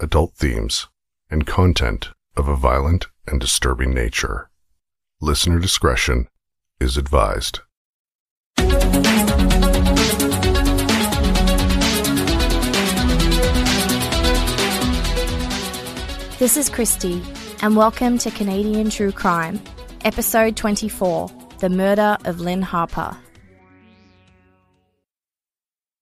adult 0.00 0.32
themes, 0.34 0.86
and 1.28 1.44
content 1.44 2.10
of 2.36 2.46
a 2.46 2.54
violent 2.54 3.06
and 3.26 3.40
disturbing 3.40 3.92
nature. 3.92 4.48
Listener 5.20 5.58
discretion 5.58 6.28
is 6.80 6.96
advised. 6.96 7.60
This 16.38 16.56
is 16.56 16.70
Kristi, 16.70 17.20
and 17.60 17.76
welcome 17.76 18.18
to 18.18 18.30
Canadian 18.30 18.90
True 18.90 19.10
Crime, 19.10 19.60
Episode 20.04 20.56
24 20.56 21.28
The 21.58 21.68
Murder 21.68 22.16
of 22.24 22.38
Lynne 22.38 22.62
Harper. 22.62 23.16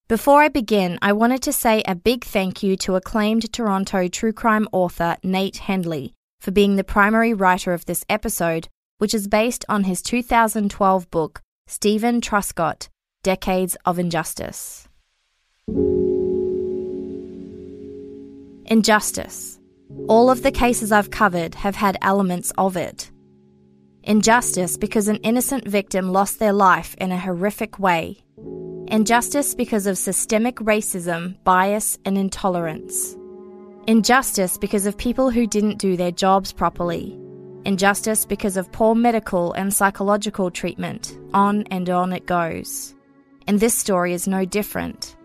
Before 0.09 0.41
I 0.41 0.47
begin, 0.47 1.01
I 1.03 1.13
wanted 1.13 1.43
to 1.43 1.53
say 1.53 1.83
a 1.85 1.97
big 1.97 2.23
thank 2.23 2.63
you 2.63 2.77
to 2.77 2.95
acclaimed 2.95 3.53
Toronto 3.53 4.07
true 4.07 4.33
crime 4.33 4.69
author 4.71 5.17
Nate 5.25 5.63
Hendley 5.65 6.13
for 6.41 6.53
being 6.53 6.77
the 6.77 6.85
primary 6.85 7.35
writer 7.35 7.73
of 7.73 7.87
this 7.87 8.05
episode, 8.09 8.69
which 8.99 9.13
is 9.13 9.27
based 9.27 9.65
on 9.69 9.83
his 9.83 10.03
2012 10.03 11.11
book, 11.11 11.43
Steven 11.67 12.21
Truscott 12.21 12.89
Decades 13.25 13.77
of 13.85 13.99
Injustice. 13.99 14.87
Injustice. 18.67 19.59
All 20.09 20.31
of 20.31 20.45
the 20.45 20.53
cases 20.53 20.93
I've 20.93 21.11
covered 21.11 21.57
have 21.57 21.75
had 21.75 21.99
elements 22.01 22.53
of 22.57 22.77
it. 22.77 23.11
Injustice 24.07 24.77
because 24.77 25.09
an 25.09 25.17
innocent 25.17 25.69
victim 25.69 26.13
lost 26.13 26.39
their 26.39 26.53
life 26.53 26.95
in 26.99 27.13
a 27.13 27.19
horrific 27.19 27.79
way 27.79 28.23
Injustice 28.89 29.53
because 29.57 29.89
of 29.89 29.99
systemic 29.99 30.57
racism, 30.57 31.43
bias, 31.43 31.99
and 32.05 32.17
intolerance. 32.17 33.17
Injustice 33.89 34.59
because 34.59 34.87
of 34.87 34.97
people 34.97 35.29
who 35.29 35.45
didn't 35.45 35.79
do 35.79 35.97
their 35.97 36.13
jobs 36.13 36.53
properly. 36.53 37.19
Injustice 37.65 38.25
because 38.25 38.57
of 38.57 38.71
poor 38.71 38.95
medical 38.95 39.53
and 39.55 39.75
psychological 39.75 40.53
treatment. 40.53 41.19
On 41.35 41.65
and 41.73 41.91
on 41.91 42.13
it 42.13 42.27
goes. 42.27 42.95
And 43.49 43.59
this 43.59 43.75
story 43.75 44.13
is 44.13 44.29
no 44.29 44.45
different. 44.45 45.17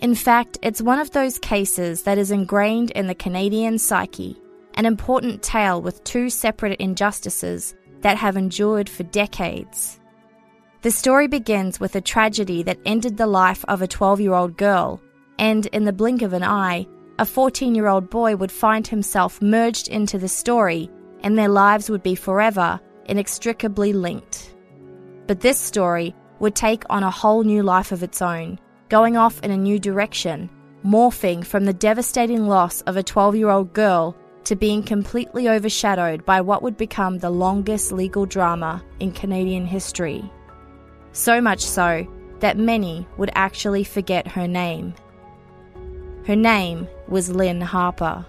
In 0.00 0.16
fact, 0.16 0.58
it's 0.60 0.82
one 0.82 0.98
of 0.98 1.12
those 1.12 1.38
cases 1.38 2.02
that 2.02 2.18
is 2.18 2.32
ingrained 2.32 2.90
in 2.92 3.06
the 3.06 3.14
Canadian 3.14 3.78
psyche, 3.78 4.36
an 4.74 4.86
important 4.86 5.40
tale 5.40 5.80
with 5.80 6.02
two 6.02 6.30
separate 6.30 6.80
injustices 6.80 7.76
that 8.04 8.18
have 8.18 8.36
endured 8.36 8.86
for 8.86 9.02
decades. 9.04 9.98
The 10.82 10.90
story 10.90 11.26
begins 11.26 11.80
with 11.80 11.96
a 11.96 12.02
tragedy 12.02 12.62
that 12.64 12.78
ended 12.84 13.16
the 13.16 13.26
life 13.26 13.64
of 13.66 13.80
a 13.80 13.88
12 13.88 14.20
year 14.20 14.34
old 14.34 14.58
girl, 14.58 15.00
and 15.38 15.64
in 15.66 15.84
the 15.86 15.92
blink 15.92 16.20
of 16.20 16.34
an 16.34 16.44
eye, 16.44 16.86
a 17.18 17.24
14 17.24 17.74
year 17.74 17.86
old 17.86 18.10
boy 18.10 18.36
would 18.36 18.52
find 18.52 18.86
himself 18.86 19.40
merged 19.40 19.88
into 19.88 20.18
the 20.18 20.28
story, 20.28 20.90
and 21.22 21.38
their 21.38 21.48
lives 21.48 21.88
would 21.88 22.02
be 22.02 22.14
forever 22.14 22.78
inextricably 23.06 23.94
linked. 23.94 24.54
But 25.26 25.40
this 25.40 25.58
story 25.58 26.14
would 26.40 26.54
take 26.54 26.84
on 26.90 27.04
a 27.04 27.10
whole 27.10 27.42
new 27.42 27.62
life 27.62 27.90
of 27.90 28.02
its 28.02 28.20
own, 28.20 28.58
going 28.90 29.16
off 29.16 29.40
in 29.40 29.50
a 29.50 29.56
new 29.56 29.78
direction, 29.78 30.50
morphing 30.84 31.42
from 31.42 31.64
the 31.64 31.72
devastating 31.72 32.48
loss 32.48 32.82
of 32.82 32.98
a 32.98 33.02
12 33.02 33.36
year 33.36 33.48
old 33.48 33.72
girl 33.72 34.14
to 34.44 34.56
being 34.56 34.82
completely 34.82 35.48
overshadowed 35.48 36.24
by 36.24 36.40
what 36.40 36.62
would 36.62 36.76
become 36.76 37.18
the 37.18 37.30
longest 37.30 37.92
legal 37.92 38.26
drama 38.26 38.82
in 39.00 39.12
Canadian 39.12 39.66
history 39.66 40.30
so 41.14 41.40
much 41.40 41.60
so 41.60 42.06
that 42.40 42.58
many 42.58 43.06
would 43.16 43.30
actually 43.34 43.84
forget 43.84 44.26
her 44.26 44.46
name. 44.46 44.92
Her 46.26 46.36
name 46.36 46.88
was 47.08 47.30
Lynne 47.30 47.60
Harper. 47.60 48.26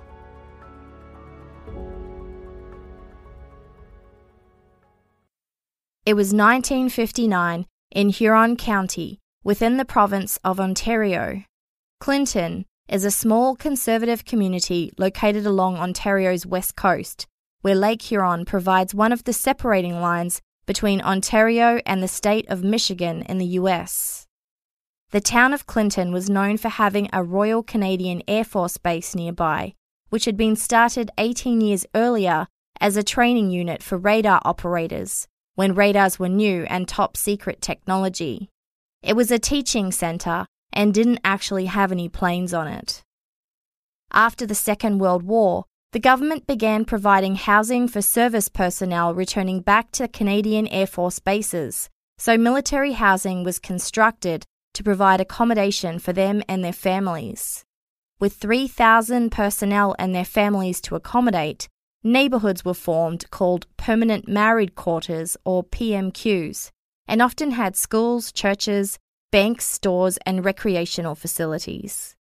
It 6.06 6.14
was 6.14 6.28
1959 6.28 7.66
in 7.92 8.10
Huron 8.10 8.56
County, 8.58 9.20
within 9.44 9.78
the 9.78 9.86
province 9.86 10.38
of 10.44 10.60
Ontario. 10.60 11.44
Clinton 12.00 12.66
is 12.88 13.04
a 13.04 13.12
small 13.12 13.56
conservative 13.56 14.26
community 14.26 14.92
located 14.98 15.46
along 15.46 15.78
Ontario's 15.78 16.46
west 16.46 16.76
coast, 16.76 17.26
where 17.62 17.76
Lake 17.76 18.04
Huron 18.04 18.46
provides 18.46 18.94
one 18.94 19.12
of 19.12 19.24
the 19.24 19.34
separating 19.34 20.00
lines 20.00 20.42
between 20.66 21.02
Ontario 21.02 21.80
and 21.86 22.02
the 22.02 22.08
state 22.08 22.46
of 22.50 22.64
Michigan 22.64 23.24
in 23.24 23.38
the 23.38 23.58
US. 23.60 24.28
The 25.12 25.22
town 25.22 25.54
of 25.54 25.66
Clinton 25.66 26.12
was 26.12 26.30
known 26.30 26.58
for 26.58 26.70
having 26.70 27.10
a 27.12 27.24
Royal 27.24 27.64
Canadian 27.64 28.22
Air 28.28 28.44
Force 28.44 28.78
base 28.78 29.16
nearby, 29.16 29.74
which 30.10 30.26
had 30.26 30.38
been 30.38 30.56
started 30.56 31.12
18 31.18 31.62
years 31.62 31.86
earlier 31.96 32.48
as 32.80 32.98
a 32.98 33.04
training 33.04 33.50
unit 33.50 33.82
for 33.82 33.98
radar 33.98 34.42
operators 34.44 35.28
when 35.56 35.74
radars 35.74 36.20
were 36.20 36.30
new 36.30 36.64
and 36.64 36.88
top 36.88 37.16
secret 37.16 37.62
technology. 37.62 38.50
It 39.02 39.16
was 39.16 39.32
a 39.32 39.40
teaching 39.40 39.92
centre 39.92 40.48
and 40.76 40.94
didn't 40.94 41.22
actually 41.24 41.66
have 41.66 41.92
any 41.92 42.10
planes 42.10 42.54
on 42.54 42.68
it. 42.68 43.04
After 44.12 44.46
the 44.46 44.56
Second 44.56 45.00
World 45.00 45.24
War, 45.24 45.66
the 45.92 46.00
government 46.00 46.46
began 46.46 46.84
providing 46.84 47.36
housing 47.36 47.88
for 47.88 48.02
service 48.02 48.50
personnel 48.50 49.14
returning 49.14 49.62
back 49.62 49.92
to 49.92 50.08
Canadian 50.08 50.68
Air 50.68 50.88
Force 50.88 51.20
bases, 51.20 51.90
so 52.18 52.38
military 52.38 52.94
housing 52.94 53.44
was 53.44 53.60
constructed 53.60 54.46
to 54.74 54.84
provide 54.84 55.22
accommodation 55.22 56.00
for 56.00 56.14
them 56.14 56.44
and 56.50 56.64
their 56.64 56.74
families. 56.74 57.64
With 58.20 58.34
3,000 58.34 59.32
personnel 59.32 59.96
and 59.98 60.14
their 60.14 60.26
families 60.26 60.82
to 60.82 60.96
accommodate, 60.96 61.68
neighbourhoods 62.04 62.64
were 62.64 62.74
formed 62.74 63.30
called 63.32 63.68
Permanent 63.78 64.28
Married 64.28 64.76
Quarters 64.76 65.36
or 65.46 65.64
PMQs, 65.64 66.72
and 67.08 67.22
often 67.22 67.52
had 67.52 67.76
schools, 67.76 68.32
churches, 68.32 69.00
banks, 69.36 69.66
stores, 69.66 70.18
and 70.26 70.46
recreational 70.46 71.14
facilities. 71.14 72.16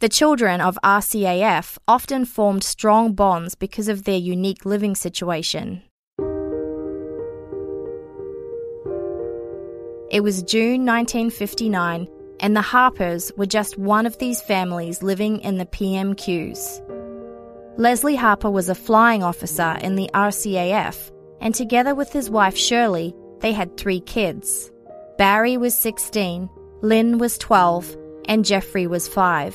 The 0.00 0.10
children 0.10 0.60
of 0.60 0.78
RCAF 0.84 1.78
often 1.88 2.26
formed 2.26 2.62
strong 2.62 3.14
bonds 3.14 3.54
because 3.54 3.88
of 3.88 4.04
their 4.04 4.18
unique 4.18 4.66
living 4.66 4.94
situation. 4.94 5.80
It 10.10 10.22
was 10.22 10.42
June 10.42 10.84
1959, 10.84 12.06
and 12.40 12.54
the 12.54 12.60
Harpers 12.60 13.32
were 13.38 13.46
just 13.46 13.78
one 13.78 14.04
of 14.04 14.18
these 14.18 14.42
families 14.42 15.02
living 15.02 15.38
in 15.40 15.56
the 15.56 15.64
PMQs. 15.64 16.82
Leslie 17.78 18.16
Harper 18.16 18.50
was 18.50 18.68
a 18.68 18.74
flying 18.74 19.22
officer 19.22 19.78
in 19.80 19.96
the 19.96 20.10
RCAF, 20.12 21.10
and 21.40 21.54
together 21.54 21.94
with 21.94 22.12
his 22.12 22.28
wife 22.28 22.58
Shirley, 22.58 23.14
they 23.40 23.52
had 23.52 23.78
three 23.78 24.00
kids. 24.00 24.71
Barry 25.18 25.56
was 25.58 25.76
16, 25.76 26.48
Lynne 26.80 27.18
was 27.18 27.36
12, 27.38 27.96
and 28.26 28.44
Jeffrey 28.44 28.86
was 28.86 29.06
5. 29.06 29.54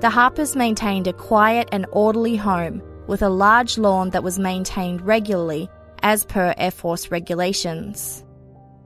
The 0.00 0.10
Harpers 0.10 0.54
maintained 0.54 1.06
a 1.06 1.14
quiet 1.14 1.68
and 1.72 1.86
orderly 1.92 2.36
home 2.36 2.82
with 3.06 3.22
a 3.22 3.30
large 3.30 3.78
lawn 3.78 4.10
that 4.10 4.22
was 4.22 4.38
maintained 4.38 5.00
regularly 5.00 5.70
as 6.02 6.26
per 6.26 6.54
Air 6.58 6.70
Force 6.70 7.10
regulations. 7.10 8.22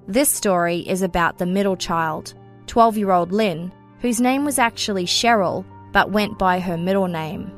This 0.06 0.28
story 0.28 0.78
is 0.88 1.02
about 1.02 1.38
the 1.38 1.46
middle 1.46 1.76
child, 1.76 2.34
12 2.69 2.96
year 2.96 3.10
old 3.10 3.32
Lynne, 3.32 3.72
whose 4.00 4.20
name 4.20 4.44
was 4.44 4.58
actually 4.58 5.06
Cheryl 5.06 5.64
but 5.92 6.12
went 6.12 6.38
by 6.38 6.60
her 6.60 6.76
middle 6.76 7.08
name. 7.08 7.50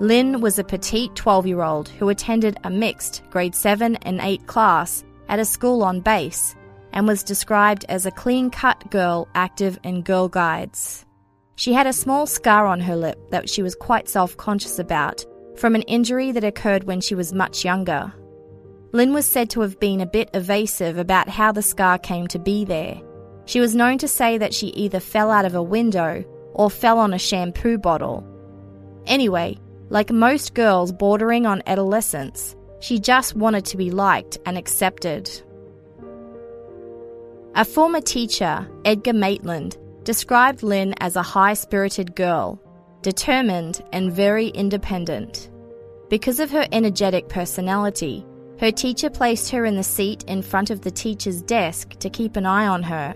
Lynne 0.00 0.42
was 0.42 0.58
a 0.58 0.64
petite 0.64 1.14
12 1.16 1.46
year 1.46 1.62
old 1.62 1.88
who 1.88 2.10
attended 2.10 2.58
a 2.62 2.70
mixed 2.70 3.22
grade 3.30 3.54
7 3.54 3.96
and 3.96 4.20
8 4.20 4.46
class 4.46 5.02
at 5.28 5.40
a 5.40 5.44
school 5.44 5.82
on 5.82 6.00
base, 6.00 6.54
and 6.92 7.06
was 7.06 7.22
described 7.22 7.84
as 7.88 8.06
a 8.06 8.10
clean 8.10 8.50
cut 8.50 8.90
girl 8.90 9.28
active 9.34 9.78
in 9.84 10.02
Girl 10.02 10.28
Guides. 10.28 11.04
She 11.56 11.72
had 11.72 11.86
a 11.86 11.92
small 11.92 12.26
scar 12.26 12.66
on 12.66 12.80
her 12.80 12.96
lip 12.96 13.18
that 13.30 13.50
she 13.50 13.62
was 13.62 13.74
quite 13.74 14.08
self 14.08 14.36
conscious 14.36 14.78
about 14.78 15.24
from 15.56 15.74
an 15.74 15.82
injury 15.82 16.30
that 16.32 16.44
occurred 16.44 16.84
when 16.84 17.00
she 17.00 17.14
was 17.14 17.32
much 17.32 17.64
younger. 17.64 18.12
Lynne 18.92 19.12
was 19.12 19.26
said 19.26 19.50
to 19.50 19.60
have 19.60 19.78
been 19.80 20.00
a 20.00 20.06
bit 20.06 20.30
evasive 20.32 20.98
about 20.98 21.28
how 21.28 21.52
the 21.52 21.62
scar 21.62 21.98
came 21.98 22.26
to 22.28 22.38
be 22.38 22.64
there. 22.64 23.00
She 23.44 23.60
was 23.60 23.74
known 23.74 23.98
to 23.98 24.08
say 24.08 24.38
that 24.38 24.54
she 24.54 24.68
either 24.68 25.00
fell 25.00 25.30
out 25.30 25.44
of 25.44 25.54
a 25.54 25.62
window 25.62 26.24
or 26.54 26.70
fell 26.70 26.98
on 26.98 27.12
a 27.12 27.18
shampoo 27.18 27.76
bottle. 27.76 28.24
Anyway, 29.06 29.58
like 29.90 30.10
most 30.10 30.54
girls 30.54 30.92
bordering 30.92 31.46
on 31.46 31.62
adolescence, 31.66 32.54
she 32.80 32.98
just 32.98 33.34
wanted 33.34 33.64
to 33.66 33.76
be 33.76 33.90
liked 33.90 34.38
and 34.46 34.56
accepted. 34.56 35.30
A 37.54 37.64
former 37.64 38.00
teacher, 38.00 38.68
Edgar 38.84 39.12
Maitland, 39.12 39.76
described 40.04 40.62
Lynne 40.62 40.94
as 41.00 41.16
a 41.16 41.22
high 41.22 41.54
spirited 41.54 42.14
girl, 42.14 42.60
determined 43.02 43.82
and 43.92 44.12
very 44.12 44.48
independent. 44.48 45.50
Because 46.08 46.40
of 46.40 46.50
her 46.50 46.66
energetic 46.72 47.28
personality, 47.28 48.24
her 48.60 48.70
teacher 48.72 49.10
placed 49.10 49.50
her 49.50 49.64
in 49.64 49.76
the 49.76 49.82
seat 49.82 50.24
in 50.24 50.42
front 50.42 50.70
of 50.70 50.80
the 50.80 50.90
teacher's 50.90 51.42
desk 51.42 51.98
to 51.98 52.10
keep 52.10 52.36
an 52.36 52.46
eye 52.46 52.66
on 52.66 52.82
her. 52.82 53.14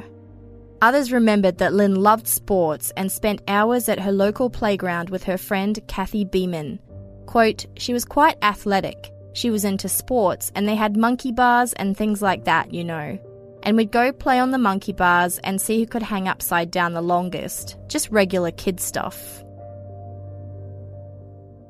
Others 0.82 1.12
remembered 1.12 1.58
that 1.58 1.73
Lynne 1.73 1.94
loved 1.94 2.26
sports 2.26 2.93
and 2.96 3.11
spent 3.11 3.43
hours 3.49 3.88
at 3.88 4.00
her 4.00 4.12
local 4.12 4.50
playground 4.50 5.11
with 5.11 5.23
her 5.25 5.38
friend 5.38 5.79
Kathy 5.87 6.25
Beeman. 6.25 6.81
Quote, 7.26 7.67
she 7.76 7.93
was 7.93 8.05
quite 8.05 8.37
athletic. 8.43 9.12
She 9.32 9.50
was 9.50 9.64
into 9.64 9.88
sports 9.88 10.50
and 10.55 10.69
they 10.69 10.75
had 10.75 10.96
monkey 10.96 11.32
bars 11.32 11.73
and 11.75 11.96
things 11.96 12.20
like 12.20 12.44
that, 12.44 12.75
you 12.75 12.84
know. 12.84 13.19
And 13.62 13.76
we'd 13.76 13.93
go 13.93 14.12
play 14.12 14.38
on 14.38 14.50
the 14.50 14.59
monkey 14.59 14.93
bars 14.93 15.38
and 15.38 15.61
see 15.61 15.79
who 15.79 15.87
could 15.87 16.03
hang 16.03 16.29
upside 16.29 16.70
down 16.70 16.94
the 16.94 17.03
longest. 17.03 17.76
Just 17.88 18.11
regular 18.11 18.50
kid 18.50 18.81
stuff. 18.81 19.43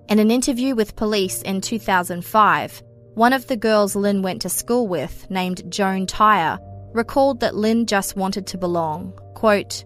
In 0.08 0.18
an 0.18 0.30
interview 0.30 0.74
with 0.74 0.96
police 0.96 1.42
in 1.42 1.60
2005, 1.60 2.82
one 3.14 3.32
of 3.32 3.46
the 3.46 3.56
girls 3.56 3.94
Lynne 3.94 4.22
went 4.22 4.42
to 4.42 4.48
school 4.48 4.88
with, 4.88 5.30
named 5.30 5.70
Joan 5.70 6.06
Tyre, 6.06 6.58
recalled 6.92 7.40
that 7.40 7.54
Lynne 7.54 7.86
just 7.86 8.16
wanted 8.16 8.46
to 8.48 8.58
belong. 8.58 9.18
Quote, 9.34 9.84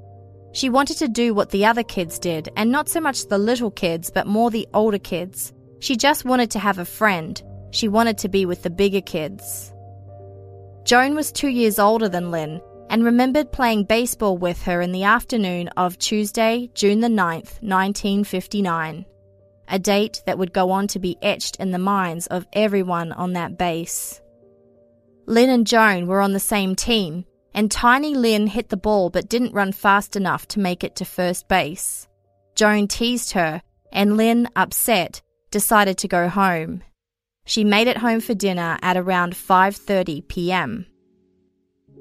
She 0.52 0.69
wanted 0.69 0.99
to 0.99 1.09
do 1.09 1.35
what 1.35 1.50
the 1.50 1.67
other 1.67 1.82
kids 1.82 2.19
did, 2.19 2.49
and 2.56 2.70
not 2.70 2.88
so 2.88 3.00
much 3.00 3.26
the 3.26 3.38
little 3.38 3.70
kids, 3.70 4.11
but 4.11 4.26
more 4.26 4.50
the 4.50 4.69
older 4.75 4.99
kids. 4.99 5.52
She 5.81 5.97
just 5.97 6.25
wanted 6.25 6.50
to 6.52 6.59
have 6.59 6.79
a 6.79 6.85
friend. 6.85 7.41
She 7.70 7.88
wanted 7.88 8.19
to 8.19 8.29
be 8.29 8.47
with 8.47 8.62
the 8.62 8.70
bigger 8.70 9.00
kids. 9.00 9.73
Joan 10.87 11.15
was 11.15 11.31
two 11.33 11.49
years 11.49 11.79
older 11.79 12.09
than 12.09 12.31
Lynne 12.31 12.62
and 12.88 13.05
remembered 13.05 13.53
playing 13.53 13.85
baseball 13.85 14.38
with 14.38 14.62
her 14.62 14.81
in 14.81 14.93
the 14.93 15.03
afternoon 15.03 15.69
of 15.77 15.99
Tuesday, 15.99 16.71
June 16.75 17.00
the 17.00 17.09
9th, 17.09 17.61
1959 17.61 19.05
a 19.69 19.79
date 19.79 20.23
that 20.27 20.38
would 20.38 20.53
go 20.53 20.71
on 20.71 20.87
to 20.88 20.99
be 20.99 21.19
etched 21.23 21.56
in 21.56 21.71
the 21.71 21.79
minds 21.79 22.27
of 22.29 22.47
everyone 22.53 23.12
on 23.12 23.33
that 23.33 23.59
base. 23.59 24.21
Lynne 25.27 25.50
and 25.50 25.67
Joan 25.67 26.06
were 26.06 26.21
on 26.21 26.33
the 26.33 26.41
same 26.41 26.77
team, 26.77 27.25
and 27.55 27.71
tiny 27.71 28.15
Lynne 28.15 28.47
hit 28.47 28.69
the 28.69 28.77
ball 28.77 29.11
but 29.11 29.29
didn't 29.29 29.55
run 29.55 29.73
fast 29.73 30.15
enough 30.15 30.47
to 30.49 30.61
make 30.61 30.85
it 30.85 30.97
to 30.97 31.05
first 31.05 31.49
base. 31.49 32.06
Joan 32.55 32.87
teased 32.87 33.33
her, 33.33 33.62
and 33.93 34.17
Lynne, 34.17 34.49
upset, 34.55 35.21
decided 35.50 35.99
to 35.99 36.09
go 36.09 36.29
home. 36.29 36.83
She 37.46 37.64
made 37.64 37.87
it 37.87 37.96
home 37.96 38.20
for 38.20 38.34
dinner 38.34 38.76
at 38.82 38.96
around 38.96 39.34
5:30 39.34 40.26
p.m. 40.28 40.87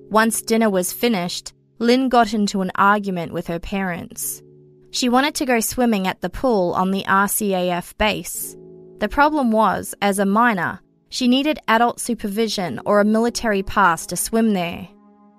Once 0.09 0.41
dinner 0.41 0.69
was 0.69 0.91
finished, 0.91 1.53
Lynne 1.79 2.09
got 2.09 2.33
into 2.33 2.61
an 2.61 2.71
argument 2.75 3.31
with 3.31 3.47
her 3.47 3.59
parents. 3.59 4.41
She 4.89 5.07
wanted 5.07 5.35
to 5.35 5.45
go 5.45 5.59
swimming 5.59 6.07
at 6.07 6.21
the 6.21 6.29
pool 6.29 6.73
on 6.73 6.91
the 6.91 7.03
RCAF 7.03 7.95
base. 7.97 8.57
The 8.99 9.09
problem 9.09 9.51
was, 9.51 9.93
as 10.01 10.19
a 10.19 10.25
minor, 10.25 10.79
she 11.09 11.27
needed 11.27 11.59
adult 11.67 11.99
supervision 11.99 12.81
or 12.85 12.99
a 12.99 13.05
military 13.05 13.61
pass 13.61 14.05
to 14.07 14.15
swim 14.15 14.53
there. 14.53 14.87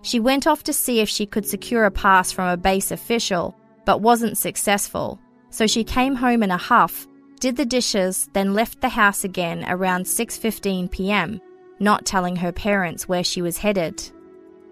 She 0.03 0.21
went 0.21 0.47
off 0.47 0.63
to 0.65 0.73
see 0.73 1.01
if 1.01 1.09
she 1.09 1.27
could 1.27 1.47
secure 1.47 1.85
a 1.85 1.91
pass 1.91 2.31
from 2.31 2.49
a 2.49 2.57
base 2.57 2.93
official, 2.93 3.57
but 3.85 4.03
wasn't 4.03 4.39
successful. 4.39 5.19
So 5.51 5.67
she 5.67 5.83
came 5.83 6.15
home 6.15 6.45
in 6.45 6.53
a 6.53 6.57
huff, 6.57 7.09
did 7.41 7.57
the 7.57 7.67
dishes, 7.67 8.29
then 8.33 8.55
left 8.55 8.81
the 8.81 8.89
house 8.89 9.25
again 9.25 9.65
around 9.69 10.05
6:15 10.05 10.91
p.m., 10.91 11.41
not 11.79 12.07
telling 12.07 12.37
her 12.37 12.53
parents 12.53 13.09
where 13.09 13.25
she 13.25 13.43
was 13.43 13.59
headed. 13.59 14.03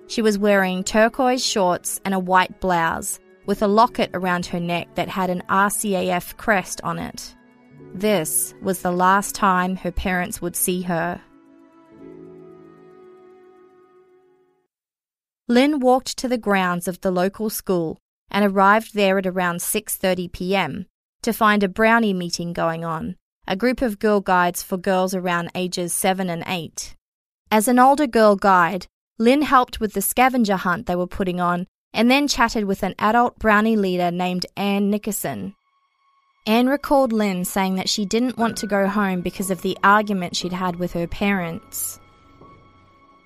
She 0.07 0.23
was 0.23 0.39
wearing 0.39 0.85
turquoise 0.85 1.45
shorts 1.45 2.01
and 2.05 2.15
a 2.15 2.19
white 2.19 2.61
blouse, 2.61 3.21
with 3.47 3.63
a 3.63 3.67
locket 3.67 4.11
around 4.15 4.47
her 4.47 4.61
neck 4.61 4.95
that 4.95 5.09
had 5.09 5.31
an 5.31 5.43
RCAF 5.49 6.37
crest 6.37 6.81
on 6.83 6.99
it. 6.99 7.35
This 7.95 8.55
was 8.63 8.83
the 8.83 8.91
last 8.91 9.35
time 9.35 9.77
her 9.77 9.93
parents 9.93 10.41
would 10.43 10.57
see 10.57 10.83
her. 10.83 11.21
Lynne 15.47 15.79
walked 15.81 16.17
to 16.19 16.29
the 16.29 16.39
grounds 16.39 16.89
of 16.89 17.01
the 17.03 17.11
local 17.11 17.51
school 17.51 17.99
and 18.31 18.45
arrived 18.45 18.95
there 18.95 19.19
at 19.19 19.27
around 19.27 19.59
6:30 19.59 20.33
p.m. 20.33 20.87
to 21.25 21.33
find 21.33 21.63
a 21.63 21.69
brownie 21.69 22.15
meeting 22.15 22.53
going 22.53 22.85
on, 22.85 23.17
a 23.47 23.57
group 23.57 23.83
of 23.83 23.99
girl 23.99 24.21
guides 24.21 24.63
for 24.63 24.77
girls 24.77 25.15
around 25.15 25.51
ages 25.55 25.95
7 25.95 26.31
and 26.31 26.45
8. 26.47 26.95
As 27.51 27.69
an 27.69 27.79
older 27.79 28.07
girl 28.07 28.37
guide, 28.37 28.87
Lynne 29.19 29.43
helped 29.43 29.81
with 29.81 29.93
the 29.93 30.03
scavenger 30.03 30.57
hunt 30.57 30.87
they 30.87 30.97
were 30.97 31.07
putting 31.07 31.41
on 31.41 31.67
and 31.93 32.11
then 32.11 32.27
chatted 32.27 32.65
with 32.65 32.83
an 32.83 32.95
adult 32.99 33.39
brownie 33.39 33.77
leader 33.77 34.11
named 34.11 34.47
Anne 34.57 34.91
Nickerson. 34.91 35.55
Anne 36.47 36.69
recalled 36.69 37.13
Lynne 37.13 37.45
saying 37.45 37.77
that 37.77 37.89
she 37.89 38.05
didn't 38.05 38.37
want 38.37 38.57
to 38.59 38.67
go 38.67 38.87
home 38.87 39.23
because 39.23 39.51
of 39.51 39.63
the 39.63 39.79
argument 39.83 40.37
she'd 40.37 40.53
had 40.53 40.77
with 40.77 40.93
her 40.93 41.07
parents. 41.07 41.99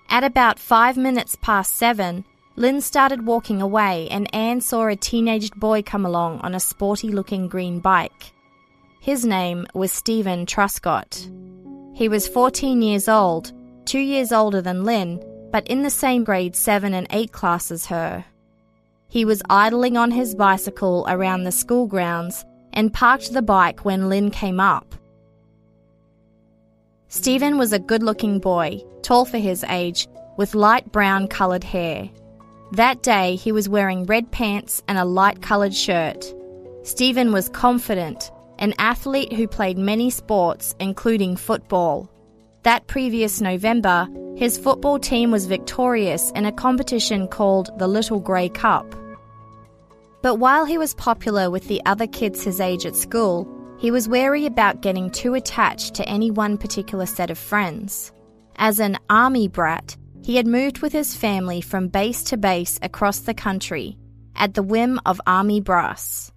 At 0.08 0.24
about 0.24 0.58
five 0.58 0.96
minutes 0.96 1.36
past 1.40 1.74
seven, 1.74 2.24
Lynne 2.58 2.80
started 2.80 3.24
walking 3.24 3.62
away 3.62 4.08
and 4.10 4.34
Anne 4.34 4.60
saw 4.60 4.88
a 4.88 4.96
teenaged 4.96 5.54
boy 5.60 5.80
come 5.80 6.04
along 6.04 6.40
on 6.40 6.56
a 6.56 6.60
sporty 6.60 7.06
looking 7.06 7.46
green 7.46 7.78
bike. 7.78 8.32
His 9.00 9.24
name 9.24 9.68
was 9.74 9.92
Steven 9.92 10.44
Truscott. 10.44 11.30
He 11.94 12.08
was 12.08 12.26
14 12.26 12.82
years 12.82 13.08
old, 13.08 13.52
two 13.84 14.00
years 14.00 14.32
older 14.32 14.60
than 14.60 14.82
Lynne, 14.82 15.22
but 15.52 15.68
in 15.68 15.82
the 15.82 15.88
same 15.88 16.24
grade 16.24 16.56
7 16.56 16.94
and 16.94 17.06
8 17.10 17.30
class 17.30 17.70
as 17.70 17.86
her. 17.86 18.24
He 19.06 19.24
was 19.24 19.40
idling 19.48 19.96
on 19.96 20.10
his 20.10 20.34
bicycle 20.34 21.06
around 21.08 21.44
the 21.44 21.52
school 21.52 21.86
grounds 21.86 22.44
and 22.72 22.92
parked 22.92 23.32
the 23.32 23.40
bike 23.40 23.84
when 23.84 24.08
Lynne 24.08 24.32
came 24.32 24.58
up. 24.58 24.96
Steven 27.06 27.56
was 27.56 27.72
a 27.72 27.78
good 27.78 28.02
looking 28.02 28.40
boy, 28.40 28.82
tall 29.02 29.24
for 29.24 29.38
his 29.38 29.62
age, 29.68 30.08
with 30.36 30.56
light 30.56 30.90
brown 30.90 31.28
coloured 31.28 31.62
hair. 31.62 32.10
That 32.72 33.02
day 33.02 33.36
he 33.36 33.50
was 33.50 33.68
wearing 33.68 34.04
red 34.04 34.30
pants 34.30 34.82
and 34.88 34.98
a 34.98 35.04
light 35.04 35.40
coloured 35.40 35.74
shirt. 35.74 36.34
Steven 36.82 37.32
was 37.32 37.48
confident, 37.48 38.30
an 38.58 38.74
athlete 38.78 39.32
who 39.32 39.48
played 39.48 39.78
many 39.78 40.10
sports, 40.10 40.74
including 40.78 41.36
football. 41.36 42.10
That 42.64 42.86
previous 42.86 43.40
November, 43.40 44.06
his 44.36 44.58
football 44.58 44.98
team 44.98 45.30
was 45.30 45.46
victorious 45.46 46.30
in 46.32 46.44
a 46.44 46.52
competition 46.52 47.26
called 47.26 47.70
the 47.78 47.88
Little 47.88 48.20
Grey 48.20 48.48
Cup. 48.48 48.94
But 50.22 50.36
while 50.36 50.64
he 50.64 50.76
was 50.76 50.94
popular 50.94 51.50
with 51.50 51.68
the 51.68 51.80
other 51.86 52.06
kids 52.06 52.42
his 52.42 52.60
age 52.60 52.84
at 52.84 52.96
school, 52.96 53.48
he 53.78 53.90
was 53.90 54.08
wary 54.08 54.44
about 54.44 54.82
getting 54.82 55.10
too 55.10 55.34
attached 55.34 55.94
to 55.94 56.08
any 56.08 56.30
one 56.30 56.58
particular 56.58 57.06
set 57.06 57.30
of 57.30 57.38
friends. 57.38 58.12
As 58.56 58.80
an 58.80 58.98
army 59.08 59.46
brat, 59.46 59.96
he 60.28 60.36
had 60.36 60.46
moved 60.46 60.80
with 60.80 60.92
his 60.92 61.16
family 61.16 61.58
from 61.58 61.88
base 61.88 62.22
to 62.22 62.36
base 62.36 62.78
across 62.82 63.20
the 63.20 63.32
country 63.32 63.96
at 64.36 64.52
the 64.52 64.62
whim 64.62 65.00
of 65.06 65.18
army 65.26 65.58
brass. 65.58 66.30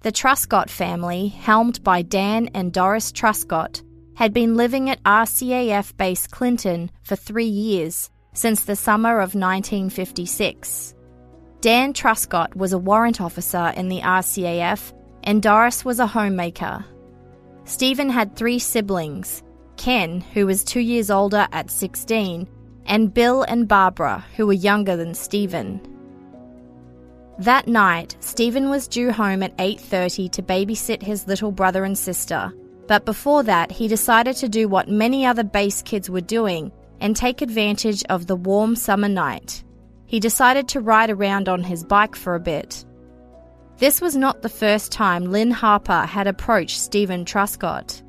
The 0.00 0.10
Truscott 0.10 0.68
family, 0.68 1.28
helmed 1.28 1.84
by 1.84 2.02
Dan 2.02 2.48
and 2.54 2.72
Doris 2.72 3.12
Truscott, 3.12 3.84
had 4.16 4.32
been 4.32 4.56
living 4.56 4.90
at 4.90 5.00
RCAF 5.04 5.96
Base 5.96 6.26
Clinton 6.26 6.90
for 7.04 7.14
three 7.14 7.46
years, 7.46 8.10
since 8.34 8.64
the 8.64 8.74
summer 8.74 9.20
of 9.20 9.36
1956. 9.36 10.96
Dan 11.60 11.92
Truscott 11.92 12.56
was 12.56 12.72
a 12.72 12.78
warrant 12.78 13.20
officer 13.20 13.72
in 13.76 13.88
the 13.88 14.00
RCAF, 14.00 14.92
and 15.22 15.40
Doris 15.40 15.84
was 15.84 16.00
a 16.00 16.06
homemaker. 16.08 16.84
Steven 17.62 18.10
had 18.10 18.34
three 18.34 18.58
siblings 18.58 19.44
Ken, 19.76 20.20
who 20.20 20.46
was 20.46 20.64
two 20.64 20.80
years 20.80 21.12
older 21.12 21.46
at 21.52 21.70
16, 21.70 22.48
and 22.86 23.12
Bill 23.12 23.42
and 23.42 23.68
Barbara, 23.68 24.24
who 24.36 24.46
were 24.46 24.52
younger 24.52 24.96
than 24.96 25.14
Steven. 25.14 25.80
That 27.38 27.68
night, 27.68 28.16
Steven 28.20 28.70
was 28.70 28.88
due 28.88 29.12
home 29.12 29.42
at 29.42 29.56
8:30 29.58 30.28
to 30.30 30.42
babysit 30.42 31.02
his 31.02 31.26
little 31.26 31.52
brother 31.52 31.84
and 31.84 31.98
sister. 31.98 32.52
But 32.86 33.04
before 33.04 33.42
that, 33.42 33.72
he 33.72 33.88
decided 33.88 34.36
to 34.36 34.48
do 34.48 34.68
what 34.68 34.88
many 34.88 35.26
other 35.26 35.44
base 35.44 35.82
kids 35.82 36.08
were 36.08 36.20
doing 36.20 36.70
and 37.00 37.14
take 37.14 37.42
advantage 37.42 38.02
of 38.08 38.26
the 38.26 38.36
warm 38.36 38.76
summer 38.76 39.08
night. 39.08 39.62
he 40.06 40.20
decided 40.20 40.68
to 40.68 40.80
ride 40.80 41.10
around 41.10 41.48
on 41.48 41.62
his 41.62 41.84
bike 41.84 42.14
for 42.14 42.34
a 42.34 42.40
bit. 42.40 42.84
This 43.78 44.00
was 44.00 44.16
not 44.16 44.40
the 44.40 44.48
first 44.48 44.90
time 44.92 45.24
Lynne 45.24 45.50
Harper 45.50 46.06
had 46.06 46.26
approached 46.26 46.80
Steven 46.80 47.24
Truscott. 47.24 48.02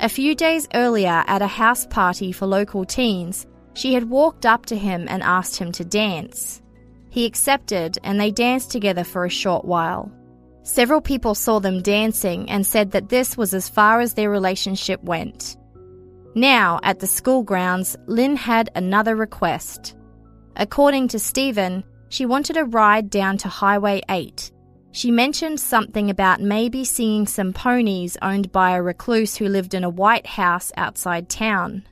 A 0.00 0.08
few 0.08 0.34
days 0.34 0.68
earlier, 0.74 1.24
at 1.26 1.42
a 1.42 1.48
house 1.48 1.86
party 1.86 2.30
for 2.30 2.46
local 2.46 2.84
teens, 2.84 3.46
she 3.78 3.94
had 3.94 4.10
walked 4.10 4.44
up 4.44 4.66
to 4.66 4.76
him 4.76 5.06
and 5.08 5.22
asked 5.22 5.56
him 5.56 5.70
to 5.70 5.84
dance. 5.84 6.60
He 7.10 7.26
accepted, 7.26 7.96
and 8.02 8.18
they 8.18 8.32
danced 8.32 8.72
together 8.72 9.04
for 9.04 9.24
a 9.24 9.30
short 9.30 9.64
while. 9.64 10.10
Several 10.64 11.00
people 11.00 11.36
saw 11.36 11.60
them 11.60 11.80
dancing 11.80 12.50
and 12.50 12.66
said 12.66 12.90
that 12.90 13.08
this 13.08 13.36
was 13.36 13.54
as 13.54 13.68
far 13.68 14.00
as 14.00 14.14
their 14.14 14.30
relationship 14.30 15.00
went. 15.04 15.56
Now, 16.34 16.80
at 16.82 16.98
the 16.98 17.06
school 17.06 17.44
grounds, 17.44 17.96
Lynne 18.06 18.36
had 18.36 18.68
another 18.74 19.14
request. 19.14 19.96
According 20.56 21.08
to 21.08 21.20
Steven, 21.20 21.84
she 22.08 22.26
wanted 22.26 22.56
a 22.56 22.64
ride 22.64 23.08
down 23.10 23.38
to 23.38 23.48
Highway 23.48 24.02
8. 24.08 24.50
She 24.90 25.12
mentioned 25.12 25.60
something 25.60 26.10
about 26.10 26.40
maybe 26.40 26.84
seeing 26.84 27.28
some 27.28 27.52
ponies 27.52 28.16
owned 28.22 28.50
by 28.50 28.72
a 28.72 28.82
recluse 28.82 29.36
who 29.36 29.46
lived 29.46 29.72
in 29.72 29.84
a 29.84 29.88
white 29.88 30.26
house 30.26 30.72
outside 30.76 31.28
town. 31.28 31.84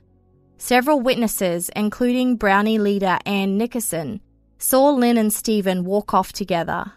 Several 0.57 0.99
witnesses, 0.99 1.69
including 1.75 2.35
Brownie 2.35 2.79
leader 2.79 3.19
Ann 3.25 3.57
Nickerson, 3.57 4.21
saw 4.57 4.89
Lynne 4.89 5.17
and 5.17 5.31
Steven 5.31 5.85
walk 5.85 6.13
off 6.13 6.33
together. 6.33 6.93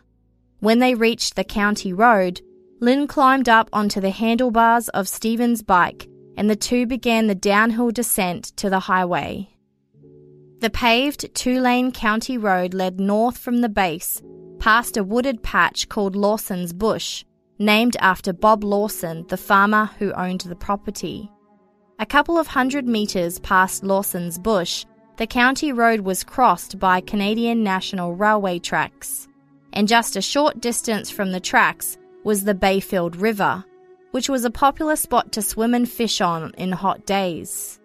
When 0.61 0.79
they 0.79 0.95
reached 0.95 1.37
the 1.37 1.45
county 1.45 1.93
road, 1.93 2.41
Lynne 2.81 3.07
climbed 3.07 3.49
up 3.49 3.69
onto 3.73 4.01
the 4.01 4.11
handlebars 4.11 4.89
of 4.91 5.09
Steven's 5.09 5.63
bike 5.63 6.09
and 6.37 6.49
the 6.49 6.57
two 6.57 6.87
began 6.87 7.27
the 7.27 7.35
downhill 7.35 7.91
descent 7.91 8.45
to 8.57 8.71
the 8.71 8.81
highway. 8.81 9.51
The 10.61 10.71
paved 10.71 11.35
two 11.35 11.61
lane 11.61 11.93
county 11.93 12.39
road 12.39 12.73
led 12.73 12.99
north 12.99 13.37
from 13.37 13.61
the 13.61 13.69
base, 13.69 14.23
past 14.59 14.97
a 14.97 15.05
wooded 15.05 15.43
patch 15.43 15.91
called 15.91 16.17
Lawson's 16.17 16.73
Bush, 16.73 17.25
named 17.59 17.97
after 18.01 18.33
Bob 18.33 18.65
Lawson, 18.65 19.27
the 19.29 19.37
farmer 19.37 19.91
who 19.99 20.13
owned 20.13 20.41
the 20.41 20.57
property. 20.57 21.31
A 22.01 22.07
couple 22.07 22.39
of 22.39 22.47
hundred 22.47 22.89
metres 22.89 23.39
past 23.41 23.85
Lawson's 23.85 24.39
Bush, 24.39 24.87
the 25.19 25.27
county 25.27 25.71
road 25.71 26.01
was 26.01 26.25
crossed 26.25 26.79
by 26.79 27.03
Canadian 27.03 27.63
National 27.63 28.15
Railway 28.15 28.59
tracks, 28.59 29.29
and 29.75 29.87
just 29.87 30.17
a 30.17 30.23
short 30.23 30.63
distance 30.63 31.11
from 31.11 31.31
the 31.31 31.41
tracks 31.41 31.99
was 32.25 32.43
the 32.43 32.55
Bayfield 32.55 33.17
River, 33.17 33.63
which 34.13 34.31
was 34.31 34.47
a 34.47 34.51
popular 34.51 34.97
spot 34.97 35.31
to 35.33 35.43
swim 35.43 35.75
and 35.75 35.87
fish 35.87 36.23
on 36.23 36.55
in 36.57 36.73
hot 36.73 37.05
days. 37.05 37.79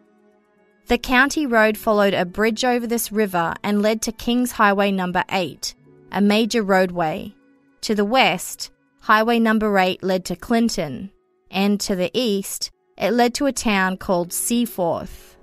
The 0.87 0.97
county 0.97 1.45
road 1.45 1.77
followed 1.77 2.13
a 2.13 2.23
bridge 2.23 2.63
over 2.63 2.87
this 2.87 3.11
river 3.11 3.53
and 3.63 3.81
led 3.81 4.01
to 4.03 4.13
Kings 4.13 4.53
Highway 4.53 4.91
number 4.91 5.25
8, 5.29 5.75
a 6.13 6.21
major 6.21 6.63
roadway. 6.63 7.35
To 7.81 7.93
the 7.93 8.05
west, 8.05 8.71
Highway 9.01 9.39
number 9.39 9.77
8 9.77 10.01
led 10.03 10.23
to 10.23 10.37
Clinton, 10.37 11.11
and 11.51 11.81
to 11.81 11.97
the 11.97 12.11
east, 12.13 12.71
it 12.97 13.11
led 13.11 13.33
to 13.35 13.45
a 13.45 13.51
town 13.51 13.97
called 13.97 14.31
Seaforth. 14.31 15.37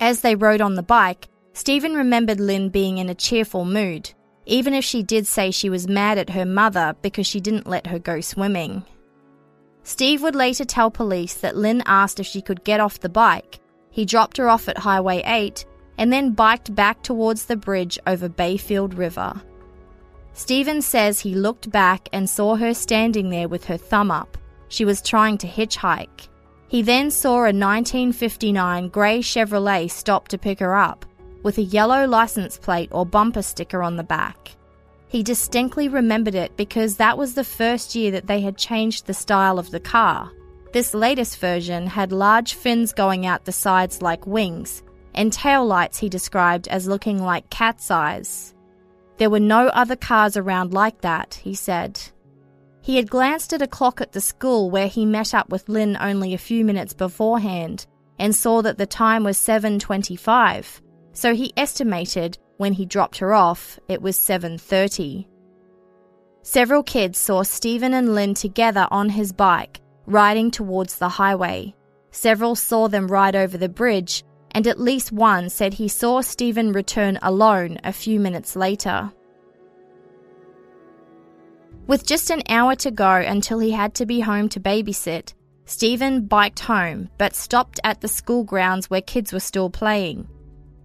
As 0.00 0.20
they 0.20 0.34
rode 0.34 0.60
on 0.60 0.74
the 0.74 0.82
bike, 0.82 1.28
Steven 1.52 1.94
remembered 1.94 2.40
Lynne 2.40 2.70
being 2.70 2.98
in 2.98 3.08
a 3.08 3.14
cheerful 3.14 3.64
mood, 3.64 4.12
even 4.46 4.74
if 4.74 4.84
she 4.84 5.02
did 5.02 5.26
say 5.26 5.50
she 5.50 5.68
was 5.68 5.86
mad 5.86 6.18
at 6.18 6.30
her 6.30 6.46
mother 6.46 6.96
because 7.02 7.26
she 7.26 7.40
didn't 7.40 7.66
let 7.66 7.86
her 7.86 7.98
go 7.98 8.20
swimming. 8.20 8.84
Steve 9.84 10.22
would 10.22 10.34
later 10.34 10.64
tell 10.64 10.90
police 10.90 11.34
that 11.34 11.56
Lynne 11.56 11.82
asked 11.86 12.20
if 12.20 12.26
she 12.26 12.40
could 12.40 12.64
get 12.64 12.80
off 12.80 13.00
the 13.00 13.08
bike. 13.08 13.60
He 13.90 14.04
dropped 14.04 14.36
her 14.38 14.48
off 14.48 14.68
at 14.68 14.78
Highway 14.78 15.22
8 15.24 15.66
and 15.98 16.12
then 16.12 16.32
biked 16.32 16.74
back 16.74 17.02
towards 17.02 17.44
the 17.46 17.56
bridge 17.56 17.98
over 18.06 18.28
Bayfield 18.28 18.94
River. 18.94 19.40
Steven 20.32 20.80
says 20.80 21.20
he 21.20 21.34
looked 21.34 21.70
back 21.70 22.08
and 22.12 22.28
saw 22.28 22.56
her 22.56 22.72
standing 22.72 23.28
there 23.28 23.48
with 23.48 23.66
her 23.66 23.76
thumb 23.76 24.10
up. 24.10 24.38
She 24.72 24.86
was 24.86 25.02
trying 25.02 25.36
to 25.36 25.46
hitchhike. 25.46 26.28
He 26.66 26.80
then 26.80 27.10
saw 27.10 27.40
a 27.40 27.52
1959 27.52 28.88
grey 28.88 29.18
Chevrolet 29.18 29.90
stop 29.90 30.28
to 30.28 30.38
pick 30.38 30.60
her 30.60 30.74
up, 30.74 31.04
with 31.42 31.58
a 31.58 31.62
yellow 31.62 32.06
license 32.06 32.56
plate 32.56 32.88
or 32.90 33.04
bumper 33.04 33.42
sticker 33.42 33.82
on 33.82 33.96
the 33.96 34.02
back. 34.02 34.52
He 35.08 35.22
distinctly 35.22 35.90
remembered 35.90 36.34
it 36.34 36.56
because 36.56 36.96
that 36.96 37.18
was 37.18 37.34
the 37.34 37.44
first 37.44 37.94
year 37.94 38.12
that 38.12 38.28
they 38.28 38.40
had 38.40 38.56
changed 38.56 39.04
the 39.04 39.12
style 39.12 39.58
of 39.58 39.70
the 39.70 39.78
car. 39.78 40.32
This 40.72 40.94
latest 40.94 41.36
version 41.36 41.86
had 41.86 42.10
large 42.10 42.54
fins 42.54 42.94
going 42.94 43.26
out 43.26 43.44
the 43.44 43.52
sides 43.52 44.00
like 44.00 44.26
wings, 44.26 44.82
and 45.12 45.30
tail 45.30 45.66
lights 45.66 45.98
he 45.98 46.08
described 46.08 46.66
as 46.68 46.88
looking 46.88 47.22
like 47.22 47.50
cat's 47.50 47.90
eyes. 47.90 48.54
There 49.18 49.28
were 49.28 49.38
no 49.38 49.66
other 49.66 49.96
cars 49.96 50.38
around 50.38 50.72
like 50.72 51.02
that, 51.02 51.34
he 51.44 51.54
said. 51.54 52.00
He 52.82 52.96
had 52.96 53.08
glanced 53.08 53.52
at 53.52 53.62
a 53.62 53.68
clock 53.68 54.00
at 54.00 54.10
the 54.10 54.20
school 54.20 54.68
where 54.68 54.88
he 54.88 55.06
met 55.06 55.32
up 55.34 55.50
with 55.50 55.68
Lynne 55.68 55.96
only 56.00 56.34
a 56.34 56.38
few 56.38 56.64
minutes 56.64 56.92
beforehand 56.92 57.86
and 58.18 58.34
saw 58.34 58.60
that 58.62 58.76
the 58.76 58.86
time 58.86 59.22
was 59.22 59.38
7:25. 59.38 60.82
So 61.12 61.34
he 61.34 61.52
estimated 61.56 62.38
when 62.56 62.72
he 62.72 62.84
dropped 62.84 63.18
her 63.18 63.32
off, 63.32 63.78
it 63.88 64.02
was 64.02 64.16
7:30. 64.16 65.28
Several 66.42 66.82
kids 66.82 67.18
saw 67.18 67.44
Steven 67.44 67.94
and 67.94 68.16
Lynne 68.16 68.34
together 68.34 68.88
on 68.90 69.10
his 69.10 69.32
bike, 69.32 69.80
riding 70.06 70.50
towards 70.50 70.98
the 70.98 71.08
highway. 71.08 71.74
Several 72.10 72.56
saw 72.56 72.88
them 72.88 73.06
ride 73.06 73.36
over 73.36 73.56
the 73.56 73.68
bridge, 73.68 74.24
and 74.50 74.66
at 74.66 74.80
least 74.80 75.12
one 75.12 75.48
said 75.48 75.74
he 75.74 75.86
saw 75.86 76.20
Steven 76.20 76.72
return 76.72 77.16
alone 77.22 77.78
a 77.84 77.92
few 77.92 78.18
minutes 78.18 78.56
later. 78.56 79.12
With 81.92 82.06
just 82.06 82.30
an 82.30 82.42
hour 82.48 82.74
to 82.76 82.90
go 82.90 83.16
until 83.16 83.58
he 83.58 83.70
had 83.70 83.92
to 83.96 84.06
be 84.06 84.20
home 84.20 84.48
to 84.48 84.60
babysit, 84.60 85.34
Steven 85.66 86.24
biked 86.24 86.60
home 86.60 87.10
but 87.18 87.34
stopped 87.34 87.80
at 87.84 88.00
the 88.00 88.08
school 88.08 88.44
grounds 88.44 88.88
where 88.88 89.02
kids 89.02 89.30
were 89.30 89.40
still 89.40 89.68
playing. 89.68 90.26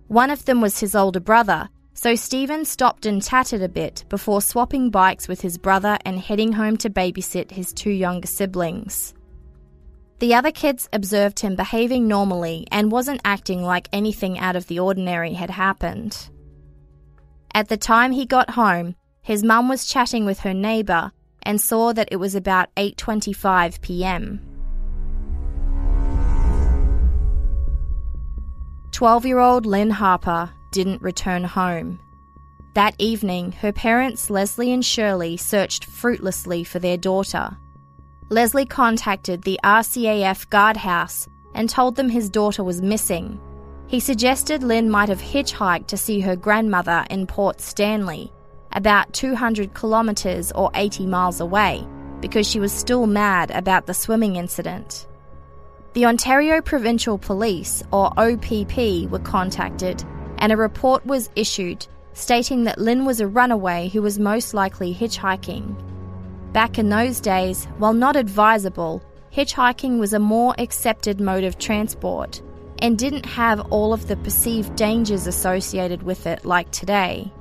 One 0.10 0.30
of 0.30 0.44
them 0.44 0.60
was 0.60 0.82
his 0.82 0.96
older 0.96 1.22
brother, 1.22 1.70
so 1.94 2.16
Steven 2.16 2.66
stopped 2.66 3.06
and 3.06 3.24
chatted 3.24 3.64
a 3.64 3.70
bit 3.70 4.04
before 4.10 4.42
swapping 4.42 4.90
bikes 4.90 5.30
with 5.30 5.40
his 5.40 5.58
brother 5.58 5.98
and 6.04 6.20
heading 6.20 6.52
home 6.52 6.76
to 6.76 6.90
babysit 6.90 7.52
his 7.52 7.72
two 7.72 7.92
younger 7.92 8.28
siblings. 8.28 9.14
The 10.20 10.34
other 10.34 10.52
kids 10.52 10.90
observed 10.92 11.40
him 11.40 11.56
behaving 11.56 12.10
normally 12.10 12.68
and 12.70 12.92
wasn't 12.92 13.22
acting 13.24 13.64
like 13.64 13.88
anything 13.94 14.40
out 14.40 14.58
of 14.58 14.68
the 14.68 14.80
ordinary 14.80 15.36
had 15.36 15.52
happened. 15.52 16.30
At 17.54 17.70
the 17.70 17.78
time 17.78 18.12
he 18.12 18.26
got 18.26 18.50
home, 18.50 18.96
his 19.28 19.44
mum 19.44 19.68
was 19.68 19.86
chatting 19.86 20.24
with 20.24 20.40
her 20.40 20.54
neighbour 20.54 21.12
and 21.44 21.60
saw 21.60 21.92
that 21.92 22.08
it 22.14 22.16
was 22.16 22.34
about 22.34 22.74
8:25 22.76 23.82
p.m. 23.82 24.40
12 28.94 29.26
year 29.26 29.40
old 29.40 29.66
Lynne 29.66 29.90
Harper 29.90 30.50
didn't 30.72 31.02
return 31.02 31.44
home. 31.44 32.00
That 32.74 32.96
evening, 33.00 33.52
her 33.64 33.74
parents, 33.74 34.30
Leslie 34.30 34.72
and 34.72 34.86
Shirley, 34.86 35.36
searched 35.36 35.84
fruitlessly 35.84 36.64
for 36.64 36.80
their 36.80 36.96
daughter. 36.96 37.58
Leslie 38.30 38.66
contacted 38.66 39.42
the 39.42 39.60
RCAF 39.62 40.48
guardhouse 40.50 41.28
and 41.54 41.70
told 41.70 41.98
them 41.98 42.08
his 42.08 42.30
daughter 42.30 42.64
was 42.64 42.82
missing. 42.82 43.42
He 43.88 44.00
suggested 44.00 44.64
Lynne 44.64 44.90
might 44.90 45.10
have 45.10 45.22
hitchhiked 45.22 45.88
to 45.88 45.98
see 45.98 46.22
her 46.22 46.38
grandmother 46.38 47.06
in 47.10 47.28
Port 47.28 47.60
Stanley, 47.60 48.32
about 48.78 49.12
200 49.12 49.74
kilometres 49.74 50.52
or 50.54 50.70
80 50.76 51.08
miles 51.08 51.42
away, 51.42 51.86
because 52.22 52.48
she 52.48 52.60
was 52.60 52.72
still 52.72 53.08
mad 53.08 53.52
about 53.52 53.88
the 53.88 53.94
swimming 53.94 54.36
incident. 54.36 55.08
The 55.94 56.06
Ontario 56.06 56.62
Provincial 56.62 57.18
Police, 57.18 57.82
or 57.92 58.14
OPP, 58.18 59.10
were 59.10 59.20
contacted 59.24 60.06
and 60.38 60.52
a 60.52 60.58
report 60.58 61.04
was 61.08 61.32
issued 61.36 61.88
stating 62.14 62.64
that 62.64 62.78
Lynne 62.80 63.06
was 63.06 63.20
a 63.20 63.28
runaway 63.28 63.90
who 63.90 64.02
was 64.02 64.20
most 64.20 64.54
likely 64.54 64.94
hitchhiking. 64.94 65.76
Back 66.54 66.78
in 66.78 66.90
those 66.90 67.20
days, 67.20 67.66
while 67.80 67.94
not 67.94 68.16
advisable, 68.16 69.04
hitchhiking 69.32 70.00
was 70.00 70.14
a 70.14 70.20
more 70.20 70.56
accepted 70.60 71.20
mode 71.20 71.44
of 71.44 71.58
transport 71.58 72.42
and 72.80 72.98
didn't 72.98 73.26
have 73.26 73.72
all 73.72 73.92
of 73.92 74.08
the 74.08 74.18
perceived 74.18 74.76
dangers 74.76 75.26
associated 75.26 76.04
with 76.04 76.28
it 76.28 76.46
like 76.46 76.70
today. 76.72 77.32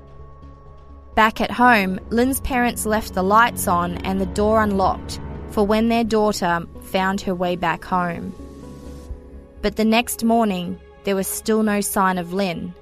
Back 1.16 1.40
at 1.40 1.50
home, 1.50 1.99
Lynne's 2.11 2.40
parents 2.40 2.85
left 2.85 3.14
the 3.14 3.23
lights 3.23 3.66
on 3.66 3.96
and 4.04 4.20
the 4.20 4.26
door 4.26 4.62
unlocked 4.62 5.18
for 5.49 5.66
when 5.66 5.88
their 5.88 6.04
daughter 6.04 6.61
found 6.82 7.23
her 7.23 7.35
way 7.35 7.56
back 7.56 7.82
home. 7.87 8.35
But 9.62 9.76
the 9.76 9.85
next 9.87 10.25
morning, 10.25 10.78
there 11.04 11.16
was 11.16 11.26
still 11.26 11.62
no 11.62 11.80
sign 11.80 12.18
of 12.18 12.35
Lynne. 12.35 12.75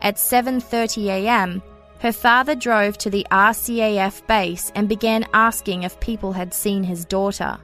At 0.00 0.16
7:30 0.16 1.08
a.m., 1.08 1.62
her 1.98 2.12
father 2.12 2.54
drove 2.54 2.96
to 2.98 3.10
the 3.10 3.26
RCAF 3.30 4.26
base 4.26 4.72
and 4.74 4.88
began 4.88 5.26
asking 5.34 5.82
if 5.82 6.00
people 6.00 6.32
had 6.32 6.54
seen 6.54 6.82
his 6.84 7.04
daughter. 7.04 7.58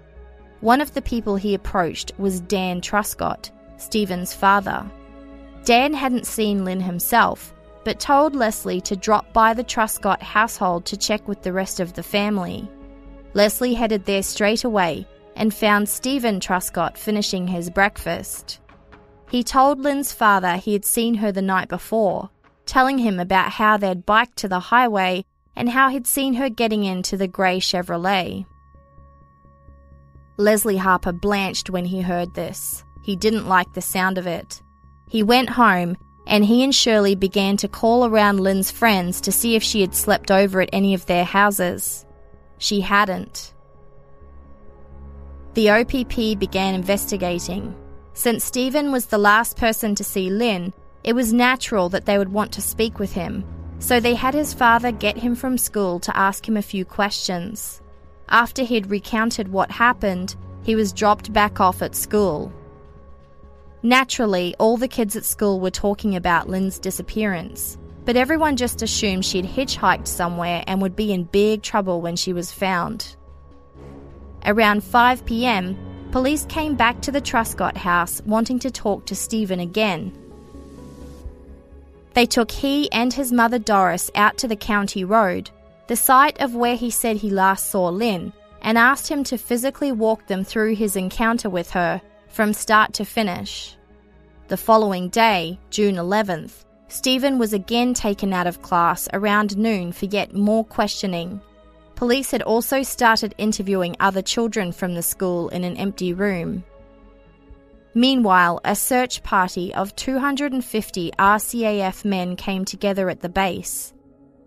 One 0.60 0.82
of 0.82 0.92
the 0.92 1.00
people 1.00 1.36
he 1.36 1.54
approached 1.54 2.12
was 2.18 2.40
Dan 2.40 2.82
Truscott, 2.82 3.50
Steven's 3.78 4.34
father. 4.34 4.84
Dan 5.64 5.94
hadn't 5.94 6.26
seen 6.26 6.66
Lynne 6.66 6.80
himself, 6.80 7.53
but 7.84 8.00
told 8.00 8.34
Leslie 8.34 8.80
to 8.82 8.96
drop 8.96 9.32
by 9.32 9.54
the 9.54 9.64
Truscott 9.64 10.22
household 10.22 10.86
to 10.86 10.96
check 10.96 11.26
with 11.28 11.42
the 11.42 11.52
rest 11.52 11.80
of 11.80 11.92
the 11.92 12.02
family. 12.02 12.68
Leslie 13.34 13.74
headed 13.74 14.04
there 14.04 14.22
straight 14.22 14.64
away 14.64 15.06
and 15.36 15.52
found 15.52 15.88
Steven 15.88 16.40
Truscott 16.40 16.96
finishing 16.96 17.46
his 17.46 17.68
breakfast. 17.70 18.60
He 19.30 19.42
told 19.42 19.80
Lynne's 19.80 20.12
father 20.12 20.56
he 20.56 20.72
had 20.72 20.84
seen 20.84 21.14
her 21.14 21.32
the 21.32 21.42
night 21.42 21.68
before, 21.68 22.30
telling 22.66 22.98
him 22.98 23.18
about 23.18 23.50
how 23.50 23.76
they'd 23.76 24.06
biked 24.06 24.36
to 24.38 24.48
the 24.48 24.60
highway 24.60 25.24
and 25.56 25.68
how 25.68 25.88
he'd 25.88 26.06
seen 26.06 26.34
her 26.34 26.48
getting 26.48 26.84
into 26.84 27.16
the 27.16 27.28
grey 27.28 27.58
Chevrolet. 27.58 28.46
Leslie 30.36 30.76
Harper 30.76 31.12
blanched 31.12 31.70
when 31.70 31.84
he 31.84 32.00
heard 32.00 32.34
this. 32.34 32.84
He 33.02 33.16
didn't 33.16 33.48
like 33.48 33.72
the 33.72 33.80
sound 33.80 34.18
of 34.18 34.26
it. 34.26 34.62
He 35.08 35.22
went 35.22 35.50
home 35.50 35.96
and 36.26 36.44
he 36.44 36.64
and 36.64 36.74
Shirley 36.74 37.14
began 37.14 37.56
to 37.58 37.68
call 37.68 38.06
around 38.06 38.40
Lynne's 38.40 38.70
friends 38.70 39.20
to 39.22 39.32
see 39.32 39.54
if 39.54 39.62
she 39.62 39.80
had 39.80 39.94
slept 39.94 40.30
over 40.30 40.60
at 40.60 40.70
any 40.72 40.94
of 40.94 41.06
their 41.06 41.24
houses. 41.24 42.06
She 42.58 42.80
hadn't. 42.80 43.52
The 45.54 45.70
OPP 45.70 46.38
began 46.38 46.74
investigating. 46.74 47.74
Since 48.14 48.44
Steven 48.44 48.90
was 48.90 49.06
the 49.06 49.18
last 49.18 49.56
person 49.56 49.94
to 49.96 50.04
see 50.04 50.30
Lynne, 50.30 50.72
it 51.02 51.14
was 51.14 51.32
natural 51.32 51.88
that 51.90 52.06
they 52.06 52.16
would 52.16 52.32
want 52.32 52.52
to 52.52 52.62
speak 52.62 52.98
with 52.98 53.12
him, 53.12 53.44
so 53.78 54.00
they 54.00 54.14
had 54.14 54.34
his 54.34 54.54
father 54.54 54.90
get 54.90 55.18
him 55.18 55.34
from 55.34 55.58
school 55.58 56.00
to 56.00 56.16
ask 56.16 56.48
him 56.48 56.56
a 56.56 56.62
few 56.62 56.84
questions. 56.84 57.82
After 58.28 58.62
he'd 58.62 58.90
recounted 58.90 59.48
what 59.48 59.70
happened, 59.70 60.36
he 60.62 60.74
was 60.74 60.92
dropped 60.92 61.32
back 61.32 61.60
off 61.60 61.82
at 61.82 61.94
school. 61.94 62.52
Naturally, 63.84 64.56
all 64.58 64.78
the 64.78 64.88
kids 64.88 65.14
at 65.14 65.26
school 65.26 65.60
were 65.60 65.70
talking 65.70 66.16
about 66.16 66.48
Lynne's 66.48 66.78
disappearance, 66.78 67.76
but 68.06 68.16
everyone 68.16 68.56
just 68.56 68.80
assumed 68.80 69.26
she'd 69.26 69.44
hitchhiked 69.44 70.06
somewhere 70.06 70.64
and 70.66 70.80
would 70.80 70.96
be 70.96 71.12
in 71.12 71.24
big 71.24 71.60
trouble 71.60 72.00
when 72.00 72.16
she 72.16 72.32
was 72.32 72.50
found. 72.50 73.14
Around 74.46 74.84
5 74.84 75.26
pm, 75.26 75.76
police 76.12 76.46
came 76.46 76.76
back 76.76 77.02
to 77.02 77.12
the 77.12 77.20
Truscott 77.20 77.76
house 77.76 78.22
wanting 78.24 78.58
to 78.60 78.70
talk 78.70 79.04
to 79.04 79.14
Steven 79.14 79.60
again. 79.60 80.16
They 82.14 82.24
took 82.24 82.50
he 82.50 82.90
and 82.90 83.12
his 83.12 83.32
mother 83.32 83.58
Doris 83.58 84.10
out 84.14 84.38
to 84.38 84.48
the 84.48 84.56
county 84.56 85.04
road, 85.04 85.50
the 85.88 85.96
site 85.96 86.40
of 86.40 86.54
where 86.54 86.76
he 86.76 86.88
said 86.88 87.18
he 87.18 87.28
last 87.28 87.66
saw 87.66 87.90
Lynne, 87.90 88.32
and 88.62 88.78
asked 88.78 89.08
him 89.08 89.24
to 89.24 89.36
physically 89.36 89.92
walk 89.92 90.26
them 90.26 90.42
through 90.42 90.74
his 90.74 90.96
encounter 90.96 91.50
with 91.50 91.72
her 91.72 92.00
from 92.34 92.52
start 92.52 92.92
to 92.92 93.04
finish. 93.04 93.76
The 94.48 94.56
following 94.56 95.08
day, 95.08 95.56
June 95.70 95.94
11th, 95.94 96.64
Steven 96.88 97.38
was 97.38 97.52
again 97.52 97.94
taken 97.94 98.32
out 98.32 98.48
of 98.48 98.60
class 98.60 99.08
around 99.12 99.56
noon 99.56 99.92
for 99.92 100.06
yet 100.06 100.34
more 100.34 100.64
questioning. 100.64 101.40
Police 101.94 102.32
had 102.32 102.42
also 102.42 102.82
started 102.82 103.36
interviewing 103.38 103.94
other 104.00 104.20
children 104.20 104.72
from 104.72 104.94
the 104.94 105.02
school 105.02 105.48
in 105.50 105.62
an 105.62 105.76
empty 105.76 106.12
room. 106.12 106.64
Meanwhile, 107.94 108.60
a 108.64 108.74
search 108.74 109.22
party 109.22 109.72
of 109.72 109.94
250 109.94 111.12
RCAF 111.16 112.04
men 112.04 112.34
came 112.34 112.64
together 112.64 113.08
at 113.10 113.20
the 113.20 113.28
base. 113.28 113.94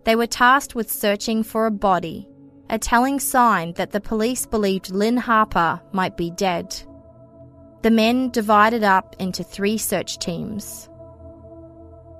They 0.04 0.14
were 0.14 0.26
tasked 0.26 0.74
with 0.74 0.92
searching 0.92 1.42
for 1.42 1.64
a 1.64 1.70
body, 1.70 2.28
a 2.68 2.78
telling 2.78 3.18
sign 3.18 3.72
that 3.74 3.92
the 3.92 4.00
police 4.00 4.44
believed 4.44 4.90
Lynne 4.90 5.16
Harper 5.16 5.80
might 5.92 6.18
be 6.18 6.30
dead. 6.30 6.76
The 7.82 7.90
men 7.90 8.30
divided 8.30 8.82
up 8.82 9.14
into 9.18 9.44
three 9.44 9.78
search 9.78 10.18
teams. 10.18 10.88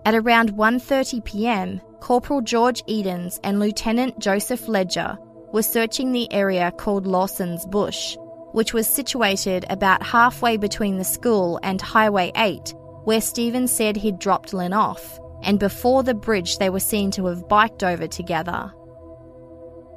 At 0.05 0.15
around 0.15 0.53
1:30 0.53 1.25
p.m., 1.25 1.81
Corporal 2.01 2.41
George 2.41 2.83
Edens 2.87 3.41
and 3.43 3.59
Lieutenant 3.59 4.19
Joseph 4.21 4.69
Ledger 4.69 5.19
were 5.53 5.63
searching 5.63 6.13
the 6.13 6.33
area 6.33 6.71
called 6.71 7.07
Lawson's 7.07 7.67
Bush, 7.67 8.17
which 8.53 8.73
was 8.73 8.87
situated 8.87 9.67
about 9.69 10.03
halfway 10.03 10.57
between 10.57 10.97
the 10.97 11.05
school 11.05 11.59
and 11.63 11.81
Highway 11.81 12.31
8, 12.37 12.73
where 13.05 13.21
Steven 13.21 13.67
said 13.67 13.97
he'd 13.97 14.19
dropped 14.19 14.55
Lynne 14.55 14.73
off, 14.73 15.19
and 15.43 15.59
before 15.59 16.03
the 16.05 16.15
bridge 16.15 16.59
they 16.59 16.71
were 16.71 16.81
seen 16.81 17.11
to 17.13 17.27
have 17.27 17.49
biked 17.49 17.83
over 17.83 18.07
together. 18.07 18.73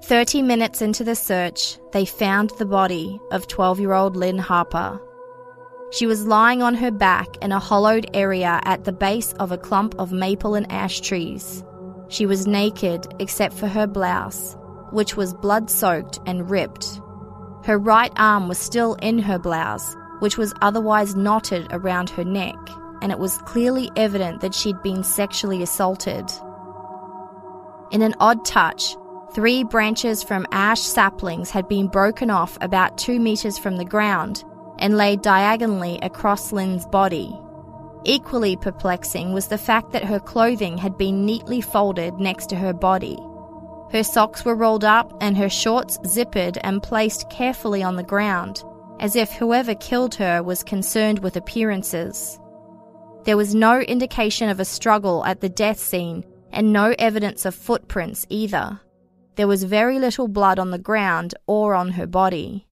30 0.03 0.41
minutes 0.41 0.81
into 0.81 1.03
the 1.03 1.15
search, 1.15 1.77
they 1.91 2.05
found 2.05 2.49
the 2.57 2.65
body 2.65 3.19
of 3.31 3.47
12 3.47 3.79
year 3.79 3.93
old 3.93 4.15
Lynne 4.15 4.39
Harper. 4.39 4.99
She 5.91 6.05
was 6.05 6.25
lying 6.25 6.63
on 6.63 6.75
her 6.75 6.89
back 6.89 7.35
in 7.41 7.51
a 7.51 7.59
hollowed 7.59 8.09
area 8.13 8.61
at 8.63 8.85
the 8.85 8.93
base 8.93 9.33
of 9.33 9.51
a 9.51 9.57
clump 9.57 9.93
of 9.99 10.13
maple 10.13 10.55
and 10.55 10.71
ash 10.71 11.01
trees. 11.01 11.65
She 12.07 12.25
was 12.25 12.47
naked 12.47 13.13
except 13.19 13.53
for 13.53 13.67
her 13.67 13.87
blouse, 13.87 14.55
which 14.91 15.17
was 15.17 15.33
blood 15.33 15.69
soaked 15.69 16.17
and 16.25 16.49
ripped. 16.49 17.01
Her 17.65 17.77
right 17.77 18.13
arm 18.15 18.47
was 18.47 18.57
still 18.57 18.93
in 18.95 19.19
her 19.19 19.37
blouse, 19.37 19.97
which 20.19 20.37
was 20.37 20.53
otherwise 20.61 21.17
knotted 21.17 21.67
around 21.71 22.09
her 22.11 22.23
neck, 22.23 22.55
and 23.01 23.11
it 23.11 23.19
was 23.19 23.37
clearly 23.39 23.91
evident 23.97 24.39
that 24.39 24.55
she'd 24.55 24.81
been 24.81 25.03
sexually 25.03 25.61
assaulted. 25.61 26.31
In 27.91 28.01
an 28.01 28.15
odd 28.21 28.45
touch, 28.45 28.95
three 29.33 29.65
branches 29.65 30.23
from 30.23 30.47
ash 30.53 30.79
saplings 30.79 31.49
had 31.49 31.67
been 31.67 31.87
broken 31.87 32.29
off 32.29 32.57
about 32.61 32.97
two 32.97 33.19
metres 33.19 33.57
from 33.57 33.75
the 33.75 33.83
ground 33.83 34.45
and 34.81 34.97
laid 34.97 35.21
diagonally 35.21 35.99
across 36.01 36.51
Lynne's 36.51 36.85
body. 36.87 37.33
Equally 38.03 38.57
perplexing 38.57 39.31
was 39.31 39.47
the 39.47 39.57
fact 39.57 39.91
that 39.91 40.03
her 40.03 40.19
clothing 40.19 40.77
had 40.77 40.97
been 40.97 41.25
neatly 41.25 41.61
folded 41.61 42.15
next 42.15 42.47
to 42.49 42.55
her 42.55 42.73
body. 42.73 43.17
Her 43.91 44.03
socks 44.03 44.43
were 44.43 44.55
rolled 44.55 44.83
up 44.83 45.15
and 45.21 45.37
her 45.37 45.49
shorts 45.49 45.97
zippered 45.99 46.57
and 46.63 46.81
placed 46.81 47.29
carefully 47.29 47.83
on 47.83 47.95
the 47.95 48.03
ground, 48.03 48.63
as 48.99 49.15
if 49.15 49.31
whoever 49.31 49.75
killed 49.75 50.15
her 50.15 50.41
was 50.41 50.63
concerned 50.63 51.19
with 51.19 51.35
appearances. 51.35 52.39
There 53.25 53.37
was 53.37 53.53
no 53.53 53.81
indication 53.81 54.49
of 54.49 54.59
a 54.59 54.65
struggle 54.65 55.23
at 55.25 55.41
the 55.41 55.49
death 55.49 55.79
scene 55.79 56.25
and 56.51 56.73
no 56.73 56.95
evidence 56.97 57.45
of 57.45 57.53
footprints 57.53 58.25
either. 58.29 58.79
There 59.35 59.47
was 59.47 59.63
very 59.63 59.99
little 59.99 60.27
blood 60.27 60.57
on 60.57 60.71
the 60.71 60.79
ground 60.79 61.35
or 61.45 61.75
on 61.75 61.89
her 61.91 62.07
body. 62.07 62.67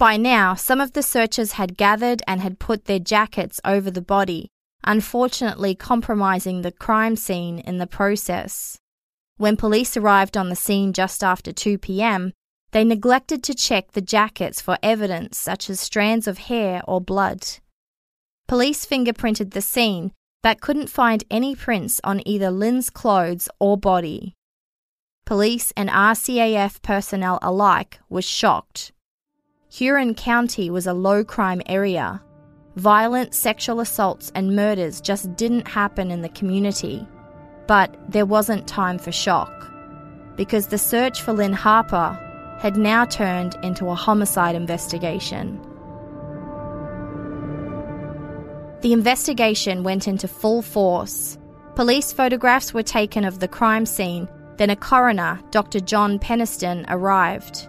By 0.00 0.16
now, 0.16 0.54
some 0.54 0.80
of 0.80 0.94
the 0.94 1.02
searchers 1.02 1.52
had 1.52 1.76
gathered 1.76 2.22
and 2.26 2.40
had 2.40 2.58
put 2.58 2.86
their 2.86 2.98
jackets 2.98 3.60
over 3.66 3.90
the 3.90 4.00
body, 4.00 4.48
unfortunately 4.82 5.74
compromising 5.74 6.62
the 6.62 6.72
crime 6.72 7.16
scene 7.16 7.58
in 7.58 7.76
the 7.76 7.86
process. 7.86 8.78
When 9.36 9.58
police 9.58 9.98
arrived 9.98 10.38
on 10.38 10.48
the 10.48 10.56
scene 10.56 10.94
just 10.94 11.22
after 11.22 11.52
2 11.52 11.76
pm, 11.76 12.32
they 12.70 12.82
neglected 12.82 13.44
to 13.44 13.54
check 13.54 13.92
the 13.92 14.00
jackets 14.00 14.62
for 14.62 14.78
evidence 14.82 15.36
such 15.36 15.68
as 15.68 15.78
strands 15.78 16.26
of 16.26 16.38
hair 16.48 16.80
or 16.88 17.02
blood. 17.02 17.46
Police 18.48 18.86
fingerprinted 18.86 19.50
the 19.50 19.60
scene 19.60 20.12
but 20.42 20.62
couldn't 20.62 20.88
find 20.88 21.24
any 21.30 21.54
prints 21.54 22.00
on 22.04 22.26
either 22.26 22.50
Lynne's 22.50 22.88
clothes 22.88 23.50
or 23.58 23.76
body. 23.76 24.32
Police 25.26 25.74
and 25.76 25.90
RCAF 25.90 26.80
personnel 26.80 27.38
alike 27.42 28.00
were 28.08 28.22
shocked 28.22 28.92
Huron 29.72 30.14
County 30.14 30.68
was 30.68 30.88
a 30.88 30.92
low 30.92 31.22
crime 31.22 31.62
area. 31.66 32.20
Violent 32.74 33.32
sexual 33.32 33.78
assaults 33.78 34.32
and 34.34 34.56
murders 34.56 35.00
just 35.00 35.36
didn't 35.36 35.68
happen 35.68 36.10
in 36.10 36.22
the 36.22 36.28
community. 36.30 37.06
But 37.68 37.96
there 38.08 38.26
wasn't 38.26 38.66
time 38.66 38.98
for 38.98 39.12
shock, 39.12 39.70
because 40.34 40.66
the 40.66 40.76
search 40.76 41.22
for 41.22 41.32
Lynne 41.32 41.52
Harper 41.52 42.18
had 42.60 42.76
now 42.76 43.04
turned 43.04 43.56
into 43.62 43.86
a 43.86 43.94
homicide 43.94 44.56
investigation. 44.56 45.60
The 48.80 48.92
investigation 48.92 49.84
went 49.84 50.08
into 50.08 50.26
full 50.26 50.62
force. 50.62 51.38
Police 51.76 52.12
photographs 52.12 52.74
were 52.74 52.82
taken 52.82 53.24
of 53.24 53.38
the 53.38 53.46
crime 53.46 53.86
scene, 53.86 54.28
then 54.56 54.70
a 54.70 54.74
coroner, 54.74 55.40
Dr. 55.52 55.78
John 55.78 56.18
Peniston, 56.18 56.84
arrived. 56.88 57.68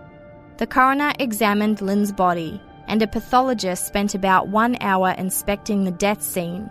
The 0.62 0.68
coroner 0.68 1.12
examined 1.18 1.82
Lynne's 1.82 2.12
body, 2.12 2.62
and 2.86 3.02
a 3.02 3.08
pathologist 3.08 3.88
spent 3.88 4.14
about 4.14 4.50
one 4.50 4.78
hour 4.80 5.10
inspecting 5.18 5.84
the 5.84 5.92
death 5.92 6.22
scene. 6.22 6.70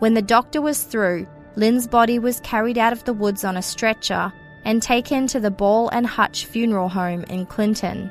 When 0.00 0.14
the 0.14 0.22
doctor 0.22 0.60
was 0.60 0.82
through, 0.82 1.28
Lynne's 1.54 1.86
body 1.86 2.18
was 2.18 2.40
carried 2.40 2.78
out 2.78 2.92
of 2.92 3.04
the 3.04 3.12
woods 3.12 3.44
on 3.44 3.56
a 3.56 3.62
stretcher 3.62 4.32
and 4.64 4.82
taken 4.82 5.28
to 5.28 5.38
the 5.38 5.52
Ball 5.52 5.88
and 5.90 6.04
Hutch 6.04 6.46
funeral 6.46 6.88
home 6.88 7.22
in 7.30 7.46
Clinton. 7.46 8.10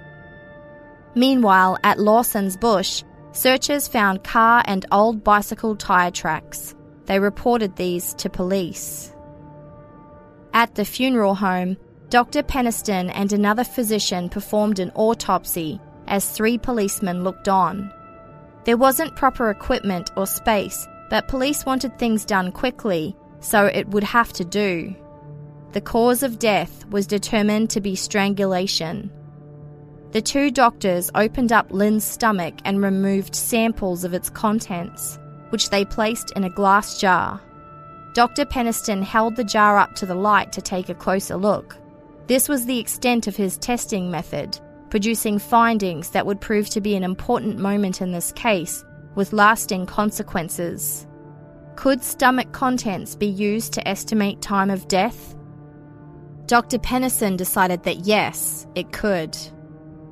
Meanwhile, 1.13 1.77
at 1.83 1.99
Lawson's 1.99 2.55
Bush, 2.55 3.03
searchers 3.33 3.89
found 3.89 4.23
car 4.23 4.63
and 4.65 4.85
old 4.93 5.25
bicycle 5.25 5.75
tyre 5.75 6.11
tracks. 6.11 6.73
They 7.07 7.19
reported 7.19 7.75
these 7.75 8.13
to 8.13 8.29
police. 8.29 9.13
At 10.53 10.75
the 10.75 10.85
funeral 10.85 11.35
home, 11.35 11.75
Dr. 12.11 12.43
Peniston 12.43 13.09
and 13.15 13.31
another 13.31 13.63
physician 13.63 14.27
performed 14.27 14.79
an 14.79 14.91
autopsy 14.95 15.79
as 16.07 16.29
three 16.29 16.57
policemen 16.57 17.23
looked 17.23 17.47
on. 17.47 17.89
There 18.65 18.75
wasn't 18.75 19.15
proper 19.15 19.49
equipment 19.49 20.11
or 20.17 20.27
space, 20.27 20.89
but 21.09 21.29
police 21.29 21.65
wanted 21.65 21.97
things 21.97 22.25
done 22.25 22.51
quickly, 22.51 23.15
so 23.39 23.65
it 23.65 23.87
would 23.87 24.03
have 24.03 24.33
to 24.33 24.43
do. 24.43 24.93
The 25.71 25.79
cause 25.79 26.21
of 26.21 26.37
death 26.37 26.85
was 26.87 27.07
determined 27.07 27.69
to 27.69 27.79
be 27.79 27.95
strangulation. 27.95 29.09
The 30.11 30.21
two 30.21 30.51
doctors 30.51 31.09
opened 31.15 31.53
up 31.53 31.71
Lynne's 31.71 32.03
stomach 32.03 32.55
and 32.65 32.83
removed 32.83 33.35
samples 33.35 34.03
of 34.03 34.13
its 34.13 34.29
contents, 34.29 35.17
which 35.51 35.69
they 35.69 35.85
placed 35.85 36.31
in 36.31 36.43
a 36.43 36.49
glass 36.49 36.99
jar. 36.99 37.41
Dr. 38.13 38.43
Peniston 38.43 39.01
held 39.01 39.37
the 39.37 39.45
jar 39.45 39.77
up 39.77 39.95
to 39.95 40.05
the 40.05 40.13
light 40.13 40.51
to 40.51 40.61
take 40.61 40.89
a 40.89 40.93
closer 40.93 41.37
look. 41.37 41.77
This 42.27 42.47
was 42.47 42.65
the 42.65 42.79
extent 42.79 43.27
of 43.27 43.35
his 43.35 43.57
testing 43.57 44.09
method, 44.09 44.59
producing 44.89 45.39
findings 45.39 46.11
that 46.11 46.25
would 46.25 46.41
prove 46.41 46.69
to 46.69 46.81
be 46.81 46.95
an 46.95 47.03
important 47.03 47.57
moment 47.57 48.01
in 48.01 48.11
this 48.11 48.31
case, 48.31 48.83
with 49.15 49.33
lasting 49.33 49.85
consequences. 49.85 51.07
Could 51.75 52.03
stomach 52.03 52.51
contents 52.51 53.15
be 53.15 53.27
used 53.27 53.73
to 53.73 53.87
estimate 53.87 54.41
time 54.41 54.69
of 54.69 54.87
death? 54.87 55.35
Dr. 56.45 56.77
Peniston 56.77 57.37
decided 57.37 57.83
that 57.83 58.05
yes, 58.05 58.67
it 58.75 58.91
could. 58.91 59.37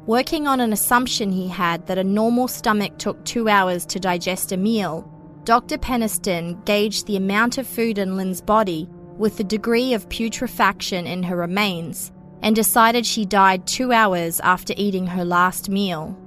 Working 0.05 0.47
on 0.47 0.59
an 0.59 0.73
assumption 0.73 1.31
he 1.31 1.47
had 1.47 1.85
that 1.87 1.97
a 1.97 2.03
normal 2.03 2.47
stomach 2.47 2.97
took 2.97 3.23
two 3.25 3.49
hours 3.49 3.85
to 3.87 3.99
digest 3.99 4.51
a 4.51 4.57
meal, 4.57 5.11
Dr. 5.43 5.77
Peniston 5.77 6.63
gauged 6.65 7.05
the 7.05 7.17
amount 7.17 7.57
of 7.57 7.67
food 7.67 7.97
in 7.97 8.17
Lynne's 8.17 8.41
body 8.41 8.89
with 9.19 9.37
the 9.37 9.43
degree 9.43 9.93
of 9.93 10.09
putrefaction 10.09 11.05
in 11.05 11.21
her 11.21 11.35
remains 11.35 12.11
and 12.41 12.55
decided 12.55 13.05
she 13.05 13.25
died 13.25 13.67
two 13.67 13.91
hours 13.91 14.39
after 14.39 14.73
eating 14.77 15.05
her 15.05 15.25
last 15.25 15.69
meal. 15.69 16.17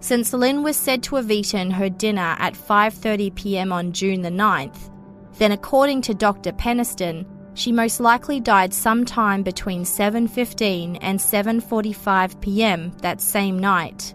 Since 0.00 0.32
Lynne 0.32 0.62
was 0.62 0.76
said 0.76 1.02
to 1.04 1.16
have 1.16 1.30
eaten 1.30 1.70
her 1.72 1.88
dinner 1.88 2.36
at 2.38 2.54
5:30 2.54 3.34
p.m. 3.34 3.72
on 3.72 3.92
June 3.92 4.20
the 4.20 4.30
9th, 4.30 4.90
then 5.38 5.52
according 5.52 6.02
to 6.02 6.14
Dr. 6.14 6.52
Peniston, 6.52 7.26
she 7.54 7.72
most 7.72 7.98
likely 7.98 8.38
died 8.38 8.72
sometime 8.72 9.42
between 9.42 9.82
7:15 9.82 10.98
and 11.00 11.18
7:45 11.18 12.40
p.m. 12.40 12.92
that 12.98 13.20
same 13.20 13.58
night, 13.58 14.14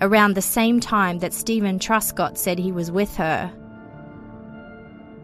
around 0.00 0.34
the 0.34 0.42
same 0.42 0.80
time 0.80 1.18
that 1.18 1.34
Steven 1.34 1.78
Truscott 1.78 2.38
said 2.38 2.58
he 2.58 2.72
was 2.72 2.90
with 2.90 3.14
her. 3.16 3.52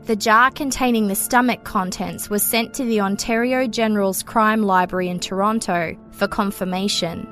The 0.07 0.15
jar 0.15 0.53
containing 0.53 1.09
the 1.09 1.17
stomach 1.17 1.65
contents 1.65 2.31
was 2.31 2.45
sent 2.45 2.73
to 2.75 2.85
the 2.85 3.01
Ontario 3.01 3.67
General's 3.67 4.23
Crime 4.23 4.63
Library 4.63 5.09
in 5.09 5.19
Toronto 5.19 5.97
for 6.13 6.29
confirmation. 6.29 7.27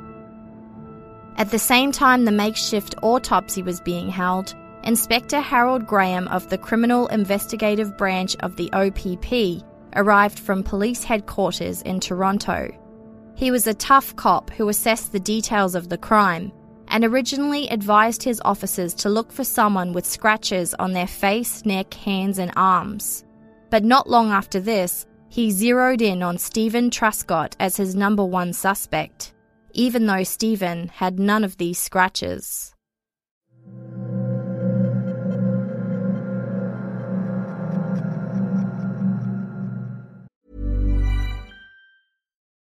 At 1.36 1.52
the 1.52 1.58
same 1.60 1.92
time 1.92 2.24
the 2.24 2.32
makeshift 2.32 2.96
autopsy 3.00 3.62
was 3.62 3.80
being 3.80 4.08
held, 4.08 4.56
Inspector 4.82 5.38
Harold 5.38 5.86
Graham 5.86 6.26
of 6.26 6.50
the 6.50 6.58
Criminal 6.58 7.06
Investigative 7.06 7.96
Branch 7.96 8.34
of 8.40 8.56
the 8.56 8.72
OPP 8.72 9.64
arrived 9.94 10.40
from 10.40 10.64
police 10.64 11.04
headquarters 11.04 11.80
in 11.82 12.00
Toronto. 12.00 12.76
He 13.36 13.52
was 13.52 13.68
a 13.68 13.74
tough 13.74 14.16
cop 14.16 14.50
who 14.50 14.68
assessed 14.68 15.12
the 15.12 15.20
details 15.20 15.76
of 15.76 15.90
the 15.90 15.98
crime 15.98 16.50
and 16.94 17.04
originally 17.04 17.66
advised 17.70 18.22
his 18.22 18.40
officers 18.44 18.94
to 18.94 19.08
look 19.08 19.32
for 19.32 19.42
someone 19.42 19.92
with 19.92 20.06
scratches 20.06 20.74
on 20.74 20.92
their 20.92 21.08
face, 21.08 21.64
neck, 21.64 21.92
hands, 21.92 22.38
and 22.38 22.52
arms. 22.54 23.24
But 23.68 23.82
not 23.82 24.08
long 24.08 24.30
after 24.30 24.60
this, 24.60 25.04
he 25.28 25.50
zeroed 25.50 26.00
in 26.00 26.22
on 26.22 26.38
Steven 26.38 26.90
Truscott 26.90 27.56
as 27.58 27.76
his 27.76 27.96
number 27.96 28.24
one 28.24 28.52
suspect, 28.52 29.34
even 29.72 30.06
though 30.06 30.22
Steven 30.22 30.86
had 30.86 31.18
none 31.18 31.42
of 31.42 31.56
these 31.56 31.80
scratches. 31.80 32.73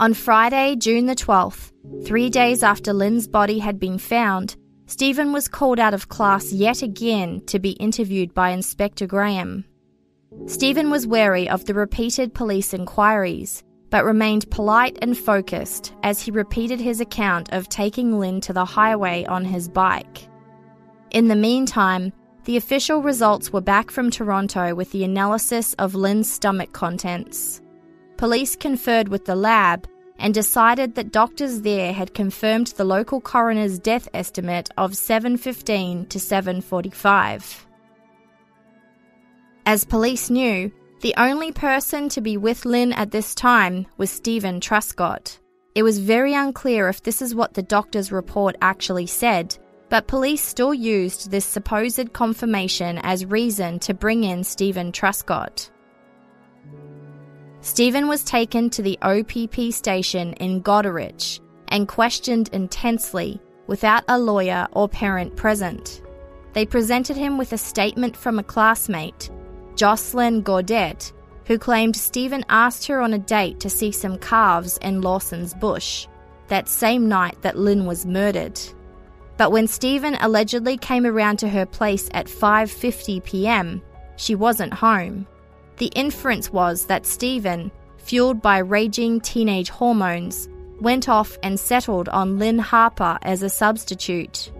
On 0.00 0.14
Friday, 0.14 0.76
June 0.76 1.04
the 1.04 1.14
12th, 1.14 1.72
three 2.06 2.30
days 2.30 2.62
after 2.62 2.94
Lynne's 2.94 3.28
body 3.28 3.58
had 3.58 3.78
been 3.78 3.98
found, 3.98 4.56
Steven 4.86 5.30
was 5.30 5.46
called 5.46 5.78
out 5.78 5.92
of 5.92 6.08
class 6.08 6.54
yet 6.54 6.80
again 6.80 7.42
to 7.48 7.58
be 7.58 7.72
interviewed 7.72 8.32
by 8.32 8.48
Inspector 8.48 9.06
Graham. 9.06 9.66
Steven 10.46 10.90
was 10.90 11.06
wary 11.06 11.50
of 11.50 11.66
the 11.66 11.74
repeated 11.74 12.32
police 12.32 12.72
inquiries, 12.72 13.62
but 13.90 14.06
remained 14.06 14.50
polite 14.50 14.96
and 15.02 15.18
focused 15.18 15.92
as 16.02 16.22
he 16.22 16.30
repeated 16.30 16.80
his 16.80 17.02
account 17.02 17.52
of 17.52 17.68
taking 17.68 18.18
Lynne 18.18 18.40
to 18.40 18.54
the 18.54 18.64
highway 18.64 19.26
on 19.26 19.44
his 19.44 19.68
bike. 19.68 20.26
In 21.10 21.28
the 21.28 21.36
meantime, 21.36 22.10
the 22.46 22.56
official 22.56 23.02
results 23.02 23.52
were 23.52 23.60
back 23.60 23.90
from 23.90 24.10
Toronto 24.10 24.74
with 24.74 24.92
the 24.92 25.04
analysis 25.04 25.74
of 25.74 25.94
Lynne's 25.94 26.32
stomach 26.32 26.72
contents. 26.72 27.60
Police 28.20 28.54
conferred 28.54 29.08
with 29.08 29.24
the 29.24 29.34
lab 29.34 29.88
and 30.18 30.34
decided 30.34 30.94
that 30.94 31.10
doctors 31.10 31.62
there 31.62 31.94
had 31.94 32.12
confirmed 32.12 32.66
the 32.66 32.84
local 32.84 33.18
coroner's 33.18 33.78
death 33.78 34.08
estimate 34.12 34.68
of 34.76 34.92
7:15 34.92 36.06
to 36.10 36.18
7:45. 36.18 37.66
As 39.64 39.86
police 39.86 40.28
knew, 40.28 40.70
the 41.00 41.14
only 41.16 41.50
person 41.50 42.10
to 42.10 42.20
be 42.20 42.36
with 42.36 42.66
Lynne 42.66 42.92
at 42.92 43.10
this 43.10 43.34
time 43.34 43.86
was 43.96 44.10
Steven 44.10 44.60
Truscott. 44.60 45.38
It 45.74 45.82
was 45.82 45.98
very 45.98 46.34
unclear 46.34 46.90
if 46.90 47.02
this 47.02 47.22
is 47.22 47.34
what 47.34 47.54
the 47.54 47.62
doctor's 47.62 48.12
report 48.12 48.54
actually 48.60 49.06
said, 49.06 49.56
but 49.88 50.08
police 50.08 50.42
still 50.42 50.74
used 50.74 51.30
this 51.30 51.46
supposed 51.46 52.12
confirmation 52.12 52.98
as 52.98 53.24
reason 53.24 53.78
to 53.78 53.94
bring 53.94 54.24
in 54.24 54.44
Steven 54.44 54.92
Truscott. 54.92 55.70
Steven 57.62 58.08
was 58.08 58.24
taken 58.24 58.70
to 58.70 58.82
the 58.82 58.98
OPP 59.02 59.72
station 59.72 60.32
in 60.34 60.62
Goderich 60.62 61.40
and 61.68 61.86
questioned 61.86 62.48
intensely 62.52 63.40
without 63.66 64.02
a 64.08 64.18
lawyer 64.18 64.66
or 64.72 64.88
parent 64.88 65.36
present. 65.36 66.02
They 66.54 66.64
presented 66.64 67.16
him 67.16 67.36
with 67.36 67.52
a 67.52 67.58
statement 67.58 68.16
from 68.16 68.38
a 68.38 68.42
classmate, 68.42 69.30
Jocelyn 69.76 70.42
Gaudet, 70.42 71.12
who 71.44 71.58
claimed 71.58 71.96
Steven 71.96 72.44
asked 72.48 72.86
her 72.86 73.00
on 73.00 73.12
a 73.12 73.18
date 73.18 73.60
to 73.60 73.70
see 73.70 73.92
some 73.92 74.18
calves 74.18 74.78
in 74.78 75.02
Lawson's 75.02 75.54
bush 75.54 76.06
that 76.48 76.68
same 76.68 77.08
night 77.08 77.40
that 77.42 77.58
Lynne 77.58 77.86
was 77.86 78.06
murdered. 78.06 78.58
But 79.36 79.52
when 79.52 79.66
Steven 79.66 80.16
allegedly 80.20 80.76
came 80.76 81.06
around 81.06 81.38
to 81.38 81.48
her 81.48 81.66
place 81.66 82.08
at 82.12 82.26
5:50 82.26 83.22
p.m., 83.22 83.82
she 84.16 84.34
wasn't 84.34 84.74
home. 84.74 85.26
The 85.80 85.86
inference 85.96 86.52
was 86.52 86.84
that 86.86 87.06
Steven, 87.06 87.72
fueled 87.96 88.42
by 88.42 88.58
raging 88.58 89.18
teenage 89.18 89.70
hormones, 89.70 90.46
went 90.78 91.08
off 91.08 91.38
and 91.42 91.58
settled 91.58 92.10
on 92.10 92.38
Lynne 92.38 92.58
Harper 92.58 93.18
as 93.22 93.42
a 93.42 93.48
substitute. 93.48 94.52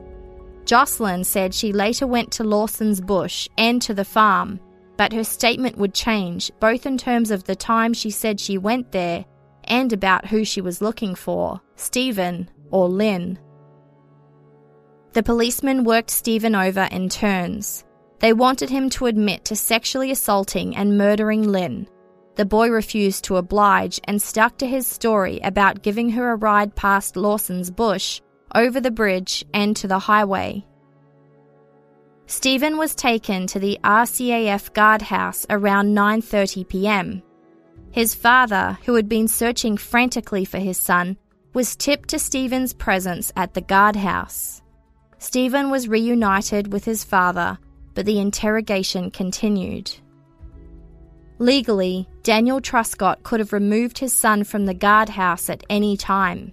Jocelyn 0.64 1.24
said 1.24 1.52
she 1.52 1.74
later 1.74 2.06
went 2.06 2.32
to 2.32 2.44
Lawson's 2.44 3.02
bush 3.02 3.50
and 3.58 3.82
to 3.82 3.92
the 3.92 4.04
farm, 4.04 4.60
but 4.96 5.12
her 5.12 5.22
statement 5.22 5.76
would 5.76 5.92
change 5.92 6.50
both 6.58 6.86
in 6.86 6.96
terms 6.96 7.30
of 7.30 7.44
the 7.44 7.54
time 7.54 7.92
she 7.92 8.10
said 8.10 8.40
she 8.40 8.56
went 8.56 8.90
there 8.90 9.26
and 9.64 9.92
about 9.92 10.24
who 10.24 10.42
she 10.42 10.62
was 10.62 10.80
looking 10.80 11.14
for 11.14 11.60
Steven 11.76 12.48
or 12.70 12.88
Lynne. 12.88 13.38
The 15.12 15.22
policemen 15.22 15.84
worked 15.84 16.10
Steven 16.10 16.54
over 16.54 16.88
in 16.90 17.10
turns. 17.10 17.84
They 18.20 18.32
wanted 18.34 18.70
him 18.70 18.90
to 18.90 19.06
admit 19.06 19.44
to 19.46 19.56
sexually 19.56 20.10
assaulting 20.10 20.76
and 20.76 20.98
murdering 20.98 21.48
Lynne. 21.48 21.88
The 22.36 22.44
boy 22.44 22.68
refused 22.68 23.24
to 23.24 23.36
oblige 23.36 24.00
and 24.04 24.20
stuck 24.20 24.58
to 24.58 24.66
his 24.66 24.86
story 24.86 25.40
about 25.42 25.82
giving 25.82 26.10
her 26.10 26.30
a 26.30 26.36
ride 26.36 26.74
past 26.76 27.16
Lawson's 27.16 27.70
bush, 27.70 28.20
over 28.54 28.80
the 28.80 28.90
bridge, 28.90 29.44
and 29.52 29.74
to 29.76 29.88
the 29.88 29.98
highway. 29.98 30.64
Steven 32.26 32.76
was 32.76 32.94
taken 32.94 33.46
to 33.48 33.58
the 33.58 33.78
RCAF 33.82 34.72
guardhouse 34.72 35.46
around 35.50 35.96
9:30 35.96 36.68
p.m. 36.68 37.22
His 37.90 38.14
father, 38.14 38.78
who 38.84 38.94
had 38.94 39.08
been 39.08 39.26
searching 39.26 39.76
frantically 39.76 40.44
for 40.44 40.58
his 40.58 40.78
son, 40.78 41.16
was 41.54 41.74
tipped 41.74 42.10
to 42.10 42.18
Steven's 42.18 42.72
presence 42.72 43.32
at 43.34 43.54
the 43.54 43.60
guardhouse. 43.60 44.62
Steven 45.18 45.70
was 45.70 45.88
reunited 45.88 46.72
with 46.72 46.84
his 46.84 47.02
father, 47.02 47.58
but 47.94 48.06
the 48.06 48.18
interrogation 48.18 49.10
continued. 49.10 49.92
Legally, 51.38 52.08
Daniel 52.22 52.60
Truscott 52.60 53.22
could 53.22 53.40
have 53.40 53.52
removed 53.52 53.98
his 53.98 54.12
son 54.12 54.44
from 54.44 54.66
the 54.66 54.74
guardhouse 54.74 55.48
at 55.48 55.64
any 55.70 55.96
time. 55.96 56.52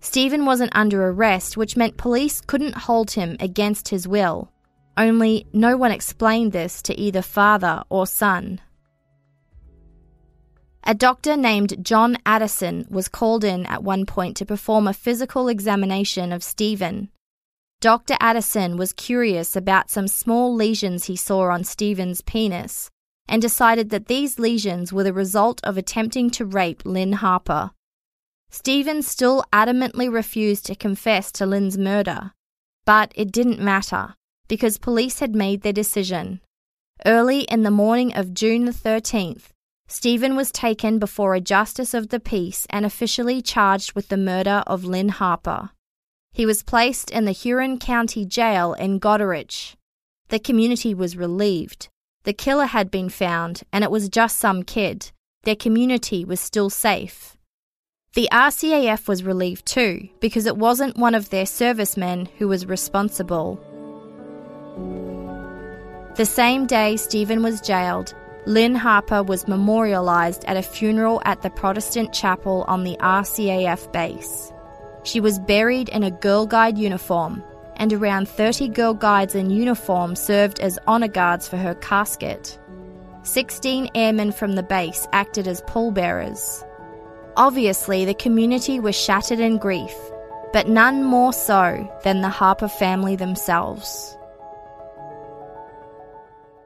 Steven 0.00 0.46
wasn't 0.46 0.74
under 0.74 1.08
arrest, 1.08 1.56
which 1.56 1.76
meant 1.76 1.96
police 1.96 2.40
couldn't 2.40 2.76
hold 2.76 3.10
him 3.10 3.36
against 3.40 3.88
his 3.88 4.08
will. 4.08 4.50
Only 4.96 5.46
no 5.52 5.76
one 5.76 5.92
explained 5.92 6.52
this 6.52 6.80
to 6.82 6.98
either 6.98 7.22
father 7.22 7.82
or 7.90 8.06
son. 8.06 8.60
A 10.84 10.94
doctor 10.94 11.36
named 11.36 11.84
John 11.84 12.16
Addison 12.24 12.86
was 12.88 13.08
called 13.08 13.44
in 13.44 13.66
at 13.66 13.82
one 13.82 14.06
point 14.06 14.36
to 14.38 14.46
perform 14.46 14.86
a 14.86 14.94
physical 14.94 15.48
examination 15.48 16.32
of 16.32 16.42
Steven. 16.42 17.10
Dr. 17.80 18.16
Addison 18.18 18.76
was 18.76 18.92
curious 18.92 19.54
about 19.54 19.88
some 19.88 20.08
small 20.08 20.52
lesions 20.52 21.04
he 21.04 21.14
saw 21.14 21.48
on 21.50 21.62
Steven's 21.62 22.22
penis 22.22 22.90
and 23.28 23.40
decided 23.40 23.90
that 23.90 24.06
these 24.06 24.38
lesions 24.38 24.92
were 24.92 25.04
the 25.04 25.12
result 25.12 25.60
of 25.62 25.76
attempting 25.76 26.28
to 26.30 26.44
rape 26.44 26.82
Lynne 26.84 27.12
Harper. 27.12 27.70
Steven 28.50 29.02
still 29.02 29.44
adamantly 29.52 30.12
refused 30.12 30.66
to 30.66 30.74
confess 30.74 31.30
to 31.32 31.46
Lynne's 31.46 31.78
murder, 31.78 32.32
but 32.84 33.12
it 33.14 33.30
didn't 33.30 33.60
matter 33.60 34.14
because 34.48 34.78
police 34.78 35.20
had 35.20 35.36
made 35.36 35.62
their 35.62 35.72
decision. 35.72 36.40
Early 37.06 37.42
in 37.42 37.62
the 37.62 37.70
morning 37.70 38.12
of 38.14 38.34
June 38.34 38.64
the 38.64 38.72
13th, 38.72 39.50
Steven 39.86 40.34
was 40.34 40.50
taken 40.50 40.98
before 40.98 41.34
a 41.34 41.40
justice 41.40 41.94
of 41.94 42.08
the 42.08 42.18
peace 42.18 42.66
and 42.70 42.84
officially 42.84 43.40
charged 43.40 43.92
with 43.92 44.08
the 44.08 44.16
murder 44.16 44.64
of 44.66 44.84
Lynne 44.84 45.10
Harper. 45.10 45.70
He 46.32 46.46
was 46.46 46.62
placed 46.62 47.10
in 47.10 47.24
the 47.24 47.32
Huron 47.32 47.78
County 47.78 48.24
Jail 48.24 48.74
in 48.74 49.00
Goderich. 49.00 49.74
The 50.28 50.38
community 50.38 50.94
was 50.94 51.16
relieved. 51.16 51.88
The 52.24 52.32
killer 52.32 52.66
had 52.66 52.90
been 52.90 53.08
found, 53.08 53.62
and 53.72 53.82
it 53.82 53.90
was 53.90 54.08
just 54.08 54.38
some 54.38 54.62
kid. 54.62 55.10
Their 55.44 55.56
community 55.56 56.24
was 56.24 56.40
still 56.40 56.70
safe. 56.70 57.36
The 58.14 58.28
RCAF 58.32 59.08
was 59.08 59.22
relieved 59.22 59.66
too, 59.66 60.08
because 60.20 60.46
it 60.46 60.56
wasn't 60.56 60.96
one 60.96 61.14
of 61.14 61.30
their 61.30 61.46
servicemen 61.46 62.28
who 62.38 62.48
was 62.48 62.66
responsible. 62.66 63.60
The 66.16 66.26
same 66.26 66.66
day 66.66 66.96
Steven 66.96 67.42
was 67.42 67.60
jailed, 67.60 68.14
Lynne 68.48 68.74
Harper 68.74 69.22
was 69.22 69.46
memorialised 69.46 70.44
at 70.46 70.56
a 70.56 70.62
funeral 70.62 71.20
at 71.26 71.42
the 71.42 71.50
Protestant 71.50 72.14
chapel 72.14 72.64
on 72.66 72.82
the 72.82 72.96
RCAF 72.96 73.92
base. 73.92 74.52
She 75.04 75.20
was 75.20 75.38
buried 75.38 75.88
in 75.88 76.02
a 76.02 76.10
Girl 76.10 76.46
Guide 76.46 76.78
uniform, 76.78 77.42
and 77.76 77.92
around 77.92 78.28
30 78.28 78.68
Girl 78.68 78.94
Guides 78.94 79.34
in 79.34 79.50
uniform 79.50 80.16
served 80.16 80.60
as 80.60 80.78
honour 80.86 81.08
guards 81.08 81.48
for 81.48 81.56
her 81.56 81.74
casket. 81.76 82.58
16 83.22 83.90
airmen 83.94 84.32
from 84.32 84.54
the 84.54 84.62
base 84.62 85.06
acted 85.12 85.46
as 85.46 85.62
pallbearers. 85.62 86.64
Obviously, 87.36 88.04
the 88.04 88.14
community 88.14 88.80
was 88.80 88.96
shattered 88.96 89.38
in 89.38 89.58
grief, 89.58 89.94
but 90.52 90.68
none 90.68 91.04
more 91.04 91.32
so 91.32 91.88
than 92.02 92.20
the 92.20 92.28
Harper 92.28 92.68
family 92.68 93.16
themselves. 93.16 94.16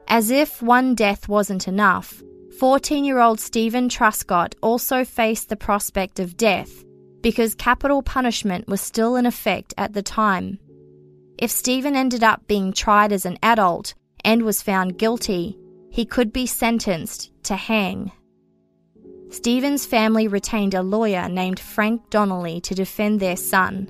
As 0.07 0.31
if 0.31 0.61
one 0.61 0.95
death 0.95 1.27
wasn't 1.27 1.67
enough, 1.67 2.21
14 2.59 3.03
year 3.03 3.19
old 3.19 3.39
Steven 3.39 3.89
Truscott 3.89 4.53
also 4.61 5.03
faced 5.03 5.49
the 5.49 5.55
prospect 5.55 6.19
of 6.19 6.37
death 6.37 6.83
because 7.23 7.55
capital 7.55 8.03
punishment 8.03 8.67
was 8.67 8.81
still 8.81 9.15
in 9.15 9.25
effect 9.25 9.73
at 9.77 9.93
the 9.93 10.03
time. 10.03 10.59
If 11.39 11.49
Steven 11.49 11.95
ended 11.95 12.23
up 12.23 12.45
being 12.47 12.73
tried 12.73 13.11
as 13.11 13.25
an 13.25 13.39
adult 13.41 13.95
and 14.23 14.43
was 14.43 14.61
found 14.61 14.99
guilty, 14.99 15.57
he 15.89 16.05
could 16.05 16.31
be 16.31 16.45
sentenced 16.45 17.31
to 17.43 17.55
hang. 17.55 18.11
Steven's 19.31 19.85
family 19.85 20.27
retained 20.27 20.75
a 20.75 20.83
lawyer 20.83 21.27
named 21.27 21.59
Frank 21.59 22.07
Donnelly 22.11 22.61
to 22.61 22.75
defend 22.75 23.19
their 23.19 23.37
son. 23.37 23.89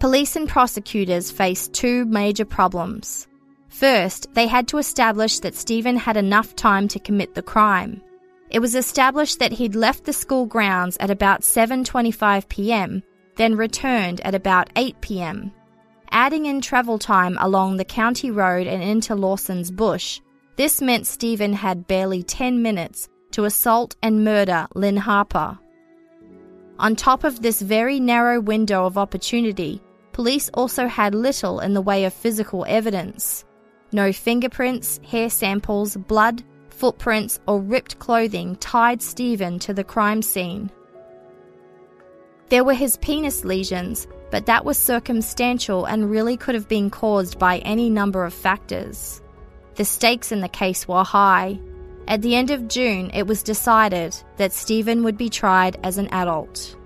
Police 0.00 0.34
and 0.34 0.48
prosecutors 0.48 1.30
faced 1.30 1.74
two 1.74 2.06
major 2.06 2.46
problems. 2.46 3.28
First, 3.68 4.32
they 4.34 4.46
had 4.46 4.66
to 4.68 4.78
establish 4.78 5.38
that 5.40 5.54
Steven 5.54 5.96
had 5.96 6.16
enough 6.16 6.56
time 6.56 6.88
to 6.88 6.98
commit 6.98 7.34
the 7.34 7.42
crime. 7.42 8.02
It 8.50 8.58
was 8.58 8.74
established 8.74 9.38
that 9.38 9.52
he'd 9.52 9.76
left 9.76 10.04
the 10.04 10.12
school 10.12 10.44
grounds 10.44 10.96
at 10.98 11.10
about 11.10 11.42
7:25 11.42 12.48
p.m., 12.48 13.02
then 13.36 13.56
returned 13.56 14.20
at 14.22 14.34
about 14.34 14.70
8 14.76 15.00
p.m. 15.00 15.52
Adding 16.10 16.46
in 16.46 16.60
travel 16.60 16.98
time 16.98 17.38
along 17.40 17.76
the 17.76 17.84
county 17.84 18.30
road 18.30 18.66
and 18.66 18.82
into 18.82 19.14
Lawson's 19.14 19.70
bush, 19.70 20.20
this 20.56 20.82
meant 20.82 21.06
Steven 21.06 21.52
had 21.52 21.86
barely 21.86 22.24
10 22.24 22.60
minutes 22.60 23.08
to 23.30 23.44
assault 23.44 23.94
and 24.02 24.24
murder 24.24 24.66
Lynne 24.74 24.96
Harper. 24.96 25.58
On 26.80 26.96
top 26.96 27.24
of 27.24 27.40
this 27.40 27.62
very 27.62 28.00
narrow 28.00 28.40
window 28.40 28.84
of 28.84 28.98
opportunity, 28.98 29.80
police 30.12 30.50
also 30.54 30.88
had 30.88 31.14
little 31.14 31.60
in 31.60 31.72
the 31.74 31.80
way 31.80 32.04
of 32.04 32.12
physical 32.12 32.64
evidence. 32.68 33.44
No 33.92 34.12
fingerprints, 34.12 34.98
hair 35.06 35.30
samples, 35.30 35.96
blood, 35.96 36.42
footprints, 36.80 37.38
or 37.46 37.60
ripped 37.60 37.98
clothing 37.98 38.56
tied 38.56 39.02
Steven 39.02 39.58
to 39.58 39.74
the 39.74 39.84
crime 39.84 40.22
scene. 40.22 40.70
There 42.48 42.64
were 42.64 42.74
his 42.74 42.96
penis 42.96 43.44
lesions, 43.44 44.08
but 44.30 44.46
that 44.46 44.64
was 44.64 44.78
circumstantial 44.78 45.84
and 45.84 46.10
really 46.10 46.36
could 46.38 46.54
have 46.54 46.68
been 46.68 46.88
caused 46.88 47.38
by 47.38 47.58
any 47.58 47.90
number 47.90 48.24
of 48.24 48.32
factors. 48.32 49.20
The 49.74 49.84
stakes 49.84 50.32
in 50.32 50.40
the 50.40 50.48
case 50.48 50.88
were 50.88 51.04
high. 51.04 51.60
At 52.08 52.22
the 52.22 52.34
end 52.34 52.50
of 52.50 52.66
June, 52.66 53.10
it 53.12 53.26
was 53.26 53.42
decided 53.42 54.16
that 54.38 54.52
Steven 54.52 55.04
would 55.04 55.18
be 55.18 55.28
tried 55.28 55.78
as 55.84 55.98
an 55.98 56.08
adult. 56.08 56.76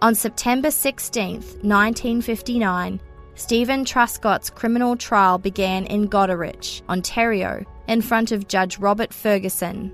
On 0.00 0.14
September 0.14 0.70
16, 0.70 1.34
1959, 1.62 3.00
Steven 3.36 3.84
Truscott's 3.84 4.50
criminal 4.50 4.96
trial 4.96 5.38
began 5.38 5.86
in 5.86 6.08
Goderich, 6.08 6.82
Ontario, 6.88 7.64
in 7.88 8.02
front 8.02 8.32
of 8.32 8.48
Judge 8.48 8.78
Robert 8.78 9.12
Ferguson. 9.12 9.92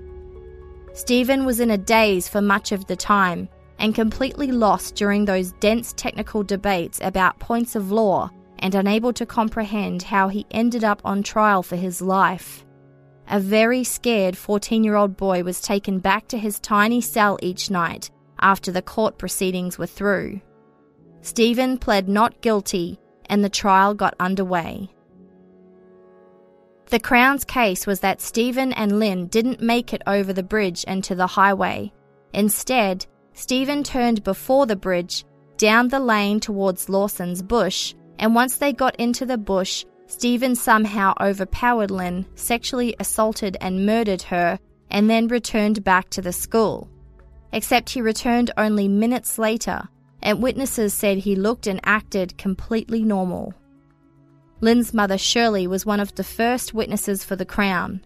Steven 0.93 1.45
was 1.45 1.59
in 1.59 1.71
a 1.71 1.77
daze 1.77 2.27
for 2.27 2.41
much 2.41 2.71
of 2.71 2.85
the 2.87 2.95
time 2.95 3.47
and 3.79 3.95
completely 3.95 4.51
lost 4.51 4.95
during 4.95 5.25
those 5.25 5.53
dense 5.53 5.93
technical 5.93 6.43
debates 6.43 6.99
about 7.01 7.39
points 7.39 7.75
of 7.75 7.91
law 7.91 8.29
and 8.59 8.75
unable 8.75 9.11
to 9.13 9.25
comprehend 9.25 10.03
how 10.03 10.27
he 10.27 10.45
ended 10.51 10.83
up 10.83 11.01
on 11.03 11.23
trial 11.23 11.63
for 11.63 11.75
his 11.75 12.01
life. 12.01 12.65
A 13.29 13.39
very 13.39 13.83
scared 13.83 14.37
14 14.37 14.83
year 14.83 14.95
old 14.95 15.17
boy 15.17 15.43
was 15.43 15.61
taken 15.61 15.99
back 15.99 16.27
to 16.27 16.37
his 16.37 16.59
tiny 16.59 17.01
cell 17.01 17.39
each 17.41 17.71
night 17.71 18.11
after 18.39 18.71
the 18.71 18.81
court 18.81 19.17
proceedings 19.17 19.77
were 19.77 19.87
through. 19.87 20.41
Steven 21.21 21.77
pled 21.77 22.09
not 22.09 22.41
guilty 22.41 22.99
and 23.27 23.43
the 23.43 23.49
trial 23.49 23.93
got 23.93 24.15
underway. 24.19 24.89
The 26.91 26.99
Crown's 26.99 27.45
case 27.45 27.87
was 27.87 28.01
that 28.01 28.19
Steven 28.19 28.73
and 28.73 28.99
Lynne 28.99 29.27
didn't 29.27 29.61
make 29.61 29.93
it 29.93 30.01
over 30.07 30.33
the 30.33 30.43
bridge 30.43 30.83
and 30.89 31.01
to 31.05 31.15
the 31.15 31.25
highway. 31.25 31.93
Instead, 32.33 33.05
Steven 33.31 33.81
turned 33.81 34.25
before 34.25 34.65
the 34.65 34.75
bridge, 34.75 35.23
down 35.55 35.87
the 35.87 36.01
lane 36.01 36.41
towards 36.41 36.89
Lawson's 36.89 37.41
bush, 37.41 37.93
and 38.19 38.35
once 38.35 38.57
they 38.57 38.73
got 38.73 38.97
into 38.97 39.25
the 39.25 39.37
bush, 39.37 39.85
Steven 40.07 40.53
somehow 40.53 41.13
overpowered 41.21 41.91
Lynne, 41.91 42.25
sexually 42.35 42.93
assaulted 42.99 43.55
and 43.61 43.85
murdered 43.85 44.23
her, 44.23 44.59
and 44.89 45.09
then 45.09 45.29
returned 45.29 45.85
back 45.85 46.09
to 46.09 46.21
the 46.21 46.33
school. 46.33 46.89
Except 47.53 47.89
he 47.89 48.01
returned 48.01 48.51
only 48.57 48.89
minutes 48.89 49.37
later, 49.37 49.87
and 50.21 50.43
witnesses 50.43 50.93
said 50.93 51.19
he 51.19 51.37
looked 51.37 51.67
and 51.67 51.79
acted 51.85 52.37
completely 52.37 53.01
normal. 53.01 53.53
Lynne's 54.63 54.93
mother 54.93 55.17
Shirley 55.17 55.65
was 55.65 55.87
one 55.87 55.99
of 55.99 56.13
the 56.13 56.23
first 56.23 56.71
witnesses 56.71 57.23
for 57.23 57.35
the 57.35 57.45
Crown. 57.45 58.05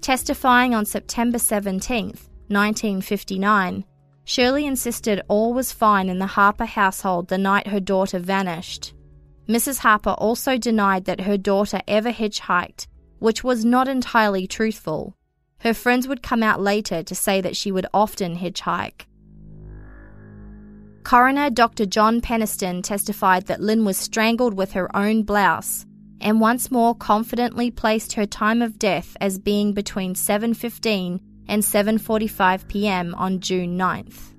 Testifying 0.00 0.74
on 0.74 0.84
September 0.84 1.38
17, 1.38 2.06
1959, 2.06 3.84
Shirley 4.24 4.66
insisted 4.66 5.22
all 5.28 5.54
was 5.54 5.70
fine 5.70 6.08
in 6.08 6.18
the 6.18 6.26
Harper 6.26 6.64
household 6.64 7.28
the 7.28 7.38
night 7.38 7.68
her 7.68 7.78
daughter 7.78 8.18
vanished. 8.18 8.94
Mrs. 9.48 9.78
Harper 9.78 10.10
also 10.10 10.58
denied 10.58 11.04
that 11.04 11.20
her 11.20 11.36
daughter 11.36 11.80
ever 11.86 12.10
hitchhiked, 12.10 12.88
which 13.20 13.44
was 13.44 13.64
not 13.64 13.86
entirely 13.86 14.48
truthful. 14.48 15.16
Her 15.60 15.72
friends 15.72 16.08
would 16.08 16.20
come 16.20 16.42
out 16.42 16.60
later 16.60 17.04
to 17.04 17.14
say 17.14 17.40
that 17.40 17.56
she 17.56 17.70
would 17.70 17.86
often 17.94 18.38
hitchhike. 18.38 19.06
Coroner 21.04 21.48
Dr. 21.50 21.86
John 21.86 22.20
Peniston 22.20 22.82
testified 22.82 23.46
that 23.46 23.60
Lynne 23.60 23.84
was 23.84 23.96
strangled 23.96 24.54
with 24.54 24.72
her 24.72 24.94
own 24.96 25.22
blouse 25.22 25.86
and 26.22 26.40
once 26.40 26.70
more 26.70 26.94
confidently 26.94 27.70
placed 27.70 28.14
her 28.14 28.26
time 28.26 28.62
of 28.62 28.78
death 28.78 29.16
as 29.20 29.38
being 29.38 29.72
between 29.74 30.14
7:15 30.14 31.20
and 31.48 31.62
7:45 31.62 32.68
p.m. 32.68 33.14
on 33.16 33.40
June 33.40 33.76
9th. 33.76 34.32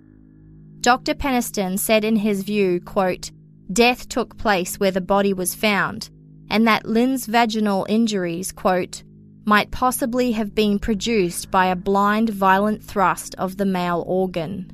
Dr. 0.82 1.14
Peniston 1.14 1.78
said 1.78 2.04
in 2.04 2.16
his 2.16 2.44
view, 2.44 2.80
quote, 2.82 3.32
"Death 3.72 4.10
took 4.10 4.38
place 4.38 4.80
where 4.80 4.92
the 4.92 5.02
body 5.02 5.34
was 5.34 5.56
found, 5.56 6.10
and 6.50 6.68
that 6.68 6.86
Lynne's 6.86 7.26
vaginal 7.26 7.86
injuries, 7.90 8.52
quote, 8.52 9.04
might 9.46 9.72
possibly 9.72 10.32
have 10.32 10.56
been 10.56 10.80
produced 10.80 11.52
by 11.52 11.66
a 11.66 11.76
blind 11.76 12.30
violent 12.30 12.82
thrust 12.84 13.36
of 13.36 13.58
the 13.58 13.66
male 13.66 14.04
organ." 14.08 14.72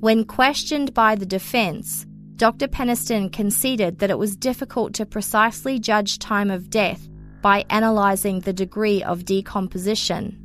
When 0.00 0.24
questioned 0.24 0.94
by 0.94 1.14
the 1.14 1.26
defense, 1.26 2.06
Dr. 2.42 2.66
Peniston 2.66 3.32
conceded 3.32 4.00
that 4.00 4.10
it 4.10 4.18
was 4.18 4.34
difficult 4.34 4.94
to 4.94 5.06
precisely 5.06 5.78
judge 5.78 6.18
time 6.18 6.50
of 6.50 6.70
death 6.70 7.08
by 7.40 7.64
analysing 7.70 8.40
the 8.40 8.52
degree 8.52 9.00
of 9.00 9.24
decomposition. 9.24 10.36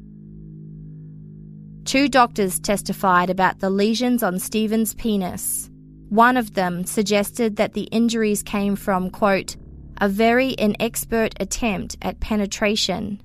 Two 1.86 2.08
doctors 2.08 2.60
testified 2.60 3.32
about 3.32 3.62
the 3.62 3.72
lesions 3.72 4.22
on 4.22 4.38
Steven's 4.38 4.94
penis. 4.94 5.72
One 6.10 6.38
of 6.38 6.54
them 6.54 6.86
suggested 6.86 7.56
that 7.56 7.74
the 7.74 7.86
injuries 7.86 8.44
came 8.44 8.76
from, 8.76 9.10
quote, 9.10 9.56
a 10.00 10.08
very 10.08 10.56
inexpert 10.56 11.34
attempt 11.40 11.98
at 12.04 12.20
penetration. 12.20 13.24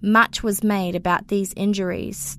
Much 0.00 0.44
was 0.44 0.62
made 0.62 0.94
about 0.94 1.26
these 1.26 1.52
injuries. 1.56 2.38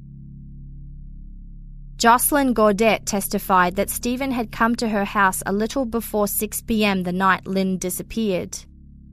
Jocelyn 2.03 2.51
Gaudet 2.51 3.05
testified 3.05 3.77
that 3.77 3.89
Steven 3.89 4.29
had 4.29 4.51
come 4.51 4.75
to 4.75 4.89
her 4.89 5.05
house 5.05 5.41
a 5.45 5.53
little 5.53 5.85
before 5.85 6.27
6 6.27 6.59
pm 6.63 7.03
the 7.03 7.13
night 7.13 7.47
Lynne 7.47 7.77
disappeared. 7.77 8.59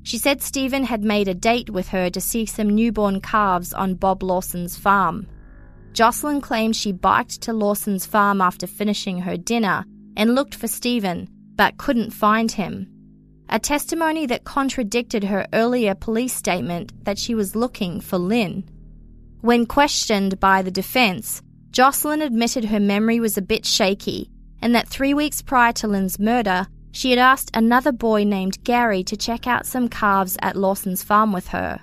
She 0.03 0.19
said 0.19 0.43
Steven 0.43 0.83
had 0.83 1.05
made 1.05 1.29
a 1.29 1.33
date 1.33 1.71
with 1.71 1.87
her 1.91 2.11
to 2.11 2.21
see 2.21 2.47
some 2.47 2.75
newborn 2.75 3.21
calves 3.21 3.73
on 3.73 3.95
Bob 3.95 4.25
Lawson's 4.25 4.77
farm. 4.77 5.29
Jocelyn 5.93 6.41
claimed 6.41 6.75
she 6.75 6.91
biked 6.91 7.41
to 7.43 7.53
Lawson's 7.53 8.07
farm 8.07 8.41
after 8.41 8.67
finishing 8.67 9.21
her 9.21 9.37
dinner 9.37 9.85
and 10.17 10.35
looked 10.35 10.57
for 10.57 10.67
Steven, 10.67 11.29
but 11.55 11.79
couldn't 11.79 12.11
find 12.11 12.51
him. 12.51 12.89
A 13.51 13.61
testimony 13.61 14.27
that 14.27 14.43
contradicted 14.43 15.23
her 15.23 15.47
earlier 15.53 15.95
police 15.95 16.35
statement 16.35 17.05
that 17.05 17.21
she 17.21 17.37
was 17.37 17.55
looking 17.55 18.01
for 18.01 18.19
Lynne. 18.19 18.69
When 19.43 19.65
questioned 19.65 20.41
by 20.41 20.63
the 20.63 20.73
defense, 20.73 21.41
Jocelyn 21.81 22.21
admitted 22.21 22.67
her 22.67 22.79
memory 22.79 23.21
was 23.21 23.39
a 23.39 23.41
bit 23.41 23.65
shaky 23.65 24.31
and 24.61 24.75
that 24.75 24.87
three 24.87 25.15
weeks 25.15 25.41
prior 25.41 25.73
to 25.73 25.89
Lynne's 25.89 26.19
murder, 26.19 26.67
she 26.93 27.09
had 27.09 27.19
asked 27.19 27.51
another 27.55 27.91
boy 27.91 28.23
named 28.23 28.63
Gary 28.65 29.03
to 29.05 29.17
check 29.17 29.47
out 29.47 29.65
some 29.65 29.89
calves 29.89 30.37
at 30.43 30.57
Lawson's 30.57 31.03
farm 31.03 31.33
with 31.33 31.49
her. 31.49 31.81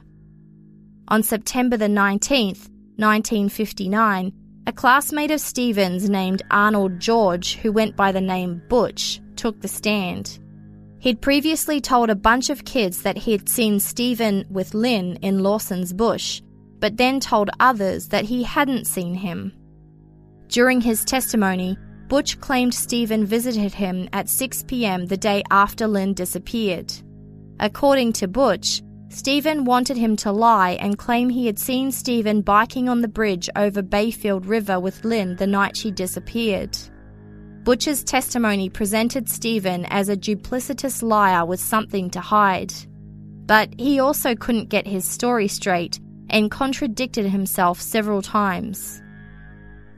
On 1.08 1.24
September 1.24 1.78
the 1.78 1.88
19th, 1.88 2.70
1959, 2.98 4.32
a 4.68 4.72
classmate 4.72 5.32
of 5.32 5.42
Stevens 5.42 6.08
named 6.08 6.44
Arnold 6.52 7.00
George, 7.00 7.56
who 7.56 7.72
went 7.72 7.96
by 7.96 8.12
the 8.12 8.22
name 8.22 8.62
Butch, 8.70 9.20
took 9.36 9.60
the 9.62 9.68
stand. 9.68 10.38
He'd 11.00 11.22
previously 11.22 11.82
told 11.82 12.12
a 12.12 12.16
bunch 12.16 12.52
of 12.52 12.66
kids 12.66 13.02
that 13.02 13.18
he 13.18 13.32
had 13.32 13.50
seen 13.50 13.80
Steven 13.80 14.46
with 14.52 14.76
Lynne 14.76 15.16
in 15.24 15.42
Lawson's 15.42 15.92
bush, 15.92 16.44
but 16.78 16.98
then 16.98 17.20
told 17.20 17.50
others 17.60 18.10
that 18.10 18.26
he 18.26 18.44
hadn't 18.44 18.86
seen 18.86 19.16
him. 19.16 19.54
During 20.48 20.82
his 20.82 21.04
testimony, 21.04 21.78
Butch 22.08 22.40
claimed 22.40 22.74
Steven 22.74 23.26
visited 23.26 23.74
him 23.74 24.08
at 24.14 24.30
6 24.30 24.64
pm 24.64 25.06
the 25.08 25.18
day 25.18 25.44
after 25.52 25.88
Lynne 25.88 26.14
disappeared. 26.14 26.94
According 27.60 28.14
to 28.14 28.28
Butch, 28.28 28.82
Steven 29.10 29.66
wanted 29.66 29.98
him 29.98 30.16
to 30.18 30.32
lie 30.32 30.72
and 30.80 30.98
claim 30.98 31.30
he 31.30 31.46
had 31.46 31.60
seen 31.60 31.92
Steven 31.92 32.42
biking 32.42 32.88
on 32.88 33.02
the 33.02 33.08
bridge 33.08 33.50
over 33.56 33.82
Bayfield 33.82 34.46
River 34.46 34.80
with 34.80 35.04
Lynne 35.04 35.36
the 35.36 35.48
night 35.48 35.76
she 35.76 35.92
disappeared. 35.92 36.78
Butch's 37.64 38.04
testimony 38.04 38.70
presented 38.70 39.28
Steven 39.28 39.86
as 39.86 40.08
a 40.08 40.16
duplicitous 40.16 41.04
liar 41.04 41.46
with 41.46 41.60
something 41.60 42.10
to 42.12 42.22
hide. 42.22 42.74
But 43.46 43.74
he 43.78 44.00
also 44.00 44.36
couldn't 44.36 44.70
get 44.70 44.88
his 44.88 45.06
story 45.06 45.48
straight 45.50 46.00
and 46.30 46.52
contradicted 46.52 47.26
himself 47.26 47.82
several 47.82 48.22
times. 48.22 49.02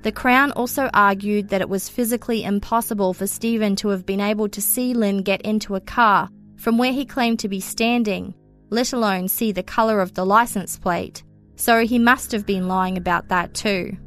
The 0.01 0.11
Crown 0.13 0.51
also 0.53 0.89
argued 0.93 1.49
that 1.49 1.61
it 1.61 1.67
was 1.67 1.89
physically 1.89 2.43
impossible 2.43 3.13
for 3.13 3.27
Steven 3.27 3.75
to 3.77 3.89
have 3.89 4.05
been 4.05 4.21
able 4.21 4.47
to 4.49 4.61
see 4.61 4.93
Lynne 4.93 5.23
get 5.23 5.41
into 5.41 5.75
a 5.75 5.81
car 5.81 6.29
from 6.55 6.77
where 6.77 6.93
he 6.93 7.05
claimed 7.05 7.39
to 7.39 7.49
be 7.49 7.59
standing, 7.59 8.33
let 8.69 8.93
alone 8.93 9.27
see 9.27 9.51
the 9.51 9.63
colour 9.63 9.99
of 9.99 10.13
the 10.13 10.25
licence 10.25 10.77
plate, 10.77 11.23
so 11.55 11.85
he 11.85 11.99
must 11.99 12.31
have 12.31 12.45
been 12.45 12.67
lying 12.67 12.97
about 12.97 13.27
that 13.27 13.53
too. 13.53 13.97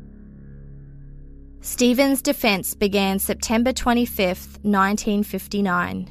Steven's 1.60 2.22
defence 2.22 2.74
began 2.74 3.18
September 3.18 3.72
25, 3.72 4.18
1959. 4.62 6.10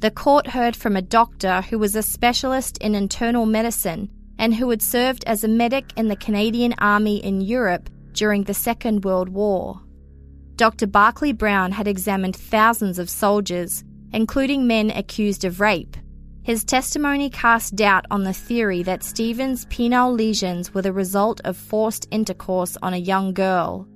The 0.00 0.10
court 0.10 0.46
heard 0.46 0.76
from 0.76 0.96
a 0.96 1.02
doctor 1.02 1.62
who 1.62 1.78
was 1.78 1.96
a 1.96 2.02
specialist 2.02 2.76
in 2.78 2.94
internal 2.94 3.46
medicine 3.46 4.10
and 4.38 4.54
who 4.54 4.68
had 4.68 4.82
served 4.82 5.24
as 5.26 5.42
a 5.42 5.48
medic 5.48 5.92
in 5.96 6.08
the 6.08 6.16
Canadian 6.16 6.74
Army 6.78 7.24
in 7.24 7.40
Europe 7.40 7.88
during 8.14 8.44
the 8.44 8.54
Second 8.54 9.04
World 9.04 9.28
War. 9.28 9.80
Dr. 10.56 10.86
Barclay 10.86 11.32
Brown 11.32 11.72
had 11.72 11.88
examined 11.88 12.36
thousands 12.36 12.98
of 12.98 13.10
soldiers, 13.10 13.84
including 14.12 14.66
men 14.66 14.90
accused 14.90 15.44
of 15.44 15.60
rape. 15.60 15.96
His 16.42 16.64
testimony 16.64 17.30
cast 17.30 17.74
doubt 17.74 18.04
on 18.10 18.22
the 18.22 18.32
theory 18.32 18.82
that 18.82 19.02
Steven's 19.02 19.66
penile 19.66 20.16
lesions 20.16 20.72
were 20.72 20.82
the 20.82 20.92
result 20.92 21.40
of 21.44 21.56
forced 21.56 22.06
intercourse 22.10 22.76
on 22.82 22.94
a 22.94 22.98
young 22.98 23.32
girl. 23.32 23.88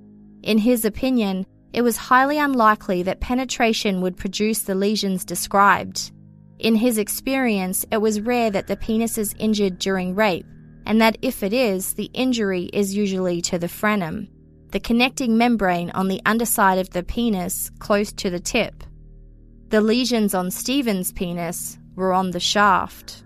In 0.42 0.58
his 0.58 0.84
opinion, 0.84 1.46
it 1.72 1.82
was 1.82 1.96
highly 1.96 2.38
unlikely 2.38 3.02
that 3.02 3.20
penetration 3.20 4.00
would 4.00 4.16
produce 4.16 4.62
the 4.62 4.74
lesions 4.74 5.24
described. 5.24 6.10
In 6.58 6.74
his 6.74 6.98
experience, 6.98 7.84
it 7.92 7.98
was 7.98 8.20
rare 8.20 8.50
that 8.50 8.66
the 8.66 8.76
penis 8.76 9.18
is 9.18 9.34
injured 9.38 9.78
during 9.78 10.14
rape, 10.14 10.46
and 10.88 11.02
that 11.02 11.18
if 11.20 11.42
it 11.42 11.52
is, 11.52 11.92
the 11.92 12.10
injury 12.14 12.64
is 12.72 12.96
usually 12.96 13.42
to 13.42 13.58
the 13.58 13.66
frenum, 13.66 14.26
the 14.70 14.80
connecting 14.80 15.36
membrane 15.36 15.90
on 15.90 16.08
the 16.08 16.22
underside 16.24 16.78
of 16.78 16.88
the 16.90 17.02
penis 17.02 17.70
close 17.78 18.10
to 18.10 18.30
the 18.30 18.40
tip. 18.40 18.82
The 19.68 19.82
lesions 19.82 20.34
on 20.34 20.50
Steven's 20.50 21.12
penis 21.12 21.78
were 21.94 22.14
on 22.14 22.30
the 22.30 22.40
shaft. 22.40 23.22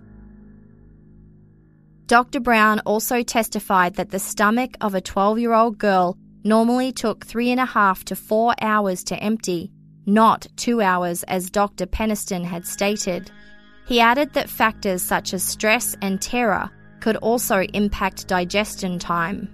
Dr. 2.06 2.40
Brown 2.40 2.80
also 2.80 3.22
testified 3.22 3.94
that 3.94 4.10
the 4.10 4.18
stomach 4.18 4.76
of 4.80 4.96
a 4.96 5.00
12 5.00 5.38
year 5.38 5.52
old 5.52 5.78
girl 5.78 6.18
normally 6.42 6.90
took 6.90 7.24
three 7.24 7.52
and 7.52 7.60
a 7.60 7.64
half 7.64 8.04
to 8.06 8.16
four 8.16 8.56
hours 8.60 9.04
to 9.04 9.16
empty, 9.22 9.70
not 10.04 10.48
two 10.56 10.80
hours 10.80 11.22
as 11.24 11.48
Dr. 11.48 11.86
Peniston 11.86 12.44
had 12.44 12.66
stated. 12.66 13.30
He 13.86 14.00
added 14.00 14.32
that 14.32 14.50
factors 14.50 15.00
such 15.00 15.32
as 15.32 15.44
stress 15.44 15.96
and 16.02 16.20
terror 16.20 16.68
could 17.02 17.16
also 17.16 17.62
impact 17.74 18.28
digestion 18.28 18.98
time. 18.98 19.48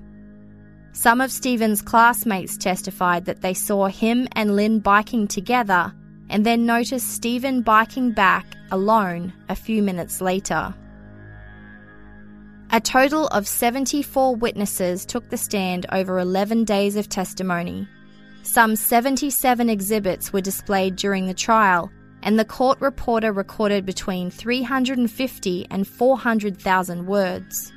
Some 0.93 1.21
of 1.21 1.33
Steven's 1.33 1.81
classmates 1.81 2.57
testified 2.57 3.25
that 3.25 3.41
they 3.41 3.55
saw 3.55 3.87
him 3.87 4.29
and 4.33 4.55
Lynne 4.55 4.81
biking 4.81 5.27
together 5.27 5.93
and 6.29 6.45
then 6.45 6.67
noticed 6.67 7.09
Steven 7.09 7.63
biking 7.63 8.13
back 8.13 8.47
alone 8.71 9.33
a 9.49 9.57
few 9.57 9.83
minutes 9.83 10.21
later. 10.21 10.75
A 12.71 12.81
total 12.81 13.29
of 13.29 13.49
74 13.49 14.37
witnesses 14.37 15.07
took 15.07 15.31
the 15.31 15.39
stand 15.39 15.87
over 15.91 16.19
11 16.19 16.65
days 16.65 16.97
of 16.97 17.09
testimony. 17.09 17.89
Some 18.43 18.77
77 18.77 19.71
exhibits 19.71 20.35
were 20.35 20.43
displayed 20.43 20.97
during 20.97 21.27
the 21.27 21.35
trial, 21.35 21.91
and 22.23 22.39
the 22.39 22.45
court 22.45 22.81
reporter 22.81 23.33
recorded 23.33 23.87
between 23.87 24.31
350 24.31 25.67
and 25.71 25.87
400,000 25.87 27.07
words. 27.07 27.73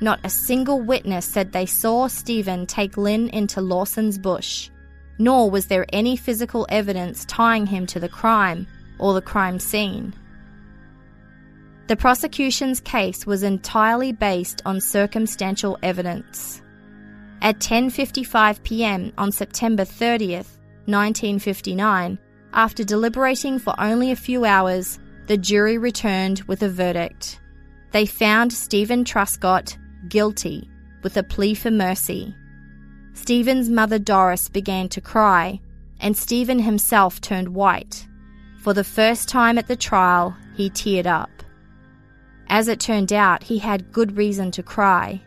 Not 0.00 0.20
a 0.24 0.30
single 0.30 0.80
witness 0.80 1.26
said 1.26 1.52
they 1.52 1.66
saw 1.66 2.08
Steven 2.08 2.66
take 2.66 2.96
Lynne 2.96 3.28
into 3.28 3.60
Lawson's 3.60 4.18
bush, 4.18 4.70
nor 5.18 5.50
was 5.50 5.66
there 5.66 5.86
any 5.92 6.16
physical 6.16 6.66
evidence 6.68 7.24
tying 7.26 7.66
him 7.66 7.86
to 7.86 8.00
the 8.00 8.08
crime 8.08 8.66
or 8.98 9.14
the 9.14 9.22
crime 9.22 9.58
scene. 9.58 10.14
The 11.88 11.96
prosecution's 11.96 12.80
case 12.80 13.26
was 13.26 13.42
entirely 13.42 14.12
based 14.12 14.62
on 14.64 14.80
circumstantial 14.80 15.78
evidence. 15.82 16.62
At 17.42 17.58
10:55 17.58 18.62
p.m. 18.62 19.12
on 19.18 19.32
September 19.32 19.84
30th, 19.84 20.58
1959, 20.86 22.18
after 22.52 22.84
deliberating 22.84 23.58
for 23.58 23.74
only 23.78 24.10
a 24.10 24.16
few 24.16 24.44
hours, 24.44 24.98
the 25.26 25.36
jury 25.36 25.78
returned 25.78 26.42
with 26.42 26.62
a 26.62 26.68
verdict. 26.68 27.40
They 27.92 28.06
found 28.06 28.52
Steven 28.52 29.04
Truscott 29.04 29.76
guilty 30.08 30.68
with 31.02 31.16
a 31.16 31.22
plea 31.22 31.54
for 31.54 31.70
mercy. 31.70 32.34
Steven's 33.14 33.68
mother 33.68 33.98
Doris 33.98 34.48
began 34.48 34.88
to 34.90 35.00
cry, 35.00 35.60
and 36.00 36.16
Steven 36.16 36.58
himself 36.58 37.20
turned 37.20 37.54
white. 37.54 38.06
For 38.60 38.72
the 38.72 38.84
first 38.84 39.28
time 39.28 39.58
at 39.58 39.68
the 39.68 39.76
trial, 39.76 40.36
he 40.54 40.70
teared 40.70 41.06
up. 41.06 41.30
As 42.48 42.68
it 42.68 42.80
turned 42.80 43.12
out, 43.12 43.42
he 43.42 43.58
had 43.58 43.92
good 43.92 44.16
reason 44.16 44.50
to 44.52 44.62
cry. 44.62 45.22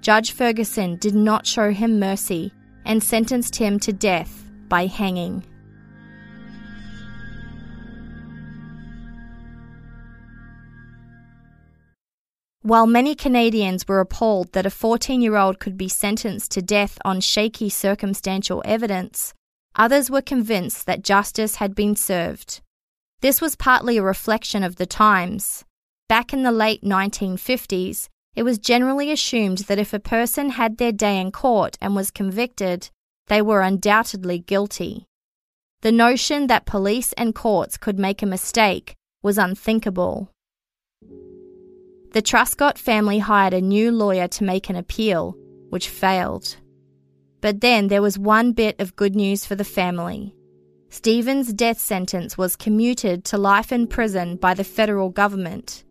Judge 0.00 0.32
Ferguson 0.32 0.96
did 0.96 1.14
not 1.14 1.46
show 1.46 1.72
him 1.72 1.98
mercy 1.98 2.52
and 2.84 3.02
sentenced 3.02 3.56
him 3.56 3.78
to 3.80 3.92
death 3.92 4.44
by 4.68 4.86
hanging. 4.86 5.44
While 12.66 12.88
many 12.88 13.14
Canadians 13.14 13.86
were 13.86 14.00
appalled 14.00 14.50
that 14.50 14.66
a 14.66 14.70
14 14.70 15.20
year 15.20 15.36
old 15.36 15.60
could 15.60 15.78
be 15.78 15.88
sentenced 15.88 16.50
to 16.50 16.60
death 16.60 16.98
on 17.04 17.20
shaky 17.20 17.68
circumstantial 17.68 18.60
evidence, 18.64 19.32
others 19.76 20.10
were 20.10 20.20
convinced 20.20 20.84
that 20.86 21.04
justice 21.04 21.54
had 21.62 21.76
been 21.76 21.94
served. 21.94 22.60
This 23.20 23.40
was 23.40 23.54
partly 23.54 23.98
a 23.98 24.02
reflection 24.02 24.64
of 24.64 24.74
the 24.74 24.84
times. 24.84 25.64
Back 26.08 26.32
in 26.32 26.42
the 26.42 26.50
late 26.50 26.82
1950s, 26.82 28.08
it 28.34 28.42
was 28.42 28.58
generally 28.58 29.12
assumed 29.12 29.58
that 29.68 29.78
if 29.78 29.92
a 29.92 30.00
person 30.00 30.50
had 30.50 30.78
their 30.78 30.90
day 30.90 31.20
in 31.20 31.30
court 31.30 31.78
and 31.80 31.94
was 31.94 32.10
convicted, 32.10 32.90
they 33.28 33.40
were 33.40 33.60
undoubtedly 33.60 34.40
guilty. 34.40 35.06
The 35.82 35.92
notion 35.92 36.48
that 36.48 36.66
police 36.66 37.12
and 37.12 37.32
courts 37.32 37.76
could 37.76 38.00
make 38.00 38.22
a 38.22 38.26
mistake 38.26 38.96
was 39.22 39.38
unthinkable. 39.38 40.32
The 42.16 42.22
Truscott 42.22 42.78
family 42.78 43.18
hired 43.18 43.52
a 43.52 43.60
new 43.60 43.92
lawyer 43.92 44.26
to 44.26 44.44
make 44.44 44.70
an 44.70 44.76
appeal, 44.76 45.36
which 45.68 45.90
failed. 45.90 46.56
But 47.42 47.60
then 47.60 47.88
there 47.88 48.00
was 48.00 48.18
one 48.18 48.52
bit 48.52 48.80
of 48.80 48.96
good 48.96 49.14
news 49.14 49.44
for 49.44 49.54
the 49.54 49.64
family. 49.64 50.34
Steven's 50.88 51.52
death 51.52 51.78
sentence 51.78 52.38
was 52.38 52.56
commuted 52.56 53.26
to 53.26 53.36
life 53.36 53.70
in 53.70 53.86
prison 53.86 54.36
by 54.36 54.54
the 54.54 54.64
federal 54.64 55.10
government. 55.10 55.84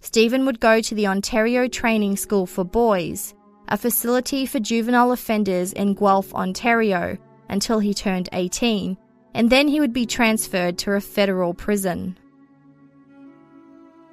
Steven 0.00 0.46
would 0.46 0.60
go 0.60 0.80
to 0.80 0.94
the 0.94 1.08
Ontario 1.08 1.66
Training 1.66 2.16
School 2.18 2.46
for 2.46 2.62
Boys, 2.62 3.34
a 3.66 3.76
facility 3.76 4.46
for 4.46 4.60
juvenile 4.60 5.10
offenders 5.10 5.72
in 5.72 5.94
Guelph, 5.94 6.32
Ontario, 6.34 7.18
until 7.48 7.80
he 7.80 7.92
turned 7.92 8.28
18, 8.32 8.96
and 9.34 9.50
then 9.50 9.66
he 9.66 9.80
would 9.80 9.92
be 9.92 10.06
transferred 10.06 10.78
to 10.78 10.92
a 10.92 11.00
federal 11.00 11.52
prison. 11.52 12.16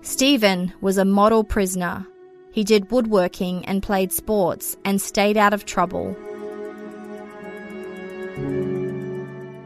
Steven 0.04 0.74
was 0.82 0.98
a 0.98 1.06
model 1.06 1.44
prisoner. 1.44 2.06
He 2.52 2.64
did 2.64 2.90
woodworking 2.90 3.64
and 3.66 3.84
played 3.84 4.12
sports 4.12 4.76
and 4.84 5.00
stayed 5.00 5.38
out 5.38 5.54
of 5.54 5.66
trouble. 5.66 6.16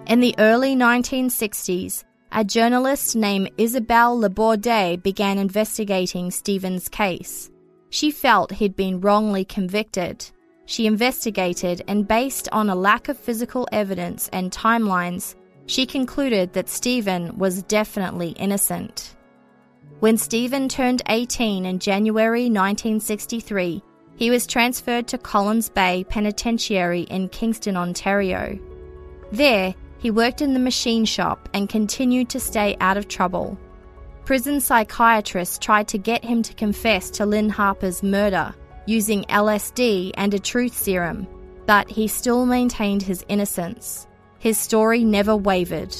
In 0.07 0.19
the 0.19 0.35
early 0.37 0.75
1960s, 0.75 2.03
a 2.33 2.43
journalist 2.43 3.15
named 3.15 3.49
Isabel 3.57 4.19
LeBourdais 4.19 5.01
began 5.01 5.37
investigating 5.37 6.31
Steven's 6.31 6.89
case. 6.89 7.49
She 7.89 8.11
felt 8.11 8.51
he'd 8.51 8.75
been 8.75 8.99
wrongly 8.99 9.45
convicted. 9.45 10.29
She 10.65 10.85
investigated, 10.85 11.81
and 11.87 12.07
based 12.07 12.49
on 12.51 12.69
a 12.69 12.75
lack 12.75 13.07
of 13.07 13.17
physical 13.17 13.69
evidence 13.71 14.29
and 14.33 14.51
timelines, 14.51 15.35
she 15.65 15.85
concluded 15.85 16.53
that 16.53 16.67
Steven 16.67 17.37
was 17.37 17.63
definitely 17.63 18.31
innocent. 18.31 19.14
When 20.01 20.17
Steven 20.17 20.67
turned 20.67 21.01
18 21.07 21.65
in 21.65 21.79
January 21.79 22.43
1963, 22.43 23.81
he 24.17 24.29
was 24.29 24.45
transferred 24.45 25.07
to 25.07 25.17
Collins 25.17 25.69
Bay 25.69 26.05
Penitentiary 26.09 27.01
in 27.03 27.29
Kingston, 27.29 27.77
Ontario. 27.77 28.59
There, 29.31 29.73
he 29.97 30.11
worked 30.11 30.41
in 30.41 30.53
the 30.53 30.59
machine 30.59 31.05
shop 31.05 31.47
and 31.53 31.69
continued 31.69 32.29
to 32.29 32.39
stay 32.39 32.75
out 32.81 32.97
of 32.97 33.07
trouble. 33.07 33.57
Prison 34.25 34.59
psychiatrists 34.59 35.57
tried 35.57 35.87
to 35.87 35.97
get 35.97 36.25
him 36.25 36.43
to 36.43 36.53
confess 36.53 37.09
to 37.11 37.25
Lynne 37.25 37.49
Harper's 37.49 38.03
murder 38.03 38.53
using 38.85 39.23
LSD 39.23 40.11
and 40.15 40.33
a 40.33 40.39
truth 40.39 40.75
serum, 40.77 41.25
but 41.65 41.89
he 41.89 42.07
still 42.07 42.45
maintained 42.45 43.01
his 43.01 43.25
innocence. 43.29 44.07
His 44.39 44.57
story 44.57 45.03
never 45.03 45.35
wavered. 45.35 45.95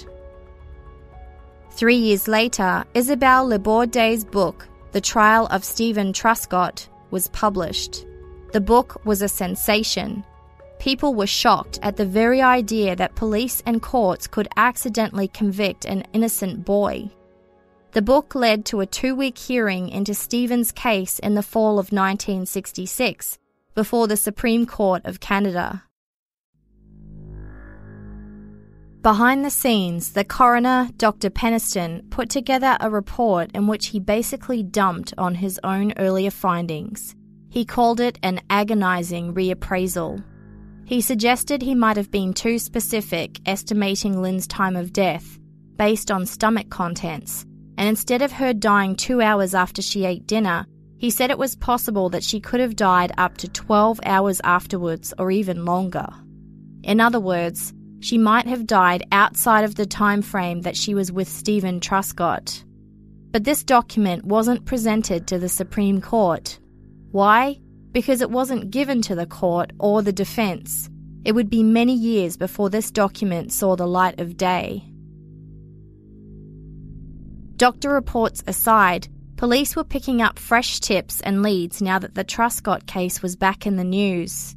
Three 1.76 1.98
years 1.98 2.30
later, 2.30 2.86
Isabel 2.94 3.50
LeBourdais's 3.50 4.24
book, 4.24 4.66
The 4.94 5.02
Trial 5.02 5.46
of 5.48 5.66
Steven 5.66 6.14
Truscott, 6.14 6.88
was 7.12 7.28
published. 7.30 8.06
The 8.54 8.62
book 8.62 9.06
was 9.06 9.22
a 9.22 9.28
sensation. 9.28 10.24
People 10.80 11.14
were 11.14 11.28
shocked 11.28 11.78
at 11.82 11.98
the 11.98 12.06
very 12.06 12.42
idea 12.42 12.96
that 12.96 13.16
police 13.16 13.62
and 13.66 13.82
courts 13.82 14.26
could 14.26 14.48
accidentally 14.56 15.28
convict 15.28 15.84
an 15.84 16.06
innocent 16.14 16.64
boy. 16.64 17.10
The 17.92 18.02
book 18.02 18.36
led 18.36 18.64
to 18.68 18.80
a 18.80 18.86
two 18.86 19.14
week 19.14 19.38
hearing 19.38 19.90
into 19.90 20.14
Steven's 20.14 20.72
case 20.72 21.20
in 21.20 21.36
the 21.36 21.44
fall 21.44 21.74
of 21.74 21.92
1966 21.92 23.38
before 23.74 24.08
the 24.08 24.16
Supreme 24.16 24.66
Court 24.66 25.02
of 25.04 25.20
Canada. 25.20 25.84
Behind 29.06 29.46
the 29.46 29.52
scenes, 29.52 30.14
the 30.14 30.24
coroner, 30.24 30.90
Dr. 30.98 31.30
Peniston, 31.30 32.10
put 32.10 32.28
together 32.28 32.76
a 32.80 32.90
report 32.90 33.52
in 33.54 33.68
which 33.68 33.90
he 33.90 34.00
basically 34.00 34.64
dumped 34.64 35.14
on 35.16 35.36
his 35.36 35.60
own 35.64 35.94
earlier 35.98 36.32
findings. 36.32 37.16
He 37.52 37.66
called 37.66 38.00
it 38.00 38.18
an 38.24 38.42
agonizing 38.50 39.36
reappraisal. 39.36 40.24
He 40.86 41.02
suggested 41.02 41.62
he 41.62 41.76
might 41.76 41.98
have 41.98 42.10
been 42.10 42.34
too 42.34 42.58
specific, 42.58 43.40
estimating 43.46 44.24
Lynne's 44.24 44.48
time 44.48 44.76
of 44.76 44.92
death 44.92 45.38
based 45.76 46.10
on 46.10 46.26
stomach 46.26 46.72
contents, 46.72 47.46
and 47.78 47.88
instead 47.88 48.24
of 48.24 48.32
her 48.32 48.54
dying 48.54 48.96
two 48.96 49.22
hours 49.22 49.54
after 49.54 49.84
she 49.84 50.04
ate 50.06 50.26
dinner, 50.26 50.66
he 50.98 51.12
said 51.12 51.30
it 51.30 51.38
was 51.38 51.56
possible 51.56 52.10
that 52.10 52.24
she 52.24 52.40
could 52.40 52.60
have 52.60 52.76
died 52.76 53.12
up 53.20 53.38
to 53.38 53.48
12 53.50 54.00
hours 54.04 54.42
afterwards 54.44 55.14
or 55.20 55.30
even 55.30 55.64
longer. 55.64 56.08
In 56.82 57.00
other 57.00 57.20
words, 57.20 57.72
she 58.00 58.18
might 58.18 58.48
have 58.48 58.68
died 58.68 59.06
outside 59.12 59.64
of 59.64 59.76
the 59.76 59.86
time 59.86 60.22
frame 60.22 60.62
that 60.62 60.78
she 60.78 60.94
was 60.94 61.12
with 61.12 61.28
Steven 61.28 61.80
Truscott. 61.80 62.64
But 63.32 63.44
this 63.44 63.64
document 63.64 64.26
wasn't 64.26 64.66
presented 64.66 65.28
to 65.28 65.40
the 65.40 65.50
Supreme 65.50 66.02
Court. 66.02 66.60
Why? 67.12 67.60
Because 67.92 68.22
it 68.22 68.30
wasn't 68.30 68.72
given 68.72 69.02
to 69.04 69.16
the 69.16 69.26
court 69.26 69.72
or 69.80 70.02
the 70.02 70.14
defense. 70.14 70.90
It 71.26 71.34
would 71.34 71.50
be 71.50 71.64
many 71.64 71.94
years 71.94 72.38
before 72.38 72.70
this 72.70 72.92
document 72.92 73.52
saw 73.52 73.76
the 73.76 73.88
light 73.88 74.20
of 74.20 74.38
day. 74.38 74.84
Doctor 77.56 77.90
reports 77.90 78.44
aside, 78.48 79.08
police 79.38 79.76
were 79.76 79.84
picking 79.84 80.22
up 80.22 80.38
fresh 80.38 80.80
tips 80.80 81.22
and 81.22 81.42
leads 81.42 81.82
now 81.82 81.98
that 82.00 82.16
the 82.16 82.24
Truscott 82.26 82.86
case 82.86 83.22
was 83.22 83.36
back 83.36 83.66
in 83.66 83.78
the 83.78 83.84
news. 83.84 84.56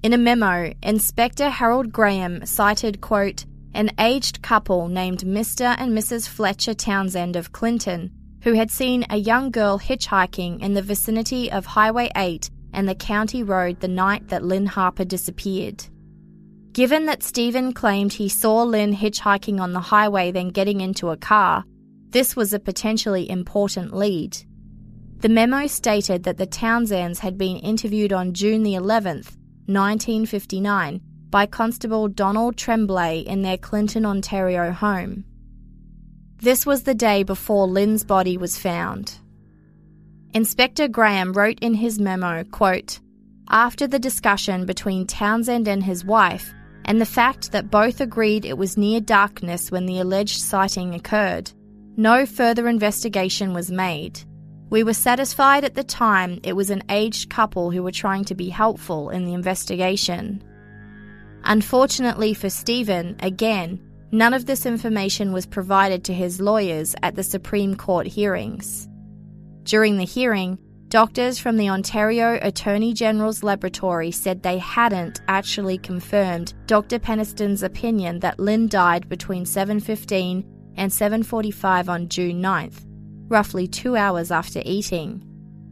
In 0.00 0.12
a 0.12 0.18
memo, 0.18 0.72
Inspector 0.80 1.50
Harold 1.50 1.92
Graham 1.92 2.46
cited, 2.46 3.00
quote, 3.00 3.44
an 3.74 3.90
aged 3.98 4.40
couple 4.42 4.86
named 4.86 5.20
Mr. 5.20 5.74
and 5.76 5.90
Mrs. 5.90 6.28
Fletcher 6.28 6.72
Townsend 6.72 7.34
of 7.34 7.50
Clinton, 7.50 8.12
who 8.42 8.52
had 8.52 8.70
seen 8.70 9.04
a 9.10 9.16
young 9.16 9.50
girl 9.50 9.76
hitchhiking 9.76 10.62
in 10.62 10.74
the 10.74 10.82
vicinity 10.82 11.50
of 11.50 11.66
Highway 11.66 12.10
8 12.14 12.48
and 12.72 12.88
the 12.88 12.94
county 12.94 13.42
road 13.42 13.80
the 13.80 13.88
night 13.88 14.28
that 14.28 14.44
Lynne 14.44 14.66
Harper 14.66 15.04
disappeared. 15.04 15.84
Given 16.70 17.06
that 17.06 17.24
Steven 17.24 17.72
claimed 17.72 18.12
he 18.12 18.28
saw 18.28 18.62
Lynne 18.62 18.94
hitchhiking 18.94 19.60
on 19.60 19.72
the 19.72 19.80
highway 19.80 20.30
then 20.30 20.50
getting 20.50 20.80
into 20.80 21.10
a 21.10 21.16
car, 21.16 21.64
this 22.10 22.36
was 22.36 22.52
a 22.52 22.60
potentially 22.60 23.28
important 23.28 23.92
lead. 23.92 24.36
The 25.18 25.28
memo 25.28 25.66
stated 25.66 26.22
that 26.22 26.36
the 26.36 26.46
Townsends 26.46 27.18
had 27.18 27.36
been 27.36 27.56
interviewed 27.56 28.12
on 28.12 28.32
June 28.32 28.62
the 28.62 28.74
11th, 28.74 29.34
1959, 29.68 31.00
by 31.30 31.46
Constable 31.46 32.08
Donald 32.08 32.56
Tremblay 32.56 33.20
in 33.20 33.42
their 33.42 33.58
Clinton, 33.58 34.06
Ontario 34.06 34.72
home. 34.72 35.24
This 36.40 36.64
was 36.64 36.84
the 36.84 36.94
day 36.94 37.22
before 37.22 37.66
Lynne's 37.66 38.04
body 38.04 38.38
was 38.38 38.58
found. 38.58 39.18
Inspector 40.34 40.86
Graham 40.88 41.32
wrote 41.32 41.58
in 41.60 41.74
his 41.74 41.98
memo, 41.98 42.44
quote, 42.44 43.00
After 43.50 43.86
the 43.86 43.98
discussion 43.98 44.66
between 44.66 45.06
Townsend 45.06 45.68
and 45.68 45.82
his 45.82 46.04
wife, 46.04 46.52
and 46.84 47.00
the 47.00 47.06
fact 47.06 47.52
that 47.52 47.70
both 47.70 48.00
agreed 48.00 48.44
it 48.44 48.56
was 48.56 48.76
near 48.76 49.00
darkness 49.00 49.70
when 49.70 49.86
the 49.86 50.00
alleged 50.00 50.40
sighting 50.40 50.94
occurred, 50.94 51.52
no 51.96 52.24
further 52.24 52.68
investigation 52.68 53.52
was 53.52 53.70
made. 53.70 54.20
We 54.70 54.82
were 54.82 54.94
satisfied 54.94 55.64
at 55.64 55.74
the 55.74 55.84
time 55.84 56.40
it 56.42 56.54
was 56.54 56.68
an 56.68 56.82
aged 56.90 57.30
couple 57.30 57.70
who 57.70 57.82
were 57.82 57.90
trying 57.90 58.24
to 58.26 58.34
be 58.34 58.50
helpful 58.50 59.08
in 59.08 59.24
the 59.24 59.32
investigation. 59.32 60.44
Unfortunately 61.44 62.34
for 62.34 62.50
Steven, 62.50 63.16
again, 63.20 63.80
none 64.12 64.34
of 64.34 64.44
this 64.44 64.66
information 64.66 65.32
was 65.32 65.46
provided 65.46 66.04
to 66.04 66.12
his 66.12 66.40
lawyers 66.40 66.94
at 67.02 67.14
the 67.14 67.22
Supreme 67.22 67.76
Court 67.76 68.06
hearings. 68.06 68.88
During 69.62 69.96
the 69.96 70.04
hearing, 70.04 70.58
doctors 70.88 71.38
from 71.38 71.56
the 71.56 71.70
Ontario 71.70 72.38
Attorney 72.42 72.92
General's 72.92 73.42
laboratory 73.42 74.10
said 74.10 74.42
they 74.42 74.58
hadn't 74.58 75.20
actually 75.28 75.78
confirmed 75.78 76.52
Dr. 76.66 76.98
Peniston's 76.98 77.62
opinion 77.62 78.18
that 78.20 78.38
Lynne 78.38 78.68
died 78.68 79.08
between 79.08 79.44
7:15 79.44 80.44
and 80.76 80.92
7:45 80.92 81.88
on 81.88 82.08
June 82.08 82.42
9th, 82.42 82.84
roughly 83.28 83.68
2 83.68 83.96
hours 83.96 84.30
after 84.30 84.62
eating. 84.64 85.22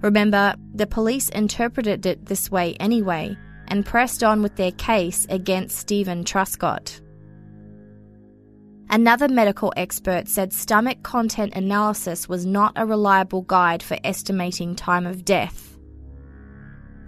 Remember, 0.02 0.54
the 0.74 0.86
police 0.86 1.28
interpreted 1.30 2.06
it 2.06 2.26
this 2.26 2.50
way 2.50 2.74
anyway 2.74 3.36
and 3.68 3.84
pressed 3.84 4.22
on 4.22 4.42
with 4.42 4.56
their 4.56 4.72
case 4.72 5.26
against 5.28 5.78
Steven 5.78 6.24
Truscott. 6.24 7.00
Another 8.88 9.28
medical 9.28 9.72
expert 9.76 10.28
said 10.28 10.52
stomach 10.52 11.02
content 11.02 11.54
analysis 11.56 12.28
was 12.28 12.46
not 12.46 12.72
a 12.76 12.86
reliable 12.86 13.42
guide 13.42 13.82
for 13.82 13.98
estimating 14.04 14.76
time 14.76 15.06
of 15.06 15.24
death. 15.24 15.76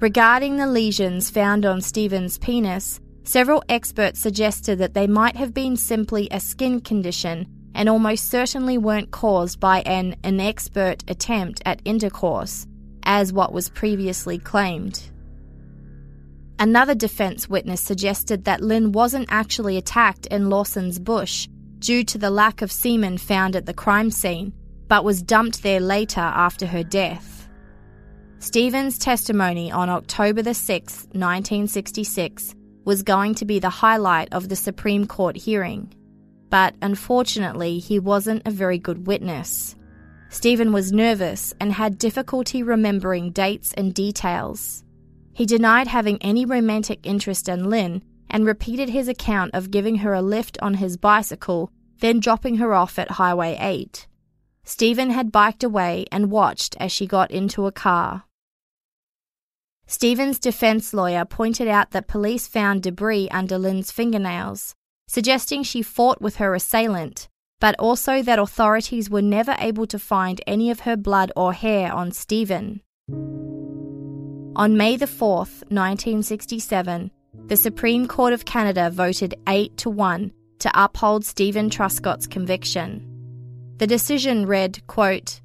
Regarding 0.01 0.57
the 0.57 0.67
lesions 0.67 1.31
found 1.31 1.65
on 1.65 1.81
Steven's 1.81 2.39
penis, 2.39 3.01
several 3.23 3.63
experts 3.69 4.19
suggested 4.19 4.79
that 4.79 4.95
they 4.95 5.07
might 5.07 5.37
have 5.37 5.55
been 5.55 5.77
simply 5.77 6.27
a 6.31 6.41
skin 6.41 6.81
condition 6.81 7.47
and 7.79 7.89
almost 7.89 8.29
certainly 8.29 8.77
weren't 8.77 9.13
caused 9.13 9.61
by 9.61 9.83
an 9.83 10.17
inexpert 10.25 11.09
attempt 11.09 11.63
at 11.65 11.81
intercourse, 11.85 12.67
as 13.05 13.33
what 13.33 13.53
was 13.53 13.69
previously 13.69 14.37
claimed. 14.37 15.01
Another 16.59 16.97
defense 16.97 17.49
witness 17.49 17.81
suggested 17.81 18.45
that 18.45 18.61
Lynne 18.61 18.91
wasn't 18.91 19.29
actually 19.31 19.77
attacked 19.77 20.27
in 20.27 20.51
Lawson's 20.51 20.99
bush 20.99 21.47
due 21.79 22.03
to 22.03 22.19
the 22.19 22.31
lack 22.31 22.63
of 22.63 22.73
semen 22.73 23.17
found 23.17 23.55
at 23.55 23.65
the 23.65 23.73
crime 23.73 24.11
scene, 24.11 24.53
but 24.89 25.05
was 25.05 25.23
dumped 25.23 25.63
there 25.63 25.79
later 25.79 26.21
after 26.21 26.67
her 26.67 26.83
death. 26.83 27.49
Steven's 28.41 28.99
testimony 28.99 29.71
on 29.71 29.89
October 29.89 30.43
the 30.43 30.51
6th, 30.51 31.07
1966, 31.15 32.57
was 32.85 33.05
going 33.05 33.37
to 33.37 33.45
be 33.45 33.61
the 33.61 33.71
highlight 33.71 34.33
of 34.33 34.49
the 34.49 34.57
Supreme 34.57 35.07
Court 35.07 35.37
hearing, 35.37 35.95
but 36.51 36.75
unfortunately, 36.83 37.79
he 37.79 37.99
wasn't 37.99 38.47
a 38.47 38.51
very 38.51 38.79
good 38.79 39.07
witness. 39.07 39.77
Steven 40.31 40.73
was 40.73 40.93
nervous 40.93 41.55
and 41.61 41.73
had 41.73 41.99
difficulty 41.99 42.63
remembering 42.63 43.31
dates 43.31 43.73
and 43.75 43.95
details. 43.95 44.85
He 45.33 45.47
denied 45.47 45.87
having 45.87 46.21
any 46.21 46.45
romantic 46.45 47.01
interest 47.03 47.49
in 47.49 47.71
Lynne 47.71 48.03
and 48.29 48.45
repeated 48.45 48.91
his 48.91 49.09
account 49.09 49.55
of 49.55 49.71
giving 49.71 49.97
her 49.97 50.13
a 50.13 50.23
lift 50.23 50.59
on 50.61 50.75
his 50.75 50.97
bicycle, 50.97 51.71
then 52.01 52.21
dropping 52.21 52.57
her 52.57 52.75
off 52.75 52.99
at 52.99 53.13
Highway 53.13 53.57
8. 53.59 54.07
Steven 54.65 55.11
had 55.11 55.33
biked 55.33 55.65
away 55.65 56.05
and 56.13 56.31
watched 56.31 56.77
as 56.79 56.93
she 56.93 57.07
got 57.07 57.31
into 57.31 57.67
a 57.67 57.73
car. 57.73 58.25
Steven's 59.87 60.39
defense 60.39 60.93
lawyer 60.93 61.25
pointed 61.25 61.67
out 61.67 61.93
that 61.93 62.07
police 62.07 62.47
found 62.47 62.83
debris 62.83 63.31
under 63.31 63.57
Lynne's 63.57 63.91
fingernails, 63.91 64.75
suggesting 65.09 65.65
she 65.65 65.83
fought 65.83 66.21
with 66.21 66.37
her 66.37 66.55
assailant, 66.55 67.29
but 67.59 67.75
also 67.81 68.23
that 68.23 68.39
authorities 68.39 69.11
were 69.11 69.23
never 69.23 69.57
able 69.59 69.87
to 69.87 69.99
find 69.99 70.41
any 70.47 70.71
of 70.71 70.81
her 70.81 70.97
blood 70.97 71.33
or 71.35 71.53
hair 71.53 71.93
on 71.93 72.13
Steven. 72.13 72.81
On 74.55 74.77
May 74.77 74.97
the 74.97 75.07
4th, 75.07 75.65
1967, 75.71 77.11
the 77.47 77.57
Supreme 77.57 78.07
Court 78.07 78.33
of 78.33 78.45
Canada 78.45 78.91
voted 78.91 79.35
8 79.49 79.77
to 79.79 79.91
1 79.91 80.33
to 80.59 80.71
uphold 80.75 81.25
Steven 81.25 81.71
Truscott's 81.71 82.27
conviction. 82.27 83.05
The 83.79 83.87
decision 83.87 84.47
read, 84.47 84.87
quote, 84.87 85.41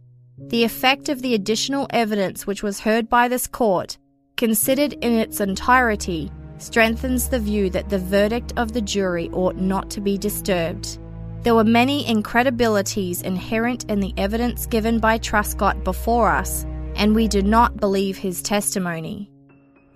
The 0.50 0.64
effect 0.64 1.08
of 1.08 1.22
the 1.22 1.36
additional 1.36 1.88
evidence 1.92 2.46
which 2.46 2.64
was 2.64 2.82
heard 2.82 3.08
by 3.08 3.28
this 3.28 3.48
court, 3.48 3.98
considered 4.36 4.94
in 4.94 5.14
its 5.14 5.40
entirety, 5.40 6.32
strengthens 6.58 7.30
the 7.30 7.40
view 7.40 7.70
that 7.72 7.90
the 7.90 8.00
verdict 8.00 8.54
of 8.58 8.74
the 8.74 8.82
jury 8.82 9.30
ought 9.32 9.58
not 9.58 9.90
to 9.92 10.02
be 10.02 10.18
disturbed. 10.18 10.98
There 11.44 11.56
were 11.56 11.64
many 11.64 12.08
incredibilities 12.08 13.22
inherent 13.22 13.86
in 13.86 14.00
the 14.00 14.14
evidence 14.18 14.66
given 14.66 15.00
by 15.00 15.18
Truscott 15.18 15.84
before 15.84 16.30
us 16.30 16.66
and 16.96 17.16
we 17.16 17.28
do 17.28 17.42
not 17.42 17.78
believe 17.78 18.18
his 18.18 18.42
testimony. 18.42 19.30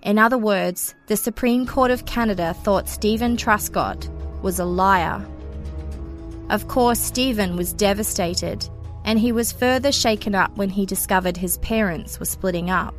In 0.02 0.18
other 0.18 0.38
words, 0.38 0.94
the 1.06 1.16
Supreme 1.16 1.66
Court 1.66 1.90
of 1.90 2.06
Canada 2.06 2.54
thought 2.62 2.88
Steven 2.88 3.36
Truscott 3.36 4.08
was 4.42 4.58
a 4.58 4.64
liar. 4.64 5.24
Of 6.50 6.68
course, 6.68 6.98
Steven 6.98 7.56
was 7.56 7.72
devastated, 7.72 8.68
and 9.04 9.18
he 9.18 9.32
was 9.32 9.52
further 9.52 9.92
shaken 9.92 10.34
up 10.34 10.56
when 10.56 10.70
he 10.70 10.86
discovered 10.86 11.36
his 11.36 11.58
parents 11.58 12.18
were 12.18 12.26
splitting 12.26 12.70
up. 12.70 12.94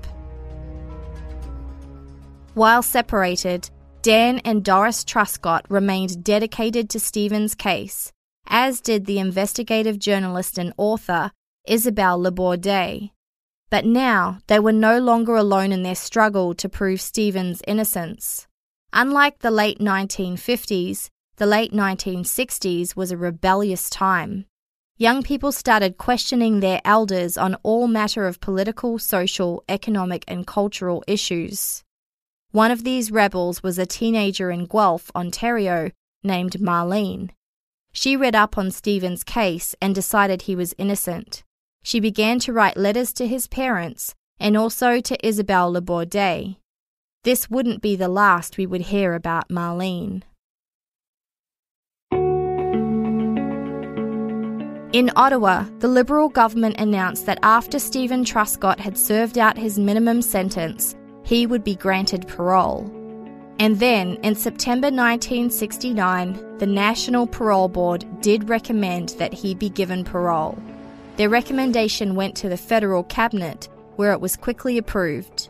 While 2.56 2.82
separated, 2.82 3.70
Dan 4.02 4.40
and 4.40 4.64
Doris 4.64 5.04
Truscott 5.04 5.66
remained 5.70 6.24
dedicated 6.24 6.90
to 6.90 7.00
Steven's 7.00 7.54
case, 7.54 8.12
as 8.48 8.82
did 8.82 9.06
the 9.06 9.20
investigative 9.20 10.00
journalist 10.00 10.58
and 10.58 10.74
author 10.78 11.32
Isabel 11.68 12.20
LeBourdais. 12.20 13.12
But 13.70 13.86
now 13.86 14.40
they 14.48 14.60
were 14.60 14.72
no 14.72 15.00
longer 15.00 15.36
alone 15.36 15.72
in 15.72 15.84
their 15.84 15.96
struggle 15.96 16.56
to 16.56 16.68
prove 16.68 17.02
Steven's 17.02 17.62
innocence. 17.68 18.48
Unlike 18.94 19.40
the 19.40 19.52
late 19.52 19.80
1950s, 19.80 21.10
the 21.36 21.46
late 21.46 21.72
1960s 21.72 22.96
was 22.96 23.12
a 23.12 23.18
rebellious 23.18 23.90
time. 23.90 24.46
Young 24.98 25.22
people 25.22 25.52
started 25.52 25.98
questioning 25.98 26.60
their 26.60 26.82
elders 26.84 27.38
on 27.38 27.56
all 27.64 27.88
matter 27.88 28.26
of 28.26 28.42
political, 28.42 28.98
social, 28.98 29.64
economic, 29.70 30.26
and 30.28 30.48
cultural 30.48 31.04
issues. 31.08 31.84
One 32.52 32.72
of 32.72 32.84
these 32.84 33.12
rebels 33.12 33.62
was 33.62 33.78
a 33.78 33.86
teenager 33.86 34.50
in 34.52 34.66
Guelph, 34.66 35.12
Ontario, 35.16 35.92
named 36.24 36.54
Marlene. 36.60 37.30
She 37.92 38.16
read 38.16 38.36
up 38.36 38.58
on 38.58 38.72
Steven's 38.72 39.24
case 39.24 39.76
and 39.82 39.94
decided 39.94 40.44
he 40.44 40.56
was 40.56 40.76
innocent 40.78 41.44
she 41.82 42.00
began 42.00 42.40
to 42.40 42.54
write 42.54 42.78
letters 42.78 43.14
to 43.14 43.28
his 43.28 43.48
parents 43.48 44.16
and 44.40 44.56
also 44.58 45.00
to 45.00 45.28
Isabel 45.28 45.74
LeBourdais. 45.74 46.58
This 47.24 47.50
wouldn't 47.50 47.82
be 47.82 47.96
the 47.96 48.08
last 48.08 48.58
we 48.58 48.66
would 48.66 48.82
hear 48.82 49.14
about 49.14 49.50
Marlene. 49.50 50.24
In 54.92 55.12
Ottawa, 55.16 55.66
the 55.80 55.88
Liberal 55.88 56.30
government 56.30 56.80
announced 56.80 57.26
that 57.28 57.40
after 57.44 57.78
Steven 57.78 58.24
Truscott 58.24 58.80
had 58.80 58.98
served 58.98 59.38
out 59.38 59.58
his 59.58 59.78
minimum 59.78 60.22
sentence, 60.22 60.96
he 61.30 61.46
would 61.46 61.64
be 61.64 61.76
granted 61.76 62.28
parole. 62.28 62.90
And 63.60 63.80
then, 63.80 64.16
in 64.24 64.34
September 64.34 64.88
1969, 64.88 66.58
the 66.58 66.66
National 66.66 67.28
Parole 67.28 67.68
Board 67.68 68.04
did 68.20 68.50
recommend 68.50 69.10
that 69.20 69.32
he 69.32 69.54
be 69.54 69.70
given 69.70 70.04
parole. 70.04 70.58
Their 71.18 71.30
recommendation 71.30 72.16
went 72.16 72.36
to 72.38 72.50
the 72.50 72.58
federal 72.58 73.04
cabinet, 73.04 73.70
where 73.96 74.12
it 74.12 74.20
was 74.20 74.36
quickly 74.36 74.80
approved. 74.80 75.50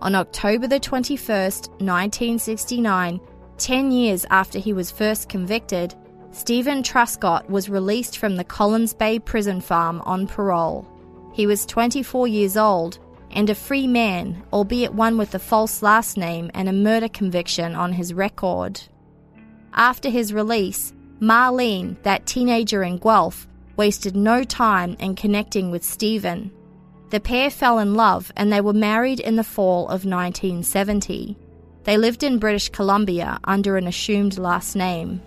On 0.00 0.16
October 0.16 0.66
the 0.66 0.80
21st, 0.80 1.68
1969, 1.80 3.20
10 3.58 3.92
years 3.92 4.26
after 4.28 4.58
he 4.58 4.72
was 4.72 4.90
first 4.90 5.28
convicted, 5.28 5.94
Steven 6.32 6.82
Truscott 6.82 7.48
was 7.48 7.68
released 7.68 8.18
from 8.18 8.34
the 8.34 8.42
Collins 8.42 8.92
Bay 8.92 9.20
prison 9.20 9.60
farm 9.60 10.00
on 10.04 10.26
parole. 10.26 10.84
He 11.32 11.46
was 11.46 11.64
24 11.64 12.26
years 12.26 12.56
old 12.56 12.98
and 13.32 13.50
a 13.50 13.54
free 13.54 13.86
man, 13.86 14.42
albeit 14.52 14.94
one 14.94 15.18
with 15.18 15.34
a 15.34 15.38
false 15.38 15.82
last 15.82 16.16
name 16.16 16.50
and 16.54 16.68
a 16.68 16.72
murder 16.72 17.08
conviction 17.08 17.74
on 17.74 17.92
his 17.92 18.14
record. 18.14 18.80
After 19.72 20.10
his 20.10 20.32
release, 20.32 20.92
Marlene, 21.20 22.02
that 22.02 22.26
teenager 22.26 22.82
in 22.82 22.98
Guelph, 22.98 23.46
wasted 23.76 24.14
no 24.16 24.44
time 24.44 24.96
in 24.98 25.14
connecting 25.14 25.70
with 25.70 25.84
Steven. 25.84 26.50
The 27.10 27.20
pair 27.20 27.50
fell 27.50 27.78
in 27.78 27.94
love 27.94 28.32
and 28.36 28.52
they 28.52 28.60
were 28.60 28.72
married 28.72 29.20
in 29.20 29.36
the 29.36 29.44
fall 29.44 29.84
of 29.84 30.04
1970. 30.04 31.36
They 31.84 31.96
lived 31.96 32.22
in 32.22 32.38
British 32.38 32.68
Columbia 32.68 33.38
under 33.44 33.76
an 33.76 33.86
assumed 33.86 34.38
last 34.38 34.76
name. 34.76 35.20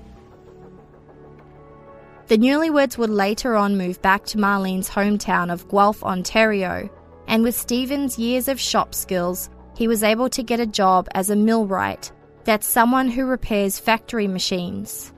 The 2.27 2.37
newlyweds 2.37 2.97
would 2.97 3.11
later 3.11 3.55
on 3.55 3.77
move 3.77 4.01
back 4.01 4.25
to 4.25 4.37
Marlene's 4.37 4.89
hometown 4.89 5.53
of 5.53 5.69
Guelph, 5.69 6.03
Ontario, 6.03 6.89
and 7.27 7.43
with 7.43 7.55
Steven's 7.55 8.19
years 8.19 8.47
of 8.47 8.59
shop 8.59 8.93
skills, 8.93 9.49
he 9.75 9.87
was 9.87 10.03
able 10.03 10.29
to 10.29 10.43
get 10.43 10.59
a 10.59 10.65
job 10.65 11.07
as 11.13 11.29
a 11.29 11.35
millwright, 11.35 12.11
that's 12.45 12.67
someone 12.67 13.09
who 13.09 13.25
repairs 13.25 13.79
factory 13.79 14.27
machines. 14.27 15.11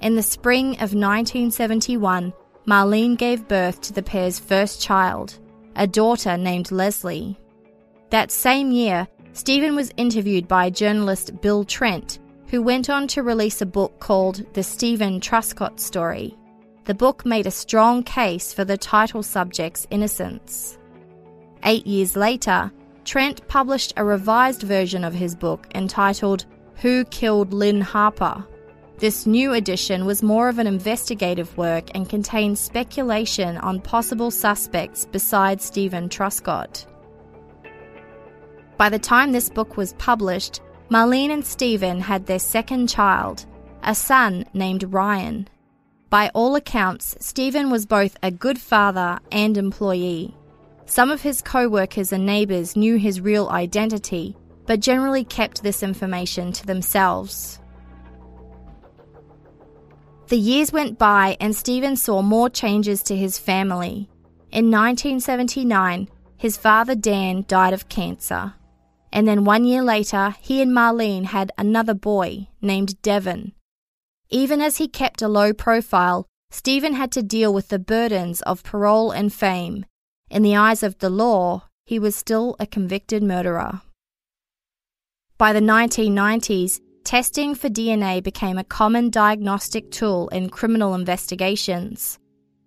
In 0.00 0.16
the 0.16 0.22
spring 0.22 0.72
of 0.74 0.92
1971, 0.92 2.32
Marlene 2.66 3.16
gave 3.16 3.48
birth 3.48 3.80
to 3.82 3.92
the 3.92 4.02
pair's 4.02 4.38
first 4.38 4.80
child, 4.80 5.38
a 5.76 5.86
daughter 5.86 6.36
named 6.36 6.72
Leslie. 6.72 7.38
That 8.10 8.30
same 8.30 8.72
year, 8.72 9.08
Steven 9.32 9.74
was 9.74 9.90
interviewed 9.96 10.46
by 10.46 10.70
journalist 10.70 11.40
Bill 11.40 11.64
Trent, 11.64 12.18
who 12.48 12.62
went 12.62 12.90
on 12.90 13.08
to 13.08 13.22
release 13.22 13.60
a 13.60 13.66
book 13.66 13.98
called 13.98 14.44
The 14.54 14.62
Steven 14.62 15.20
Truscott 15.20 15.80
Story. 15.80 16.36
The 16.84 16.94
book 16.94 17.24
made 17.24 17.46
a 17.46 17.50
strong 17.50 18.02
case 18.02 18.52
for 18.52 18.64
the 18.64 18.76
title 18.76 19.22
subject's 19.22 19.86
innocence. 19.90 20.78
Eight 21.64 21.86
years 21.86 22.14
later, 22.14 22.70
Trent 23.04 23.46
published 23.48 23.94
a 23.96 24.04
revised 24.04 24.62
version 24.62 25.02
of 25.02 25.14
his 25.14 25.34
book 25.34 25.66
entitled 25.74 26.44
Who 26.76 27.04
Killed 27.06 27.54
Lynne 27.54 27.80
Harper? 27.80 28.44
This 28.98 29.26
new 29.26 29.54
edition 29.54 30.04
was 30.04 30.22
more 30.22 30.48
of 30.48 30.58
an 30.58 30.66
investigative 30.66 31.56
work 31.56 31.88
and 31.94 32.08
contained 32.08 32.58
speculation 32.58 33.56
on 33.58 33.80
possible 33.80 34.30
suspects 34.30 35.06
besides 35.10 35.64
Steven 35.64 36.08
Truscott. 36.08 36.86
By 38.76 38.88
the 38.88 38.98
time 38.98 39.32
this 39.32 39.48
book 39.48 39.76
was 39.76 39.94
published, 39.94 40.60
Marlene 40.90 41.30
and 41.30 41.44
Steven 41.44 42.00
had 42.00 42.26
their 42.26 42.38
second 42.38 42.88
child, 42.88 43.46
a 43.82 43.94
son 43.94 44.44
named 44.52 44.92
Ryan. 44.92 45.48
By 46.10 46.30
all 46.34 46.56
accounts, 46.56 47.16
Steven 47.20 47.70
was 47.70 47.86
both 47.86 48.16
a 48.22 48.30
good 48.30 48.60
father 48.60 49.18
and 49.32 49.56
employee. 49.56 50.36
Some 50.86 51.10
of 51.10 51.22
his 51.22 51.42
co 51.42 51.68
workers 51.68 52.12
and 52.12 52.26
neighbours 52.26 52.76
knew 52.76 52.96
his 52.96 53.20
real 53.20 53.48
identity, 53.48 54.36
but 54.66 54.80
generally 54.80 55.24
kept 55.24 55.62
this 55.62 55.82
information 55.82 56.52
to 56.52 56.66
themselves. 56.66 57.58
The 60.28 60.36
years 60.36 60.72
went 60.72 60.98
by 60.98 61.36
and 61.40 61.54
Steven 61.54 61.96
saw 61.96 62.22
more 62.22 62.48
changes 62.48 63.02
to 63.04 63.16
his 63.16 63.38
family. 63.38 64.08
In 64.50 64.70
1979, 64.70 66.08
his 66.36 66.56
father 66.56 66.94
Dan 66.94 67.44
died 67.46 67.72
of 67.72 67.88
cancer. 67.88 68.54
And 69.12 69.28
then 69.28 69.44
one 69.44 69.64
year 69.64 69.82
later, 69.82 70.34
he 70.40 70.60
and 70.60 70.72
Marlene 70.72 71.26
had 71.26 71.52
another 71.56 71.94
boy 71.94 72.48
named 72.60 73.00
Devon. 73.02 73.52
Even 74.30 74.60
as 74.60 74.78
he 74.78 74.88
kept 74.88 75.22
a 75.22 75.28
low 75.28 75.52
profile, 75.52 76.26
Steven 76.50 76.94
had 76.94 77.12
to 77.12 77.22
deal 77.22 77.52
with 77.52 77.68
the 77.68 77.78
burdens 77.78 78.42
of 78.42 78.62
parole 78.64 79.10
and 79.10 79.32
fame. 79.32 79.86
In 80.30 80.42
the 80.42 80.56
eyes 80.56 80.82
of 80.82 80.98
the 80.98 81.10
law, 81.10 81.68
he 81.84 81.98
was 81.98 82.16
still 82.16 82.56
a 82.58 82.66
convicted 82.66 83.22
murderer. 83.22 83.82
By 85.36 85.52
the 85.52 85.60
1990s, 85.60 86.80
testing 87.04 87.54
for 87.54 87.68
DNA 87.68 88.22
became 88.22 88.56
a 88.56 88.64
common 88.64 89.10
diagnostic 89.10 89.90
tool 89.90 90.28
in 90.28 90.48
criminal 90.48 90.94
investigations. 90.94 92.18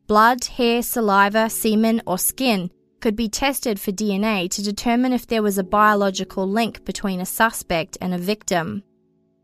Blood, 0.06 0.46
hair, 0.46 0.82
saliva, 0.82 1.50
semen, 1.50 2.02
or 2.06 2.18
skin 2.18 2.70
could 3.00 3.16
be 3.16 3.30
tested 3.30 3.80
for 3.80 3.92
DNA 3.92 4.50
to 4.52 4.64
determine 4.64 5.14
if 5.14 5.28
there 5.28 5.44
was 5.44 5.58
a 5.58 5.64
biological 5.64 6.48
link 6.48 6.86
between 6.86 7.20
a 7.20 7.26
suspect 7.26 7.98
and 8.02 8.14
a 8.14 8.18
victim. 8.18 8.84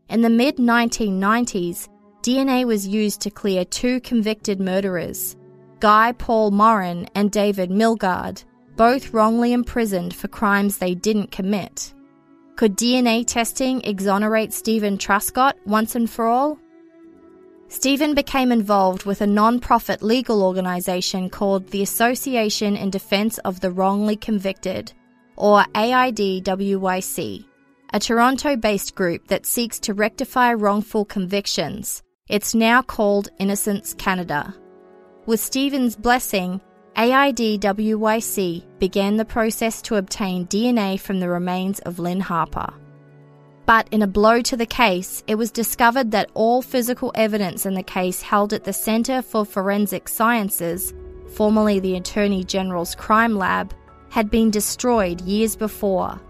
In 0.08 0.22
the 0.22 0.30
mid 0.30 0.56
1990s, 0.56 1.88
DNA 2.22 2.64
was 2.64 2.86
used 2.86 3.20
to 3.22 3.30
clear 3.30 3.64
two 3.64 4.00
convicted 4.00 4.60
murderers, 4.60 5.36
Guy 5.84 6.12
Paul 6.12 6.50
Morin 6.50 7.06
and 7.14 7.30
David 7.30 7.68
Milgaard, 7.68 8.42
both 8.74 9.12
wrongly 9.12 9.52
imprisoned 9.52 10.14
for 10.14 10.28
crimes 10.28 10.78
they 10.78 10.94
didn't 10.94 11.30
commit. 11.30 11.92
Could 12.56 12.74
DNA 12.74 13.26
testing 13.26 13.82
exonerate 13.84 14.54
Steven 14.54 14.96
Truscott 14.96 15.52
once 15.66 15.94
and 15.94 16.08
for 16.08 16.24
all? 16.24 16.58
Steven 17.68 18.14
became 18.14 18.50
involved 18.50 19.04
with 19.04 19.20
a 19.20 19.26
non 19.26 19.60
profit 19.60 20.00
legal 20.00 20.42
organisation 20.42 21.28
called 21.28 21.66
the 21.68 21.82
Association 21.82 22.78
in 22.78 22.88
Defence 22.88 23.36
of 23.44 23.60
the 23.60 23.70
Wrongly 23.70 24.16
Convicted, 24.16 24.90
or 25.36 25.66
AIDWYC, 25.74 27.44
a 27.92 28.00
Toronto 28.00 28.56
based 28.56 28.94
group 28.94 29.28
that 29.28 29.44
seeks 29.44 29.78
to 29.80 29.92
rectify 29.92 30.54
wrongful 30.54 31.04
convictions 31.04 32.02
it's 32.26 32.54
now 32.54 32.80
called 32.80 33.28
Innocence 33.38 33.92
Canada. 33.92 34.54
With 35.26 35.40
Steven's 35.40 35.96
blessing, 35.96 36.60
AIDWYC 36.96 38.78
began 38.78 39.16
the 39.16 39.24
process 39.24 39.80
to 39.82 39.96
obtain 39.96 40.46
DNA 40.46 41.00
from 41.00 41.20
the 41.20 41.28
remains 41.28 41.80
of 41.80 41.98
Lynne 41.98 42.20
Harper. 42.20 42.72
But 43.66 43.88
in 43.90 44.02
a 44.02 44.06
blow 44.06 44.42
to 44.42 44.56
the 44.56 44.66
case, 44.66 45.24
it 45.26 45.36
was 45.36 45.50
discovered 45.50 46.10
that 46.10 46.30
all 46.34 46.60
physical 46.60 47.10
evidence 47.14 47.64
in 47.64 47.72
the 47.74 47.82
case 47.82 48.20
held 48.20 48.52
at 48.52 48.64
the 48.64 48.72
Centre 48.74 49.22
for 49.22 49.46
Forensic 49.46 50.08
Sciences, 50.08 50.92
formerly 51.32 51.80
the 51.80 51.96
Attorney 51.96 52.44
General's 52.44 52.94
Crime 52.94 53.34
Lab, 53.36 53.72
had 54.10 54.30
been 54.30 54.50
destroyed 54.50 55.22
years 55.22 55.56
before 55.56 56.20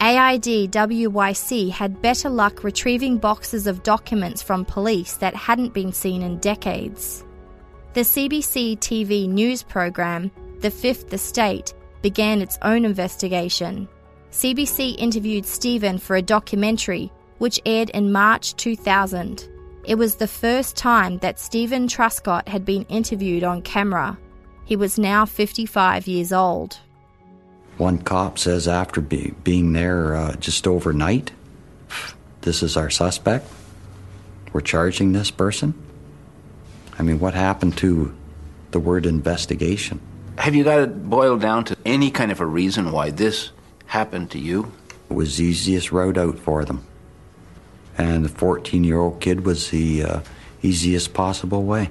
AIDWYC 0.00 1.70
had 1.70 2.02
better 2.02 2.28
luck 2.28 2.62
retrieving 2.62 3.16
boxes 3.16 3.66
of 3.66 3.82
documents 3.82 4.42
from 4.42 4.66
police 4.66 5.16
that 5.16 5.34
hadn't 5.34 5.72
been 5.72 5.92
seen 5.92 6.20
in 6.20 6.36
decades. 6.40 7.24
The 7.94 8.00
CBC 8.00 8.76
TV 8.80 9.28
news 9.28 9.62
program, 9.62 10.32
The 10.58 10.70
Fifth 10.72 11.12
Estate, 11.14 11.74
began 12.02 12.42
its 12.42 12.58
own 12.62 12.84
investigation. 12.84 13.88
CBC 14.32 14.96
interviewed 14.98 15.46
Steven 15.46 15.98
for 15.98 16.16
a 16.16 16.22
documentary 16.22 17.12
which 17.38 17.60
aired 17.64 17.90
in 17.90 18.10
March 18.10 18.56
2000. 18.56 19.48
It 19.84 19.94
was 19.94 20.16
the 20.16 20.26
first 20.26 20.76
time 20.76 21.18
that 21.18 21.38
Steven 21.38 21.86
Truscott 21.86 22.48
had 22.48 22.64
been 22.64 22.82
interviewed 22.86 23.44
on 23.44 23.62
camera. 23.62 24.18
He 24.64 24.74
was 24.74 24.98
now 24.98 25.24
55 25.24 26.08
years 26.08 26.32
old. 26.32 26.80
One 27.78 27.98
cop 27.98 28.40
says 28.40 28.66
after 28.66 29.00
be, 29.00 29.34
being 29.44 29.72
there 29.72 30.16
uh, 30.16 30.34
just 30.34 30.66
overnight, 30.66 31.30
this 32.40 32.60
is 32.64 32.76
our 32.76 32.90
suspect. 32.90 33.46
We're 34.52 34.62
charging 34.62 35.12
this 35.12 35.30
person. 35.30 35.83
I 36.98 37.02
mean, 37.02 37.18
what 37.18 37.34
happened 37.34 37.76
to 37.78 38.14
the 38.70 38.80
word 38.80 39.06
investigation? 39.06 40.00
Have 40.38 40.54
you 40.54 40.64
got 40.64 40.80
it 40.80 41.08
boiled 41.08 41.40
down 41.40 41.64
to 41.66 41.76
any 41.84 42.10
kind 42.10 42.32
of 42.32 42.40
a 42.40 42.46
reason 42.46 42.92
why 42.92 43.10
this 43.10 43.50
happened 43.86 44.30
to 44.32 44.38
you? 44.38 44.72
It 45.10 45.14
was 45.14 45.36
the 45.36 45.44
easiest 45.44 45.92
route 45.92 46.18
out 46.18 46.38
for 46.38 46.64
them. 46.64 46.84
And 47.96 48.24
the 48.24 48.28
14 48.28 48.82
year 48.84 48.98
old 48.98 49.20
kid 49.20 49.44
was 49.44 49.70
the 49.70 50.02
uh, 50.02 50.20
easiest 50.62 51.14
possible 51.14 51.62
way. 51.62 51.90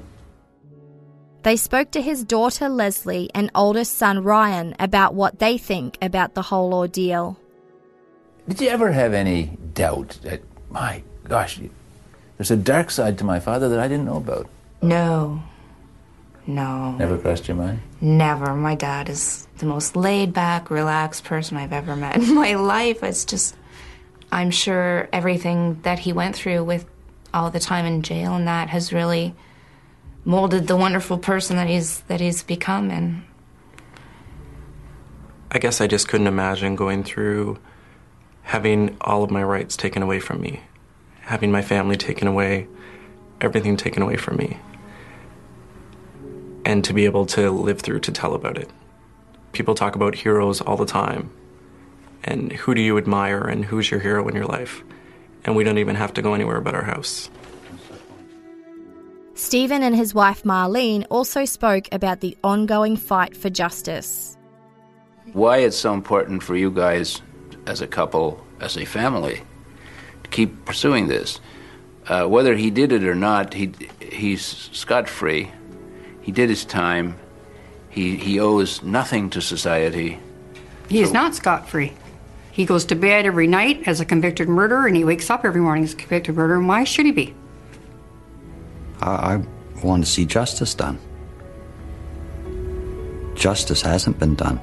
They 1.43 1.58
spoke 1.58 1.91
to 1.91 2.01
his 2.01 2.24
daughter 2.24 2.70
Leslie 2.70 3.30
and 3.36 3.51
oldest 3.54 3.97
son 3.97 4.24
Ryan 4.24 4.76
about 4.80 5.14
what 5.14 5.39
they 5.39 5.58
think 5.58 5.97
about 6.01 6.36
the 6.36 6.41
whole 6.41 6.74
ordeal. 6.74 7.38
Did 8.47 8.62
you 8.62 8.70
ever 8.70 8.91
have 8.91 9.14
any 9.14 9.58
doubt 9.74 10.20
that, 10.24 10.41
my 10.70 11.04
gosh, 11.28 11.60
there's 12.38 12.51
a 12.51 12.58
dark 12.58 12.91
side 12.91 13.18
to 13.18 13.24
my 13.24 13.39
father 13.39 13.70
that 13.70 13.80
I 13.80 13.88
didn't 13.88 14.06
know 14.06 14.18
about? 14.18 14.47
No. 14.84 15.41
No. 16.45 16.91
Never 16.97 17.17
crossed 17.17 17.47
your 17.47 17.55
mind? 17.55 17.81
Never. 18.01 18.53
My 18.53 18.75
dad 18.75 19.07
is 19.09 19.47
the 19.59 19.65
most 19.65 19.95
laid 19.95 20.34
back, 20.34 20.69
relaxed 20.69 21.23
person 21.23 21.55
I've 21.57 21.71
ever 21.71 21.95
met 21.95 22.17
in 22.17 22.36
my 22.36 22.55
life. 22.55 23.01
It's 23.01 23.23
just, 23.23 23.55
I'm 24.31 24.51
sure 24.51 25.07
everything 25.13 25.79
that 25.84 25.99
he 25.99 26.11
went 26.11 26.36
through 26.36 26.65
with 26.65 26.86
all 27.34 27.49
the 27.49 27.59
time 27.59 27.86
in 27.86 28.01
jail 28.01 28.36
and 28.36 28.47
that 28.47 28.69
has 28.69 28.91
really 28.91 29.34
molded 30.25 30.67
the 30.67 30.75
wonderful 30.75 31.17
person 31.17 31.55
that 31.57 31.67
he's 31.67 32.01
that 32.01 32.21
he's 32.21 32.43
become 32.43 32.89
and 32.91 33.23
I 35.51 35.59
guess 35.59 35.81
I 35.81 35.88
just 35.88 36.07
couldn't 36.07 36.27
imagine 36.27 36.75
going 36.75 37.03
through 37.03 37.59
having 38.43 38.97
all 39.01 39.23
of 39.23 39.31
my 39.31 39.43
rights 39.43 39.77
taken 39.77 40.01
away 40.01 40.19
from 40.19 40.41
me, 40.41 40.61
having 41.21 41.51
my 41.51 41.61
family 41.61 41.95
taken 41.95 42.27
away, 42.27 42.67
everything 43.39 43.77
taken 43.77 44.01
away 44.01 44.15
from 44.15 44.38
me. 44.38 44.57
And 46.66 46.84
to 46.86 46.93
be 46.93 47.05
able 47.05 47.26
to 47.28 47.51
live 47.51 47.82
through 47.82 47.99
to 48.01 48.11
tell 48.11 48.34
about 48.34 48.57
it. 48.57 48.70
People 49.51 49.76
talk 49.76 49.95
about 49.95 50.16
heroes 50.16 50.61
all 50.61 50.78
the 50.78 50.86
time. 50.86 51.30
And 52.24 52.51
who 52.53 52.74
do 52.74 52.82
you 52.82 52.97
admire 52.97 53.41
and 53.41 53.66
who's 53.66 53.91
your 53.91 53.99
hero 53.99 54.28
in 54.28 54.36
your 54.36 54.45
life? 54.45 54.84
And 55.43 55.55
we 55.55 55.64
don't 55.64 55.78
even 55.78 55.95
have 55.95 56.14
to 56.14 56.22
go 56.22 56.34
anywhere 56.34 56.61
but 56.61 56.74
our 56.74 56.84
house. 56.84 57.30
Steven 59.36 59.84
and 59.84 59.95
his 59.95 60.14
wife 60.14 60.43
Marlene 60.43 61.05
also 61.09 61.43
spoke 61.43 61.88
about 61.91 62.22
the 62.22 62.38
ongoing 62.43 62.95
fight 62.95 63.36
for 63.36 63.49
justice. 63.49 64.38
why 65.34 65.57
it's 65.57 65.76
so 65.78 65.93
important 65.93 66.43
for 66.43 66.55
you 66.55 66.70
guys 66.72 67.22
as 67.66 67.82
a 67.82 67.88
couple, 67.88 68.45
as 68.59 68.78
a 68.78 68.86
family, 68.86 69.41
to 70.24 70.30
keep 70.30 70.66
pursuing 70.66 71.07
this. 71.07 71.39
Uh, 72.07 72.26
whether 72.26 72.55
he 72.55 72.70
did 72.70 72.91
it 72.91 73.03
or 73.03 73.16
not, 73.16 73.53
he, 73.53 73.74
he's 73.99 74.45
scot 74.72 75.09
free. 75.09 75.51
He 76.24 76.32
did 76.32 76.49
his 76.49 76.65
time. 76.65 77.19
He, 77.89 78.15
he 78.15 78.39
owes 78.39 78.82
nothing 78.82 79.30
to 79.32 79.41
society. 79.41 80.17
He 80.89 81.01
is 81.01 81.11
not 81.11 81.36
scot 81.36 81.69
free. 81.69 81.93
He 82.51 82.65
goes 82.65 82.86
to 82.86 82.95
bed 82.95 83.26
every 83.26 83.45
night 83.45 83.88
as 83.88 83.99
a 83.99 84.05
convicted 84.05 84.47
murderer 84.47 84.88
and 84.88 84.95
he 84.95 85.03
wakes 85.03 85.30
up 85.30 85.43
every 85.43 85.61
morning 85.61 85.84
as 85.84 85.93
a 85.93 85.97
convicted 85.97 86.36
murderer. 86.36 86.57
And 86.57 86.67
why 86.67 86.86
should 86.86 87.05
he 87.05 87.11
be? 87.11 87.36
I, 89.01 89.36
I 89.36 89.43
want 89.84 90.05
to 90.05 90.09
see 90.09 90.26
justice 90.26 90.74
done. 90.74 90.97
Justice 93.36 93.82
hasn't 93.82 94.17
been 94.17 94.36
done. 94.36 94.61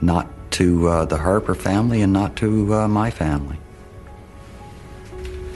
Not 0.00 0.28
to 0.52 0.88
uh, 0.88 1.04
the 1.04 1.18
Harper 1.18 1.54
family 1.54 2.00
and 2.00 2.12
not 2.12 2.36
to 2.36 2.74
uh, 2.74 2.88
my 2.88 3.10
family. 3.10 3.58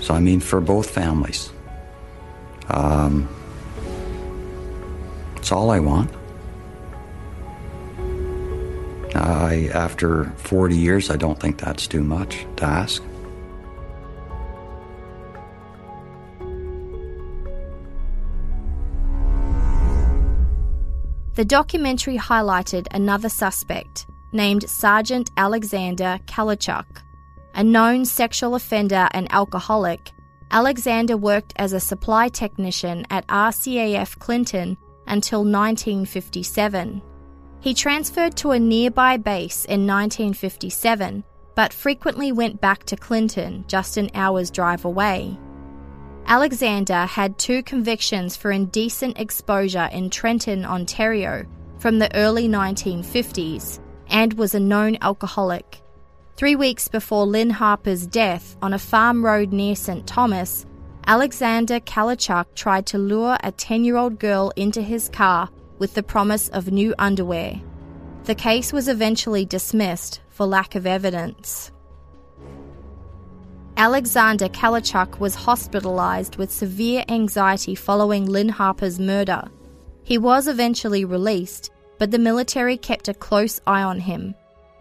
So, 0.00 0.12
I 0.12 0.20
mean, 0.20 0.40
for 0.40 0.60
both 0.60 0.90
families. 0.90 1.50
Um, 2.68 3.28
all 5.52 5.70
I 5.70 5.78
want. 5.80 6.10
I, 9.14 9.70
after 9.74 10.24
40 10.36 10.76
years, 10.76 11.10
I 11.10 11.16
don't 11.16 11.38
think 11.38 11.58
that's 11.58 11.86
too 11.86 12.02
much 12.02 12.46
to 12.56 12.64
ask. 12.64 13.02
The 21.34 21.44
documentary 21.46 22.18
highlighted 22.18 22.86
another 22.90 23.28
suspect 23.28 24.06
named 24.32 24.68
Sergeant 24.68 25.30
Alexander 25.36 26.20
Kalichuk. 26.26 26.86
A 27.54 27.62
known 27.62 28.04
sexual 28.04 28.54
offender 28.54 29.08
and 29.12 29.30
alcoholic, 29.32 30.12
Alexander 30.50 31.16
worked 31.16 31.52
as 31.56 31.72
a 31.72 31.80
supply 31.80 32.28
technician 32.28 33.06
at 33.10 33.26
RCAF 33.28 34.18
Clinton 34.18 34.76
until 35.12 35.40
1957. 35.40 37.02
He 37.60 37.74
transferred 37.74 38.34
to 38.38 38.52
a 38.52 38.58
nearby 38.58 39.18
base 39.18 39.66
in 39.66 39.86
1957, 39.86 41.22
but 41.54 41.74
frequently 41.74 42.32
went 42.32 42.62
back 42.62 42.84
to 42.84 42.96
Clinton, 42.96 43.66
just 43.68 43.98
an 43.98 44.08
hour's 44.14 44.50
drive 44.50 44.86
away. 44.86 45.38
Alexander 46.24 47.04
had 47.04 47.38
two 47.38 47.62
convictions 47.62 48.36
for 48.36 48.50
indecent 48.50 49.18
exposure 49.18 49.90
in 49.92 50.08
Trenton, 50.08 50.64
Ontario, 50.64 51.44
from 51.78 51.98
the 51.98 52.14
early 52.16 52.48
1950s, 52.48 53.80
and 54.08 54.32
was 54.32 54.54
a 54.54 54.60
known 54.60 54.96
alcoholic. 55.02 55.82
Three 56.36 56.56
weeks 56.56 56.88
before 56.88 57.26
Lynne 57.26 57.50
Harper's 57.50 58.06
death 58.06 58.56
on 58.62 58.72
a 58.72 58.78
farm 58.78 59.22
road 59.22 59.52
near 59.52 59.76
St. 59.76 60.06
Thomas, 60.06 60.64
Alexander 61.06 61.80
Kalichuk 61.80 62.46
tried 62.54 62.86
to 62.86 62.98
lure 62.98 63.36
a 63.42 63.50
10 63.50 63.84
year 63.84 63.96
old 63.96 64.20
girl 64.20 64.52
into 64.54 64.80
his 64.80 65.08
car 65.08 65.48
with 65.78 65.94
the 65.94 66.02
promise 66.02 66.48
of 66.50 66.70
new 66.70 66.94
underwear. 66.98 67.60
The 68.24 68.36
case 68.36 68.72
was 68.72 68.86
eventually 68.86 69.44
dismissed 69.44 70.20
for 70.30 70.46
lack 70.46 70.76
of 70.76 70.86
evidence. 70.86 71.72
Alexander 73.76 74.48
Kalichuk 74.48 75.18
was 75.18 75.34
hospitalized 75.34 76.36
with 76.36 76.52
severe 76.52 77.04
anxiety 77.08 77.74
following 77.74 78.26
Lynne 78.26 78.50
Harper's 78.50 79.00
murder. 79.00 79.42
He 80.04 80.18
was 80.18 80.46
eventually 80.46 81.04
released, 81.04 81.72
but 81.98 82.12
the 82.12 82.18
military 82.18 82.76
kept 82.76 83.08
a 83.08 83.14
close 83.14 83.60
eye 83.66 83.82
on 83.82 83.98
him. 83.98 84.36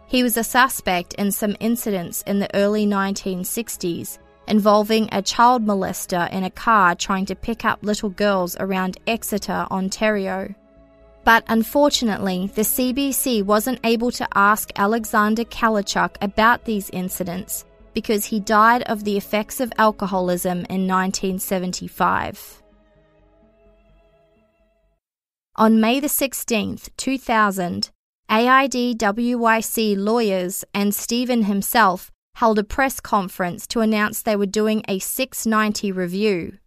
He 0.06 0.22
was 0.22 0.38
a 0.38 0.44
suspect 0.44 1.16
in 1.16 1.32
some 1.32 1.56
incidents 1.60 2.22
in 2.28 2.40
the 2.40 2.54
early 2.56 2.86
1960s 2.86 4.20
involving 4.48 5.08
a 5.12 5.22
child 5.22 5.66
molester 5.66 6.32
in 6.32 6.44
a 6.44 6.50
car 6.50 6.96
trying 6.96 7.26
to 7.28 7.36
pick 7.36 7.66
up 7.66 7.80
little 7.82 8.10
girls 8.10 8.56
around 8.60 8.98
Exeter, 9.08 9.68
Ontario. 9.72 10.54
But 11.24 11.44
unfortunately, 11.48 12.52
the 12.56 12.64
CBC 12.64 13.44
wasn't 13.44 13.80
able 13.84 14.12
to 14.12 14.28
ask 14.34 14.72
Alexander 14.76 15.44
Kalichuk 15.44 16.16
about 16.22 16.66
these 16.66 16.90
incidents 16.90 17.66
because 17.94 18.26
he 18.26 18.40
died 18.40 18.84
of 18.84 19.04
the 19.04 19.18
effects 19.18 19.60
of 19.60 19.72
alcoholism 19.78 20.60
in 20.70 20.88
1975. 20.88 22.62
On 25.58 25.80
May 25.80 26.00
the 26.00 26.08
16th, 26.08 26.90
2000, 26.98 27.92
AIDWYC 28.30 29.96
lawyers 29.98 30.64
and 30.74 30.96
Steven 30.96 31.44
himself 31.44 32.12
held 32.36 32.60
a 32.60 32.64
press 32.64 33.00
conference 33.00 33.68
to 33.68 33.82
announce 33.82 34.22
they 34.22 34.36
were 34.36 34.46
doing 34.46 34.84
a 34.88 35.00
690 35.00 35.92
review. 35.92 36.58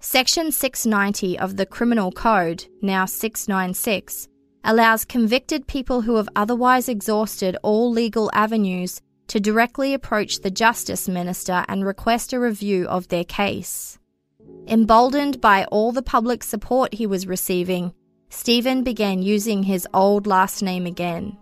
Section 0.00 0.50
690 0.50 1.38
of 1.38 1.56
the 1.56 1.66
Criminal 1.66 2.10
Code, 2.10 2.66
now 2.80 3.04
696, 3.04 4.28
allows 4.64 5.04
convicted 5.04 5.66
people 5.66 6.00
who 6.02 6.16
have 6.16 6.28
otherwise 6.34 6.88
exhausted 6.88 7.56
all 7.62 7.90
legal 7.90 8.30
avenues 8.34 9.00
to 9.28 9.40
directly 9.40 9.94
approach 9.94 10.40
the 10.40 10.50
Justice 10.50 11.08
Minister 11.08 11.64
and 11.68 11.84
request 11.84 12.32
a 12.32 12.40
review 12.40 12.86
of 12.88 13.08
their 13.08 13.24
case. 13.24 13.98
Emboldened 14.66 15.40
by 15.40 15.64
all 15.66 15.92
the 15.92 16.02
public 16.02 16.42
support 16.42 16.94
he 16.94 17.06
was 17.06 17.26
receiving, 17.26 17.94
Steven 18.28 18.82
began 18.82 19.22
using 19.22 19.62
his 19.62 19.86
old 19.94 20.26
last 20.26 20.62
name 20.62 20.86
again. 20.86 21.36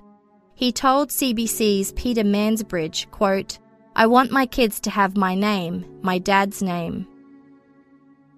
He 0.60 0.72
told 0.72 1.08
CBC's 1.08 1.92
Peter 1.92 2.22
Mansbridge, 2.22 3.10
quote, 3.10 3.58
I 3.96 4.06
want 4.06 4.30
my 4.30 4.44
kids 4.44 4.78
to 4.80 4.90
have 4.90 5.16
my 5.16 5.34
name, 5.34 5.86
my 6.02 6.18
dad's 6.18 6.62
name. 6.62 7.08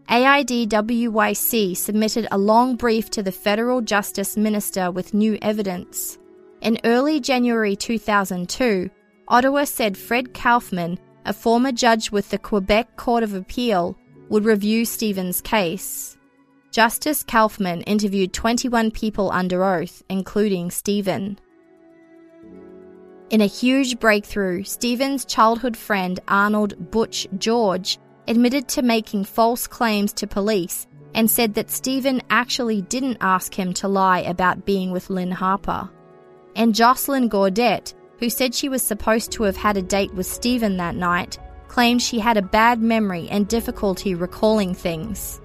AIDWYC 0.08 1.76
submitted 1.76 2.28
a 2.30 2.38
long 2.38 2.76
brief 2.76 3.10
to 3.10 3.24
the 3.24 3.32
Federal 3.32 3.80
Justice 3.80 4.36
Minister 4.36 4.92
with 4.92 5.14
new 5.14 5.36
evidence. 5.42 6.16
In 6.60 6.78
early 6.84 7.18
January 7.18 7.74
2002, 7.74 8.88
Ottawa 9.26 9.64
said 9.64 9.98
Fred 9.98 10.32
Kaufman, 10.32 11.00
a 11.24 11.32
former 11.32 11.72
judge 11.72 12.12
with 12.12 12.30
the 12.30 12.38
Quebec 12.38 12.96
Court 12.96 13.24
of 13.24 13.34
Appeal, 13.34 13.98
would 14.28 14.44
review 14.44 14.84
Steven's 14.84 15.40
case. 15.40 16.16
Justice 16.70 17.24
Kaufman 17.24 17.80
interviewed 17.80 18.32
21 18.32 18.92
people 18.92 19.32
under 19.32 19.64
oath, 19.64 20.04
including 20.08 20.70
Steven. 20.70 21.36
In 23.32 23.40
a 23.40 23.46
huge 23.46 23.98
breakthrough, 23.98 24.62
Steven's 24.62 25.24
childhood 25.24 25.74
friend 25.74 26.20
Arnold 26.28 26.90
Butch 26.90 27.26
George 27.38 27.98
admitted 28.28 28.68
to 28.68 28.82
making 28.82 29.24
false 29.24 29.66
claims 29.66 30.12
to 30.12 30.26
police 30.26 30.86
and 31.14 31.30
said 31.30 31.54
that 31.54 31.70
Steven 31.70 32.20
actually 32.28 32.82
didn't 32.82 33.16
ask 33.22 33.54
him 33.54 33.72
to 33.72 33.88
lie 33.88 34.18
about 34.18 34.66
being 34.66 34.90
with 34.90 35.08
Lynne 35.08 35.30
Harper. 35.30 35.88
And 36.56 36.74
Jocelyn 36.74 37.28
Gaudet, 37.28 37.94
who 38.18 38.28
said 38.28 38.54
she 38.54 38.68
was 38.68 38.82
supposed 38.82 39.32
to 39.32 39.44
have 39.44 39.56
had 39.56 39.78
a 39.78 39.82
date 39.82 40.12
with 40.12 40.26
Steven 40.26 40.76
that 40.76 40.94
night, 40.94 41.38
claimed 41.68 42.02
she 42.02 42.18
had 42.18 42.36
a 42.36 42.42
bad 42.42 42.82
memory 42.82 43.28
and 43.30 43.48
difficulty 43.48 44.14
recalling 44.14 44.74
things. 44.74 45.40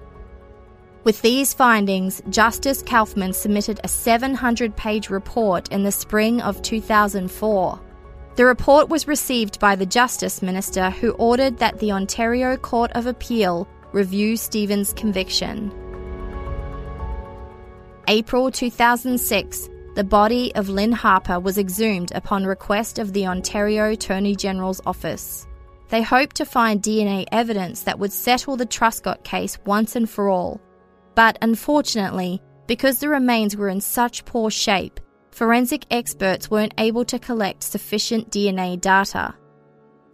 With 1.04 1.22
these 1.22 1.54
findings, 1.54 2.20
Justice 2.28 2.82
Kaufman 2.82 3.32
submitted 3.32 3.80
a 3.82 3.88
700 3.88 4.76
page 4.76 5.10
report 5.10 5.70
in 5.70 5.82
the 5.82 5.92
spring 5.92 6.40
of 6.40 6.60
2004. 6.62 7.80
The 8.34 8.44
report 8.44 8.88
was 8.88 9.08
received 9.08 9.58
by 9.58 9.74
the 9.74 9.86
Justice 9.86 10.42
Minister, 10.42 10.90
who 10.90 11.10
ordered 11.12 11.58
that 11.58 11.78
the 11.78 11.92
Ontario 11.92 12.56
Court 12.56 12.90
of 12.92 13.06
Appeal 13.06 13.66
review 13.92 14.36
Steven's 14.36 14.92
conviction. 14.92 15.72
April 18.06 18.50
2006, 18.50 19.68
the 19.94 20.04
body 20.04 20.54
of 20.54 20.68
Lynne 20.68 20.92
Harper 20.92 21.40
was 21.40 21.58
exhumed 21.58 22.12
upon 22.14 22.44
request 22.44 22.98
of 22.98 23.12
the 23.12 23.26
Ontario 23.26 23.90
Attorney 23.90 24.36
General's 24.36 24.80
Office. 24.86 25.46
They 25.88 26.02
hoped 26.02 26.36
to 26.36 26.44
find 26.44 26.82
DNA 26.82 27.24
evidence 27.32 27.82
that 27.82 27.98
would 27.98 28.12
settle 28.12 28.56
the 28.56 28.66
Truscott 28.66 29.24
case 29.24 29.58
once 29.64 29.96
and 29.96 30.08
for 30.08 30.28
all. 30.28 30.60
But 31.18 31.36
unfortunately, 31.42 32.40
because 32.68 33.00
the 33.00 33.08
remains 33.08 33.56
were 33.56 33.68
in 33.68 33.80
such 33.80 34.24
poor 34.24 34.52
shape, 34.52 35.00
forensic 35.32 35.84
experts 35.90 36.48
weren't 36.48 36.74
able 36.78 37.04
to 37.06 37.18
collect 37.18 37.64
sufficient 37.64 38.30
DNA 38.30 38.80
data. 38.80 39.34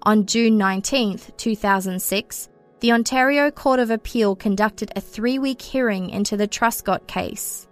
On 0.04 0.24
June 0.24 0.56
19, 0.56 1.18
2006, 1.36 2.48
the 2.80 2.92
Ontario 2.92 3.50
Court 3.50 3.80
of 3.80 3.90
Appeal 3.90 4.34
conducted 4.34 4.92
a 4.96 5.00
three 5.02 5.38
week 5.38 5.60
hearing 5.60 6.08
into 6.08 6.38
the 6.38 6.48
Truscott 6.48 7.06
case. 7.06 7.68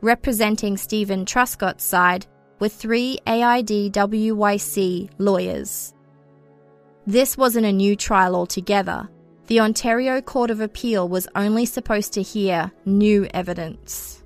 Representing 0.00 0.76
Steven 0.76 1.24
Truscott's 1.24 1.82
side 1.82 2.28
were 2.60 2.68
three 2.68 3.18
AIDWYC 3.26 5.10
lawyers. 5.18 5.92
This 7.04 7.36
wasn't 7.36 7.66
a 7.66 7.72
new 7.72 7.96
trial 7.96 8.36
altogether. 8.36 9.08
The 9.46 9.60
Ontario 9.60 10.20
Court 10.20 10.50
of 10.50 10.60
Appeal 10.60 11.08
was 11.08 11.28
only 11.36 11.66
supposed 11.66 12.12
to 12.14 12.22
hear 12.22 12.72
new 12.84 13.28
evidence. 13.32 14.24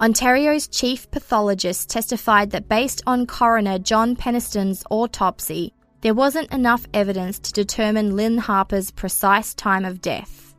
Ontario's 0.00 0.68
chief 0.68 1.10
pathologist 1.10 1.90
testified 1.90 2.50
that 2.52 2.68
based 2.68 3.02
on 3.06 3.26
coroner 3.26 3.78
John 3.78 4.16
Peniston's 4.16 4.82
autopsy, 4.90 5.74
there 6.00 6.14
wasn't 6.14 6.50
enough 6.50 6.86
evidence 6.94 7.38
to 7.40 7.52
determine 7.52 8.16
Lynne 8.16 8.38
Harper's 8.38 8.90
precise 8.90 9.52
time 9.52 9.84
of 9.84 10.00
death. 10.00 10.54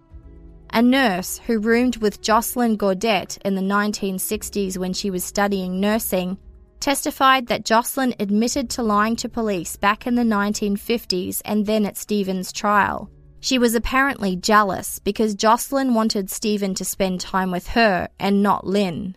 A 0.72 0.84
nurse 0.84 1.40
who 1.48 1.58
roomed 1.58 1.98
with 1.98 2.22
Jocelyn 2.22 2.76
Gaudet 2.76 3.40
in 3.44 3.56
the 3.56 3.62
1960s 3.62 4.78
when 4.78 4.94
she 4.94 5.10
was 5.10 5.24
studying 5.24 5.80
nursing 5.80 6.38
testified 6.80 7.48
that 7.48 7.66
Jocelyn 7.66 8.14
admitted 8.20 8.70
to 8.72 8.84
lying 8.84 9.16
to 9.16 9.30
police 9.30 9.76
back 9.76 10.06
in 10.06 10.14
the 10.14 10.22
1950s 10.22 11.42
and 11.44 11.66
then 11.66 11.88
at 11.88 11.98
Steven's 11.98 12.52
trial. 12.52 13.10
She 13.46 13.60
was 13.60 13.76
apparently 13.76 14.36
jealous 14.36 14.98
because 14.98 15.36
Jocelyn 15.36 15.94
wanted 15.94 16.32
Steven 16.32 16.74
to 16.74 16.84
spend 16.84 17.22
time 17.22 17.52
with 17.52 17.68
her 17.68 18.10
and 18.20 18.42
not 18.42 18.66
Lynne. 18.66 19.16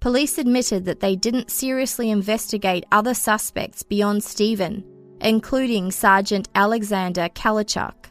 Police 0.00 0.38
admitted 0.38 0.86
that 0.86 0.98
they 0.98 1.14
didn't 1.14 1.48
seriously 1.48 2.10
investigate 2.10 2.84
other 2.90 3.14
suspects 3.14 3.84
beyond 3.84 4.24
Steven, 4.24 4.82
including 5.20 5.92
Sergeant 5.92 6.48
Alexander 6.56 7.28
Kalichuk. 7.28 8.10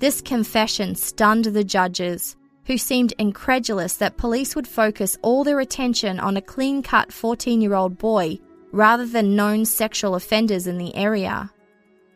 This 0.00 0.20
confession 0.20 0.96
stunned 0.96 1.44
the 1.44 1.62
judges, 1.62 2.36
who 2.64 2.76
seemed 2.76 3.14
incredulous 3.18 3.98
that 3.98 4.16
police 4.16 4.56
would 4.56 4.66
focus 4.66 5.16
all 5.22 5.44
their 5.44 5.60
attention 5.60 6.18
on 6.18 6.36
a 6.36 6.42
clean 6.42 6.82
cut 6.82 7.12
14 7.12 7.60
year 7.60 7.74
old 7.74 7.98
boy 7.98 8.36
rather 8.72 9.06
than 9.06 9.36
known 9.36 9.64
sexual 9.64 10.16
offenders 10.16 10.66
in 10.66 10.76
the 10.76 10.92
area. 10.96 11.52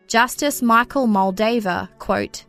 Justice 0.09 0.63
Michael 0.63 1.07
Moldaver, 1.07 1.89
quote, 1.99 2.45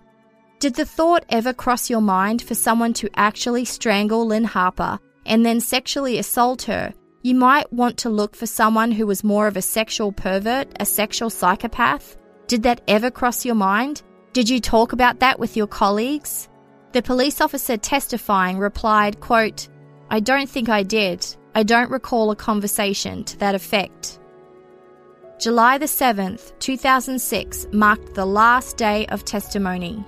Did 0.60 0.76
the 0.76 0.86
thought 0.86 1.26
ever 1.30 1.54
cross 1.54 1.90
your 1.90 2.02
mind 2.02 2.42
for 2.42 2.56
someone 2.56 2.94
to 2.94 3.10
actually 3.16 3.66
strangle 3.66 4.28
Lynne 4.28 4.44
Harper 4.44 5.00
and 5.26 5.46
then 5.46 5.60
sexually 5.60 6.18
assault 6.18 6.64
her, 6.64 6.94
you 7.24 7.34
might 7.34 7.72
want 7.74 7.98
to 7.98 8.10
look 8.10 8.36
for 8.36 8.46
someone 8.46 8.92
who 8.92 9.08
was 9.08 9.24
more 9.24 9.48
of 9.48 9.58
a 9.58 9.62
sexual 9.62 10.12
pervert, 10.12 10.68
a 10.80 10.86
sexual 10.86 11.32
psychopath. 11.32 12.18
Did 12.48 12.64
that 12.64 12.82
ever 12.88 13.10
cross 13.10 13.46
your 13.46 13.56
mind? 13.56 14.04
Did 14.34 14.48
you 14.48 14.60
talk 14.60 14.94
about 14.94 15.20
that 15.22 15.40
with 15.40 15.58
your 15.58 15.66
colleagues? 15.66 16.50
The 16.92 17.02
police 17.02 17.42
officer 17.42 17.78
testifying 17.78 18.60
replied, 18.60 19.20
quote, 19.22 19.68
I 20.10 20.20
don't 20.20 20.50
think 20.50 20.70
I 20.70 20.84
did. 20.84 21.26
I 21.56 21.64
don't 21.64 21.90
recall 21.90 22.30
a 22.30 22.36
conversation 22.36 23.24
to 23.24 23.38
that 23.40 23.56
effect. 23.56 24.20
July 25.38 25.78
the 25.78 25.86
7th, 25.86 26.58
2006 26.60 27.68
marked 27.74 28.16
the 28.16 28.26
last 28.26 28.78
day 28.78 29.06
of 29.08 29.26
testimony. 29.26 30.04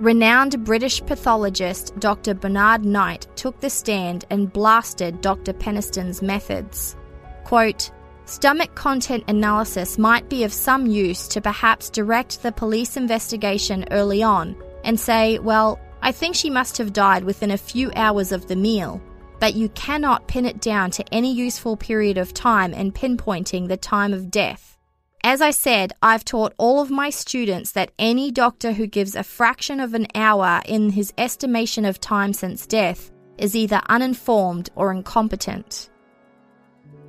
Renowned 0.00 0.64
British 0.64 1.04
pathologist 1.04 1.94
Dr. 1.98 2.32
Bernard 2.32 2.84
Knight 2.84 3.26
took 3.36 3.60
the 3.60 3.68
stand 3.68 4.24
and 4.30 4.50
blasted 4.50 5.20
Dr. 5.20 5.52
Peniston's 5.52 6.22
methods. 6.22 6.96
Quote, 7.44 7.90
Stomach 8.24 8.74
content 8.74 9.24
analysis 9.28 9.98
might 9.98 10.28
be 10.30 10.42
of 10.42 10.52
some 10.54 10.86
use 10.86 11.28
to 11.28 11.42
perhaps 11.42 11.90
direct 11.90 12.42
the 12.42 12.50
police 12.50 12.96
investigation 12.96 13.84
early 13.90 14.22
on 14.22 14.56
and 14.84 14.98
say, 14.98 15.38
well, 15.38 15.78
I 16.00 16.12
think 16.12 16.34
she 16.34 16.48
must 16.48 16.78
have 16.78 16.94
died 16.94 17.24
within 17.24 17.50
a 17.50 17.58
few 17.58 17.92
hours 17.94 18.32
of 18.32 18.48
the 18.48 18.56
meal, 18.56 19.02
but 19.42 19.54
you 19.54 19.68
cannot 19.70 20.28
pin 20.28 20.46
it 20.46 20.60
down 20.60 20.88
to 20.88 21.04
any 21.12 21.34
useful 21.34 21.76
period 21.76 22.16
of 22.16 22.32
time 22.32 22.72
in 22.72 22.92
pinpointing 22.92 23.66
the 23.66 23.76
time 23.76 24.12
of 24.12 24.30
death. 24.30 24.78
As 25.24 25.40
I 25.40 25.50
said, 25.50 25.92
I've 26.00 26.24
taught 26.24 26.54
all 26.58 26.80
of 26.80 26.92
my 26.92 27.10
students 27.10 27.72
that 27.72 27.90
any 27.98 28.30
doctor 28.30 28.70
who 28.70 28.86
gives 28.86 29.16
a 29.16 29.24
fraction 29.24 29.80
of 29.80 29.94
an 29.94 30.06
hour 30.14 30.62
in 30.64 30.90
his 30.90 31.12
estimation 31.18 31.84
of 31.84 31.98
time 31.98 32.32
since 32.32 32.68
death 32.68 33.10
is 33.36 33.56
either 33.56 33.82
uninformed 33.88 34.70
or 34.76 34.92
incompetent. 34.92 35.90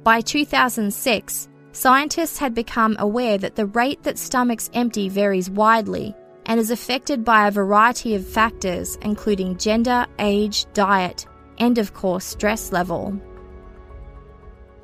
By 0.03 0.21
2006, 0.21 1.49
scientists 1.71 2.39
had 2.39 2.55
become 2.55 2.95
aware 2.97 3.37
that 3.37 3.55
the 3.55 3.67
rate 3.67 4.01
that 4.01 4.17
stomachs 4.17 4.71
empty 4.73 5.07
varies 5.07 5.51
widely 5.51 6.15
and 6.47 6.59
is 6.59 6.71
affected 6.71 7.23
by 7.23 7.47
a 7.47 7.51
variety 7.51 8.15
of 8.15 8.27
factors, 8.27 8.97
including 9.03 9.55
gender, 9.59 10.07
age, 10.17 10.65
diet, 10.73 11.27
and 11.63 11.77
of 11.77 11.93
course, 11.93 12.25
stress 12.25 12.73
level. 12.73 13.17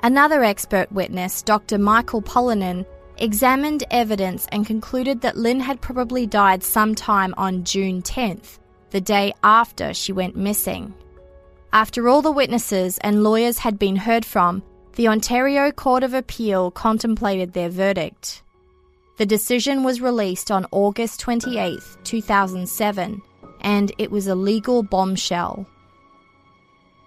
Another 0.02 0.42
expert 0.42 0.90
witness, 0.90 1.42
Dr. 1.42 1.76
Michael 1.76 2.22
Pollanen, 2.22 2.86
examined 3.18 3.84
evidence 3.90 4.46
and 4.50 4.64
concluded 4.66 5.20
that 5.20 5.36
Lynne 5.36 5.60
had 5.60 5.82
probably 5.82 6.26
died 6.26 6.64
sometime 6.64 7.34
on 7.36 7.64
June 7.64 8.00
10th, 8.00 8.58
the 8.92 9.00
day 9.00 9.34
after 9.44 9.92
she 9.92 10.10
went 10.10 10.36
missing. 10.36 10.94
After 11.70 12.08
all 12.08 12.22
the 12.22 12.32
witnesses 12.32 12.96
and 13.02 13.22
lawyers 13.22 13.58
had 13.58 13.78
been 13.78 13.96
heard 13.96 14.24
from, 14.24 14.62
the 14.94 15.08
Ontario 15.08 15.70
Court 15.72 16.02
of 16.02 16.14
Appeal 16.14 16.70
contemplated 16.70 17.52
their 17.52 17.68
verdict. 17.68 18.42
The 19.18 19.26
decision 19.26 19.84
was 19.84 20.00
released 20.00 20.50
on 20.50 20.66
August 20.72 21.20
28, 21.20 21.78
2007, 22.04 23.20
and 23.60 23.92
it 23.98 24.10
was 24.10 24.28
a 24.28 24.34
legal 24.34 24.82
bombshell. 24.82 25.66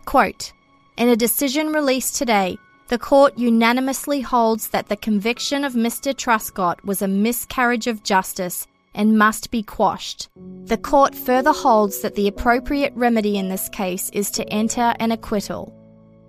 Quote, 0.05 0.53
in 0.97 1.09
a 1.09 1.15
decision 1.15 1.73
released 1.73 2.15
today, 2.15 2.57
the 2.89 2.97
court 2.99 3.37
unanimously 3.37 4.21
holds 4.21 4.67
that 4.67 4.89
the 4.89 4.97
conviction 4.97 5.63
of 5.63 5.73
Mr. 5.73 6.13
Truscott 6.13 6.83
was 6.83 7.01
a 7.01 7.07
miscarriage 7.07 7.87
of 7.87 8.03
justice 8.03 8.67
and 8.93 9.17
must 9.17 9.49
be 9.49 9.63
quashed. 9.63 10.29
The 10.65 10.77
court 10.77 11.15
further 11.15 11.51
holds 11.51 12.01
that 12.01 12.15
the 12.15 12.27
appropriate 12.27 12.93
remedy 12.95 13.37
in 13.37 13.49
this 13.49 13.69
case 13.69 14.09
is 14.11 14.29
to 14.31 14.47
enter 14.49 14.93
an 14.99 15.11
acquittal. 15.11 15.73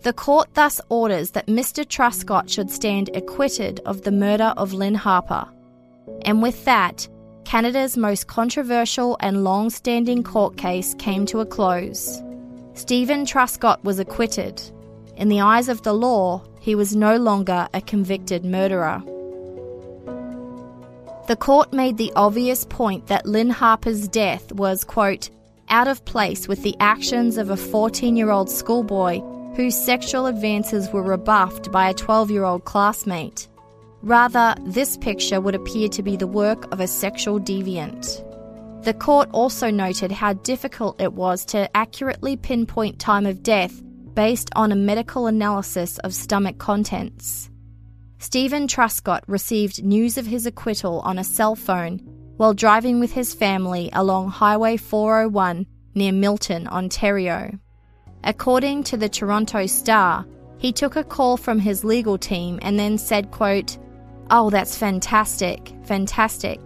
The 0.02 0.12
court 0.12 0.48
thus 0.54 0.80
orders 0.88 1.32
that 1.32 1.46
Mr. 1.46 1.84
Truscott 1.84 2.48
should 2.48 2.70
stand 2.70 3.10
acquitted 3.14 3.80
of 3.84 4.02
the 4.02 4.12
murder 4.12 4.54
of 4.56 4.72
Lynne 4.72 4.94
Harper. 4.94 5.46
And 6.22 6.42
with 6.42 6.64
that, 6.64 7.08
Canada's 7.44 7.96
most 7.96 8.26
controversial 8.26 9.16
and 9.20 9.44
long 9.44 9.70
standing 9.70 10.22
court 10.22 10.56
case 10.56 10.94
came 10.98 11.26
to 11.26 11.40
a 11.40 11.46
close. 11.46 12.22
Steven 12.74 13.24
Truscott 13.24 13.82
was 13.84 13.98
acquitted. 13.98 14.60
In 15.16 15.28
the 15.28 15.40
eyes 15.40 15.68
of 15.68 15.82
the 15.82 15.92
law, 15.92 16.42
he 16.60 16.74
was 16.74 16.96
no 16.96 17.16
longer 17.16 17.68
a 17.72 17.80
convicted 17.80 18.44
murderer. 18.44 19.02
The 21.28 21.36
court 21.36 21.72
made 21.72 21.96
the 21.96 22.12
obvious 22.16 22.64
point 22.64 23.06
that 23.06 23.26
Lynne 23.26 23.50
Harper's 23.50 24.08
death 24.08 24.52
was, 24.52 24.84
quote, 24.84 25.30
out 25.68 25.88
of 25.88 26.04
place 26.04 26.48
with 26.48 26.62
the 26.62 26.76
actions 26.80 27.38
of 27.38 27.48
a 27.48 27.56
14 27.56 28.16
year 28.16 28.30
old 28.30 28.50
schoolboy 28.50 29.20
whose 29.54 29.76
sexual 29.76 30.26
advances 30.26 30.90
were 30.90 31.02
rebuffed 31.02 31.70
by 31.70 31.88
a 31.88 31.94
12 31.94 32.30
year 32.30 32.44
old 32.44 32.64
classmate. 32.64 33.48
Rather, 34.02 34.54
this 34.66 34.96
picture 34.98 35.40
would 35.40 35.54
appear 35.54 35.88
to 35.88 36.02
be 36.02 36.16
the 36.16 36.26
work 36.26 36.70
of 36.72 36.80
a 36.80 36.86
sexual 36.86 37.40
deviant. 37.40 38.22
The 38.84 38.92
court 38.92 39.30
also 39.32 39.70
noted 39.70 40.12
how 40.12 40.34
difficult 40.34 41.00
it 41.00 41.14
was 41.14 41.46
to 41.46 41.74
accurately 41.74 42.36
pinpoint 42.36 42.98
time 42.98 43.24
of 43.24 43.42
death 43.42 43.82
based 44.12 44.50
on 44.54 44.72
a 44.72 44.76
medical 44.76 45.26
analysis 45.26 45.96
of 46.00 46.12
stomach 46.12 46.58
contents. 46.58 47.48
Steven 48.18 48.66
Truscott 48.68 49.22
received 49.26 49.82
news 49.82 50.18
of 50.18 50.26
his 50.26 50.44
acquittal 50.44 51.00
on 51.00 51.18
a 51.18 51.24
cell 51.24 51.56
phone 51.56 51.98
while 52.36 52.52
driving 52.52 53.00
with 53.00 53.10
his 53.10 53.32
family 53.32 53.88
along 53.94 54.28
Highway 54.28 54.76
401 54.76 55.64
near 55.94 56.12
Milton, 56.12 56.68
Ontario. 56.68 57.58
According 58.22 58.84
to 58.84 58.98
the 58.98 59.08
Toronto 59.08 59.64
Star, 59.64 60.26
he 60.58 60.72
took 60.72 60.96
a 60.96 61.04
call 61.04 61.38
from 61.38 61.58
his 61.58 61.84
legal 61.84 62.18
team 62.18 62.58
and 62.60 62.78
then 62.78 62.98
said, 62.98 63.30
quote, 63.30 63.78
Oh, 64.30 64.50
that's 64.50 64.76
fantastic, 64.76 65.72
fantastic. 65.84 66.60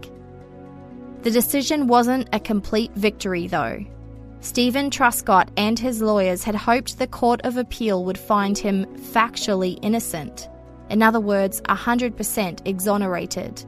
The 1.28 1.34
decision 1.34 1.88
wasn't 1.88 2.30
a 2.32 2.40
complete 2.40 2.90
victory, 2.94 3.48
though. 3.48 3.84
Steven 4.40 4.88
Truscott 4.88 5.50
and 5.58 5.78
his 5.78 6.00
lawyers 6.00 6.42
had 6.42 6.54
hoped 6.54 6.98
the 6.98 7.06
Court 7.06 7.42
of 7.44 7.58
Appeal 7.58 8.02
would 8.06 8.16
find 8.16 8.56
him 8.56 8.86
factually 8.96 9.78
innocent. 9.82 10.48
In 10.88 11.02
other 11.02 11.20
words, 11.20 11.60
100% 11.68 12.66
exonerated. 12.66 13.62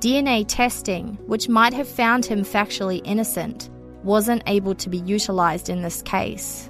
DNA 0.00 0.44
testing, 0.48 1.16
which 1.28 1.48
might 1.48 1.72
have 1.74 1.86
found 1.86 2.24
him 2.24 2.40
factually 2.40 3.00
innocent, 3.04 3.70
wasn't 4.02 4.42
able 4.48 4.74
to 4.74 4.88
be 4.88 4.98
utilised 4.98 5.68
in 5.68 5.82
this 5.82 6.02
case. 6.02 6.68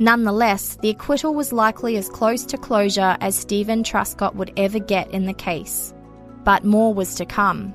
Nonetheless, 0.00 0.76
the 0.82 0.90
acquittal 0.90 1.34
was 1.34 1.52
likely 1.52 1.96
as 1.98 2.08
close 2.08 2.44
to 2.46 2.58
closure 2.58 3.16
as 3.20 3.38
Steven 3.38 3.84
Truscott 3.84 4.34
would 4.34 4.52
ever 4.56 4.80
get 4.80 5.08
in 5.12 5.26
the 5.26 5.34
case. 5.34 5.94
But 6.42 6.64
more 6.64 6.92
was 6.92 7.14
to 7.14 7.24
come. 7.24 7.72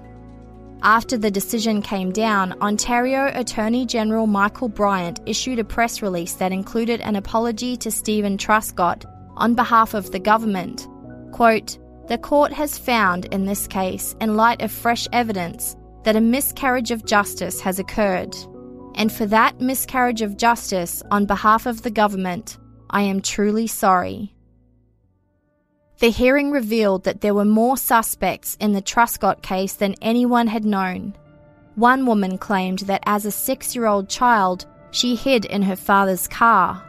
After 0.84 1.16
the 1.16 1.30
decision 1.30 1.84
came 1.84 2.12
down, 2.12 2.60
Ontario 2.60 3.32
Attorney 3.36 3.86
General 3.86 4.26
Michael 4.26 4.68
Bryant 4.68 5.20
issued 5.28 5.60
a 5.60 5.64
press 5.64 6.02
release 6.02 6.34
that 6.36 6.52
included 6.52 7.02
an 7.02 7.16
apology 7.16 7.78
to 7.78 7.92
Steven 7.92 8.36
Truscott 8.36 9.06
on 9.38 9.54
behalf 9.54 9.94
of 9.94 10.12
the 10.12 10.20
government. 10.20 10.88
Quote, 11.34 11.78
the 12.08 12.18
court 12.18 12.52
has 12.52 12.80
found 12.80 13.26
in 13.26 13.46
this 13.46 13.68
case, 13.68 14.16
in 14.20 14.36
light 14.36 14.64
of 14.64 14.72
fresh 14.72 15.08
evidence, 15.14 15.76
that 16.04 16.16
a 16.16 16.22
miscarriage 16.22 16.90
of 16.90 17.06
justice 17.06 17.62
has 17.62 17.78
occurred. 17.78 18.36
And 18.96 19.12
for 19.12 19.28
that 19.28 19.62
miscarriage 19.62 20.24
of 20.24 20.36
justice, 20.36 21.04
on 21.12 21.28
behalf 21.28 21.68
of 21.68 21.84
the 21.84 21.92
government, 21.92 22.58
I 22.90 23.04
am 23.04 23.22
truly 23.22 23.68
sorry. 23.68 24.34
The 26.02 26.10
hearing 26.10 26.50
revealed 26.50 27.04
that 27.04 27.22
there 27.22 27.36
were 27.36 27.46
more 27.46 27.78
suspects 27.78 28.58
in 28.60 28.74
the 28.74 28.82
Truscott 28.82 29.44
case 29.44 29.74
than 29.74 29.94
anyone 30.02 30.48
had 30.48 30.66
known. 30.66 31.16
One 31.76 32.08
woman 32.08 32.40
claimed 32.40 32.80
that 32.80 33.04
as 33.06 33.24
a 33.24 33.32
six 33.32 33.76
year 33.76 33.86
old 33.86 34.10
child, 34.10 34.66
she 34.90 35.16
hid 35.16 35.46
in 35.46 35.62
her 35.62 35.76
father's 35.76 36.28
car. 36.28 36.84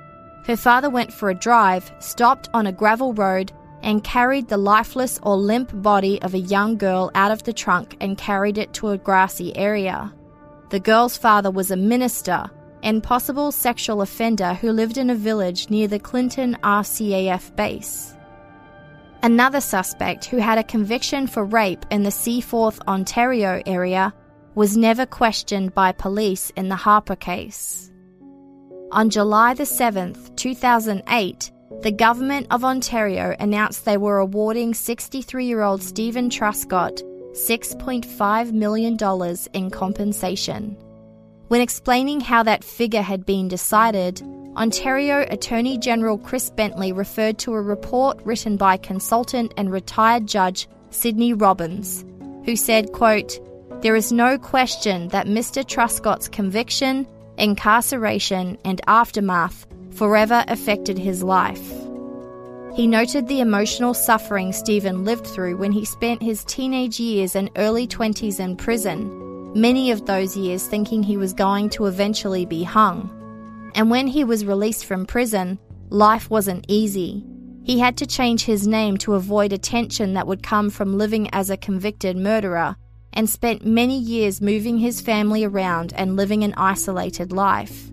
Her 0.46 0.56
father 0.56 0.88
went 0.88 1.12
for 1.12 1.28
a 1.28 1.34
drive, 1.34 1.92
stopped 1.98 2.48
on 2.54 2.66
a 2.66 2.72
gravel 2.72 3.12
road, 3.12 3.52
and 3.82 4.02
carried 4.02 4.48
the 4.48 4.56
lifeless 4.56 5.20
or 5.22 5.36
limp 5.36 5.70
body 5.82 6.20
of 6.22 6.32
a 6.32 6.38
young 6.38 6.78
girl 6.78 7.10
out 7.14 7.32
of 7.32 7.42
the 7.42 7.52
trunk 7.52 7.98
and 8.00 8.16
carried 8.16 8.56
it 8.56 8.72
to 8.72 8.88
a 8.88 8.98
grassy 8.98 9.54
area. 9.58 10.10
The 10.70 10.80
girl's 10.80 11.18
father 11.18 11.50
was 11.50 11.70
a 11.70 11.76
minister 11.76 12.50
and 12.82 13.02
possible 13.02 13.52
sexual 13.52 14.00
offender 14.00 14.54
who 14.54 14.72
lived 14.72 14.96
in 14.96 15.10
a 15.10 15.14
village 15.14 15.68
near 15.68 15.86
the 15.86 15.98
Clinton 15.98 16.56
RCAF 16.62 17.54
base. 17.56 18.11
Another 19.24 19.60
suspect 19.60 20.24
who 20.24 20.38
had 20.38 20.58
a 20.58 20.64
conviction 20.64 21.28
for 21.28 21.44
rape 21.44 21.86
in 21.92 22.02
the 22.02 22.10
Seaforth, 22.10 22.80
Ontario 22.88 23.62
area 23.66 24.12
was 24.56 24.76
never 24.76 25.06
questioned 25.06 25.72
by 25.74 25.92
police 25.92 26.50
in 26.56 26.68
the 26.68 26.74
Harper 26.74 27.14
case. 27.14 27.92
On 28.90 29.08
July 29.08 29.54
the 29.54 29.62
7th, 29.62 30.34
2008, 30.34 31.52
the 31.82 31.92
Government 31.92 32.48
of 32.50 32.64
Ontario 32.64 33.36
announced 33.38 33.84
they 33.84 33.96
were 33.96 34.18
awarding 34.18 34.74
63 34.74 35.46
year 35.46 35.62
old 35.62 35.82
Steven 35.82 36.28
Truscott 36.28 37.00
$6.5 37.32 38.52
million 38.52 38.98
in 39.52 39.70
compensation. 39.70 40.76
When 41.52 41.60
explaining 41.60 42.22
how 42.22 42.44
that 42.44 42.64
figure 42.64 43.02
had 43.02 43.26
been 43.26 43.46
decided, 43.46 44.22
Ontario 44.56 45.26
Attorney 45.28 45.76
General 45.76 46.16
Chris 46.16 46.48
Bentley 46.48 46.92
referred 46.92 47.38
to 47.40 47.52
a 47.52 47.60
report 47.60 48.18
written 48.24 48.56
by 48.56 48.78
consultant 48.78 49.52
and 49.58 49.70
retired 49.70 50.26
judge 50.26 50.66
Sydney 50.88 51.34
Robins, 51.34 52.06
who 52.46 52.56
said, 52.56 52.92
quote, 52.92 53.38
There 53.82 53.94
is 53.94 54.10
no 54.12 54.38
question 54.38 55.08
that 55.08 55.26
Mr. 55.26 55.62
Truscott's 55.62 56.26
conviction 56.26 57.06
incarceration, 57.36 58.56
and 58.64 58.80
aftermath 58.86 59.66
forever 59.90 60.46
affected 60.48 60.96
his 60.96 61.22
life. 61.22 61.70
He 62.74 62.86
noted 62.86 63.28
the 63.28 63.40
emotional 63.40 63.92
suffering 63.92 64.54
Steven 64.54 65.04
lived 65.04 65.26
through 65.26 65.58
when 65.58 65.72
he 65.72 65.84
spent 65.84 66.22
his 66.22 66.44
teenage 66.46 66.98
years 66.98 67.36
and 67.36 67.50
early 67.56 67.86
20s 67.86 68.40
in 68.40 68.56
prison, 68.56 69.31
many 69.54 69.90
of 69.90 70.06
those 70.06 70.36
years 70.36 70.66
thinking 70.66 71.02
he 71.02 71.16
was 71.16 71.32
going 71.32 71.70
to 71.70 71.86
eventually 71.86 72.46
be 72.46 72.62
hung. 72.62 73.10
And 73.74 73.90
when 73.90 74.06
he 74.06 74.24
was 74.24 74.44
released 74.44 74.84
from 74.84 75.06
prison, 75.06 75.58
life 75.90 76.30
wasn't 76.30 76.66
easy. 76.68 77.24
He 77.64 77.78
had 77.78 77.96
to 77.98 78.06
change 78.06 78.44
his 78.44 78.66
name 78.66 78.96
to 78.98 79.14
avoid 79.14 79.52
attention 79.52 80.14
that 80.14 80.26
would 80.26 80.42
come 80.42 80.70
from 80.70 80.98
living 80.98 81.28
as 81.32 81.48
a 81.48 81.56
convicted 81.56 82.16
murderer 82.16 82.76
and 83.12 83.28
spent 83.28 83.64
many 83.64 83.98
years 83.98 84.40
moving 84.40 84.78
his 84.78 85.00
family 85.00 85.44
around 85.44 85.92
and 85.94 86.16
living 86.16 86.44
an 86.44 86.54
isolated 86.56 87.30
life. 87.32 87.90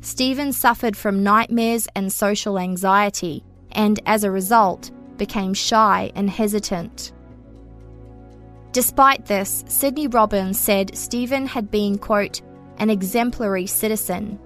Steven 0.00 0.52
suffered 0.52 0.96
from 0.96 1.22
nightmares 1.22 1.86
and 1.94 2.12
social 2.12 2.58
anxiety, 2.58 3.44
and 3.72 4.00
as 4.06 4.24
a 4.24 4.30
result, 4.30 4.90
became 5.16 5.54
shy 5.54 6.10
and 6.16 6.28
hesitant. 6.28 7.12
Despite 8.72 9.26
this, 9.26 9.64
Sydney 9.68 10.06
Robins 10.06 10.58
said 10.58 10.96
Steven 10.96 11.46
had 11.46 11.70
been, 11.70 11.98
quote, 11.98 12.40
an 12.78 12.88
exemplary 12.88 13.66
citizen. 13.66 14.38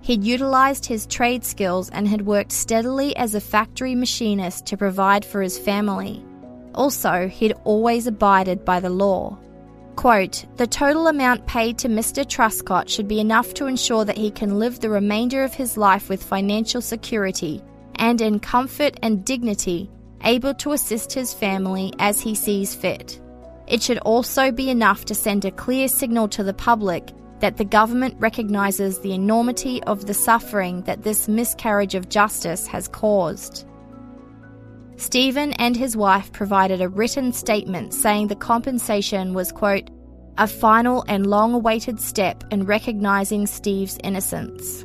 He'd 0.00 0.24
utilised 0.24 0.86
his 0.86 1.06
trade 1.06 1.44
skills 1.44 1.90
and 1.90 2.08
had 2.08 2.26
worked 2.26 2.52
steadily 2.52 3.14
as 3.16 3.34
a 3.34 3.40
factory 3.40 3.94
machinist 3.94 4.64
to 4.66 4.78
provide 4.78 5.24
for 5.24 5.42
his 5.42 5.58
family. 5.58 6.24
Also, 6.74 7.28
he'd 7.28 7.52
always 7.64 8.06
abided 8.06 8.64
by 8.64 8.80
the 8.80 8.90
law. 8.90 9.38
Quote, 9.96 10.44
the 10.56 10.66
total 10.66 11.08
amount 11.08 11.46
paid 11.46 11.78
to 11.78 11.88
Mr. 11.88 12.24
Truscott 12.24 12.88
should 12.88 13.06
be 13.06 13.20
enough 13.20 13.54
to 13.54 13.66
ensure 13.66 14.04
that 14.06 14.18
he 14.18 14.30
can 14.30 14.58
live 14.58 14.80
the 14.80 14.90
remainder 14.90 15.44
of 15.44 15.54
his 15.54 15.76
life 15.76 16.08
with 16.08 16.22
financial 16.22 16.80
security 16.80 17.62
and 17.96 18.20
in 18.20 18.40
comfort 18.40 18.98
and 19.02 19.24
dignity, 19.24 19.90
able 20.22 20.54
to 20.54 20.72
assist 20.72 21.12
his 21.12 21.32
family 21.32 21.92
as 21.98 22.20
he 22.20 22.34
sees 22.34 22.74
fit. 22.74 23.20
It 23.66 23.82
should 23.82 23.98
also 23.98 24.52
be 24.52 24.70
enough 24.70 25.04
to 25.06 25.14
send 25.14 25.44
a 25.44 25.50
clear 25.50 25.88
signal 25.88 26.28
to 26.28 26.44
the 26.44 26.54
public 26.54 27.12
that 27.40 27.56
the 27.56 27.64
government 27.64 28.14
recognises 28.18 29.00
the 29.00 29.12
enormity 29.12 29.82
of 29.84 30.06
the 30.06 30.14
suffering 30.14 30.82
that 30.82 31.02
this 31.02 31.28
miscarriage 31.28 31.94
of 31.94 32.08
justice 32.08 32.66
has 32.66 32.88
caused. 32.88 33.66
Steven 34.96 35.52
and 35.54 35.76
his 35.76 35.96
wife 35.96 36.30
provided 36.32 36.80
a 36.80 36.88
written 36.88 37.32
statement 37.32 37.92
saying 37.92 38.28
the 38.28 38.36
compensation 38.36 39.34
was, 39.34 39.50
quote, 39.50 39.90
a 40.38 40.46
final 40.46 41.04
and 41.08 41.26
long 41.26 41.54
awaited 41.54 42.00
step 42.00 42.44
in 42.50 42.64
recognising 42.64 43.46
Steve's 43.46 43.98
innocence. 44.04 44.84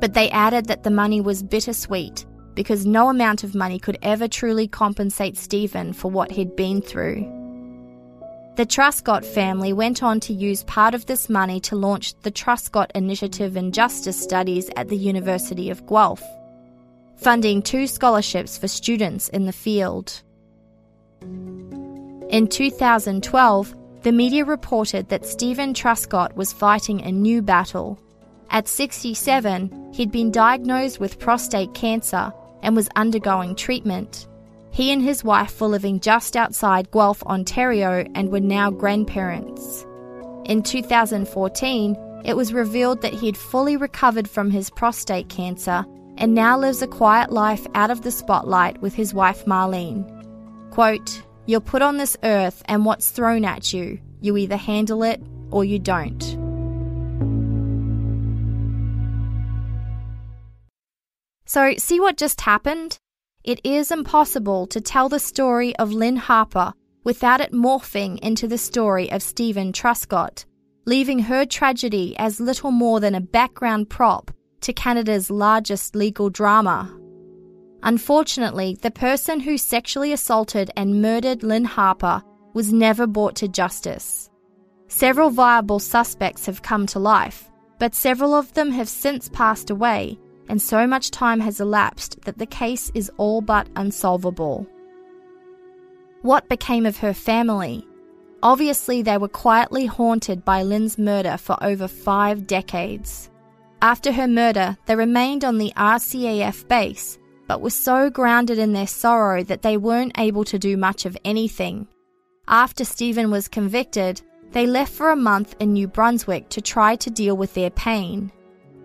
But 0.00 0.14
they 0.14 0.30
added 0.30 0.66
that 0.66 0.82
the 0.82 0.90
money 0.90 1.20
was 1.20 1.42
bittersweet 1.42 2.24
because 2.54 2.86
no 2.86 3.08
amount 3.08 3.44
of 3.44 3.54
money 3.54 3.78
could 3.78 3.98
ever 4.02 4.28
truly 4.28 4.68
compensate 4.68 5.36
Steven 5.36 5.92
for 5.92 6.10
what 6.10 6.30
he'd 6.30 6.56
been 6.56 6.82
through. 6.82 7.36
The 8.56 8.66
Truscott 8.66 9.24
family 9.24 9.72
went 9.72 10.02
on 10.02 10.20
to 10.20 10.32
use 10.32 10.64
part 10.64 10.94
of 10.94 11.06
this 11.06 11.28
money 11.28 11.60
to 11.60 11.76
launch 11.76 12.14
the 12.20 12.32
Truscott 12.32 12.90
Initiative 12.94 13.56
in 13.56 13.72
Justice 13.72 14.20
Studies 14.20 14.70
at 14.76 14.88
the 14.88 14.96
University 14.96 15.70
of 15.70 15.86
Guelph 15.86 16.22
funding 17.20 17.60
two 17.60 17.86
scholarships 17.86 18.56
for 18.56 18.66
students 18.66 19.28
in 19.28 19.44
the 19.44 19.52
field. 19.52 20.22
In 22.30 22.48
2012, 22.48 23.74
the 24.02 24.12
media 24.12 24.44
reported 24.44 25.08
that 25.10 25.26
Steven 25.26 25.74
Truscott 25.74 26.34
was 26.34 26.52
fighting 26.52 27.02
a 27.02 27.12
new 27.12 27.42
battle. 27.42 27.98
At 28.48 28.66
67, 28.66 29.90
he'd 29.92 30.10
been 30.10 30.30
diagnosed 30.30 30.98
with 30.98 31.18
prostate 31.18 31.74
cancer 31.74 32.32
and 32.62 32.76
was 32.76 32.88
undergoing 32.96 33.54
treatment. 33.54 34.26
He 34.70 34.92
and 34.92 35.02
his 35.02 35.24
wife 35.24 35.60
were 35.60 35.68
living 35.68 36.00
just 36.00 36.36
outside 36.36 36.90
Guelph, 36.90 37.22
Ontario, 37.24 38.04
and 38.14 38.30
were 38.30 38.40
now 38.40 38.70
grandparents. 38.70 39.84
In 40.44 40.62
2014, 40.62 41.96
it 42.24 42.36
was 42.36 42.52
revealed 42.52 43.02
that 43.02 43.14
he'd 43.14 43.36
fully 43.36 43.76
recovered 43.76 44.28
from 44.28 44.50
his 44.50 44.70
prostate 44.70 45.28
cancer 45.28 45.84
and 46.18 46.34
now 46.34 46.58
lives 46.58 46.82
a 46.82 46.86
quiet 46.86 47.32
life 47.32 47.66
out 47.74 47.90
of 47.90 48.02
the 48.02 48.10
spotlight 48.10 48.80
with 48.82 48.94
his 48.94 49.14
wife 49.14 49.44
Marlene. 49.46 50.04
Quote, 50.70 51.22
You're 51.46 51.60
put 51.60 51.82
on 51.82 51.96
this 51.96 52.16
earth, 52.22 52.62
and 52.66 52.84
what's 52.84 53.10
thrown 53.10 53.44
at 53.44 53.72
you, 53.72 53.98
you 54.20 54.36
either 54.36 54.56
handle 54.56 55.02
it 55.02 55.20
or 55.50 55.64
you 55.64 55.78
don't. 55.78 56.39
So, 61.52 61.74
see 61.78 61.98
what 61.98 62.16
just 62.16 62.42
happened? 62.42 63.00
It 63.42 63.60
is 63.64 63.90
impossible 63.90 64.68
to 64.68 64.80
tell 64.80 65.08
the 65.08 65.18
story 65.18 65.74
of 65.78 65.92
Lynne 65.92 66.14
Harper 66.14 66.72
without 67.02 67.40
it 67.40 67.50
morphing 67.50 68.20
into 68.20 68.46
the 68.46 68.56
story 68.56 69.10
of 69.10 69.20
Steven 69.20 69.72
Truscott, 69.72 70.44
leaving 70.86 71.18
her 71.18 71.44
tragedy 71.44 72.14
as 72.18 72.38
little 72.38 72.70
more 72.70 73.00
than 73.00 73.16
a 73.16 73.20
background 73.20 73.90
prop 73.90 74.30
to 74.60 74.72
Canada's 74.72 75.28
largest 75.28 75.96
legal 75.96 76.30
drama. 76.30 76.96
Unfortunately, 77.82 78.78
the 78.80 78.92
person 78.92 79.40
who 79.40 79.58
sexually 79.58 80.12
assaulted 80.12 80.70
and 80.76 81.02
murdered 81.02 81.42
Lynne 81.42 81.64
Harper 81.64 82.22
was 82.54 82.72
never 82.72 83.08
brought 83.08 83.34
to 83.34 83.48
justice. 83.48 84.30
Several 84.86 85.30
viable 85.30 85.80
suspects 85.80 86.46
have 86.46 86.62
come 86.62 86.86
to 86.86 87.00
life, 87.00 87.50
but 87.80 87.96
several 87.96 88.34
of 88.34 88.54
them 88.54 88.70
have 88.70 88.88
since 88.88 89.28
passed 89.28 89.68
away, 89.68 90.16
and 90.50 90.60
so 90.60 90.84
much 90.86 91.12
time 91.12 91.38
has 91.40 91.60
elapsed 91.60 92.20
that 92.24 92.38
the 92.38 92.44
case 92.44 92.90
is 92.92 93.10
all 93.18 93.40
but 93.40 93.68
unsolvable. 93.76 94.66
What 96.22 96.48
became 96.48 96.84
of 96.86 96.98
her 96.98 97.14
family? 97.14 97.86
Obviously, 98.42 99.00
they 99.00 99.16
were 99.16 99.28
quietly 99.28 99.86
haunted 99.86 100.44
by 100.44 100.62
Lynne's 100.62 100.98
murder 100.98 101.36
for 101.36 101.56
over 101.62 101.86
five 101.86 102.46
decades. 102.48 103.30
After 103.80 104.12
her 104.12 104.26
murder, 104.26 104.76
they 104.86 104.96
remained 104.96 105.44
on 105.44 105.58
the 105.58 105.72
RCAF 105.76 106.66
base, 106.66 107.18
but 107.46 107.60
were 107.60 107.70
so 107.70 108.10
grounded 108.10 108.58
in 108.58 108.72
their 108.72 108.88
sorrow 108.88 109.44
that 109.44 109.62
they 109.62 109.76
weren't 109.76 110.18
able 110.18 110.44
to 110.44 110.58
do 110.58 110.76
much 110.76 111.06
of 111.06 111.16
anything. 111.24 111.86
After 112.48 112.84
Steven 112.84 113.30
was 113.30 113.46
convicted, 113.46 114.20
they 114.50 114.66
left 114.66 114.92
for 114.92 115.10
a 115.10 115.16
month 115.16 115.54
in 115.60 115.72
New 115.72 115.86
Brunswick 115.86 116.48
to 116.50 116.60
try 116.60 116.96
to 116.96 117.10
deal 117.10 117.36
with 117.36 117.54
their 117.54 117.70
pain. 117.70 118.32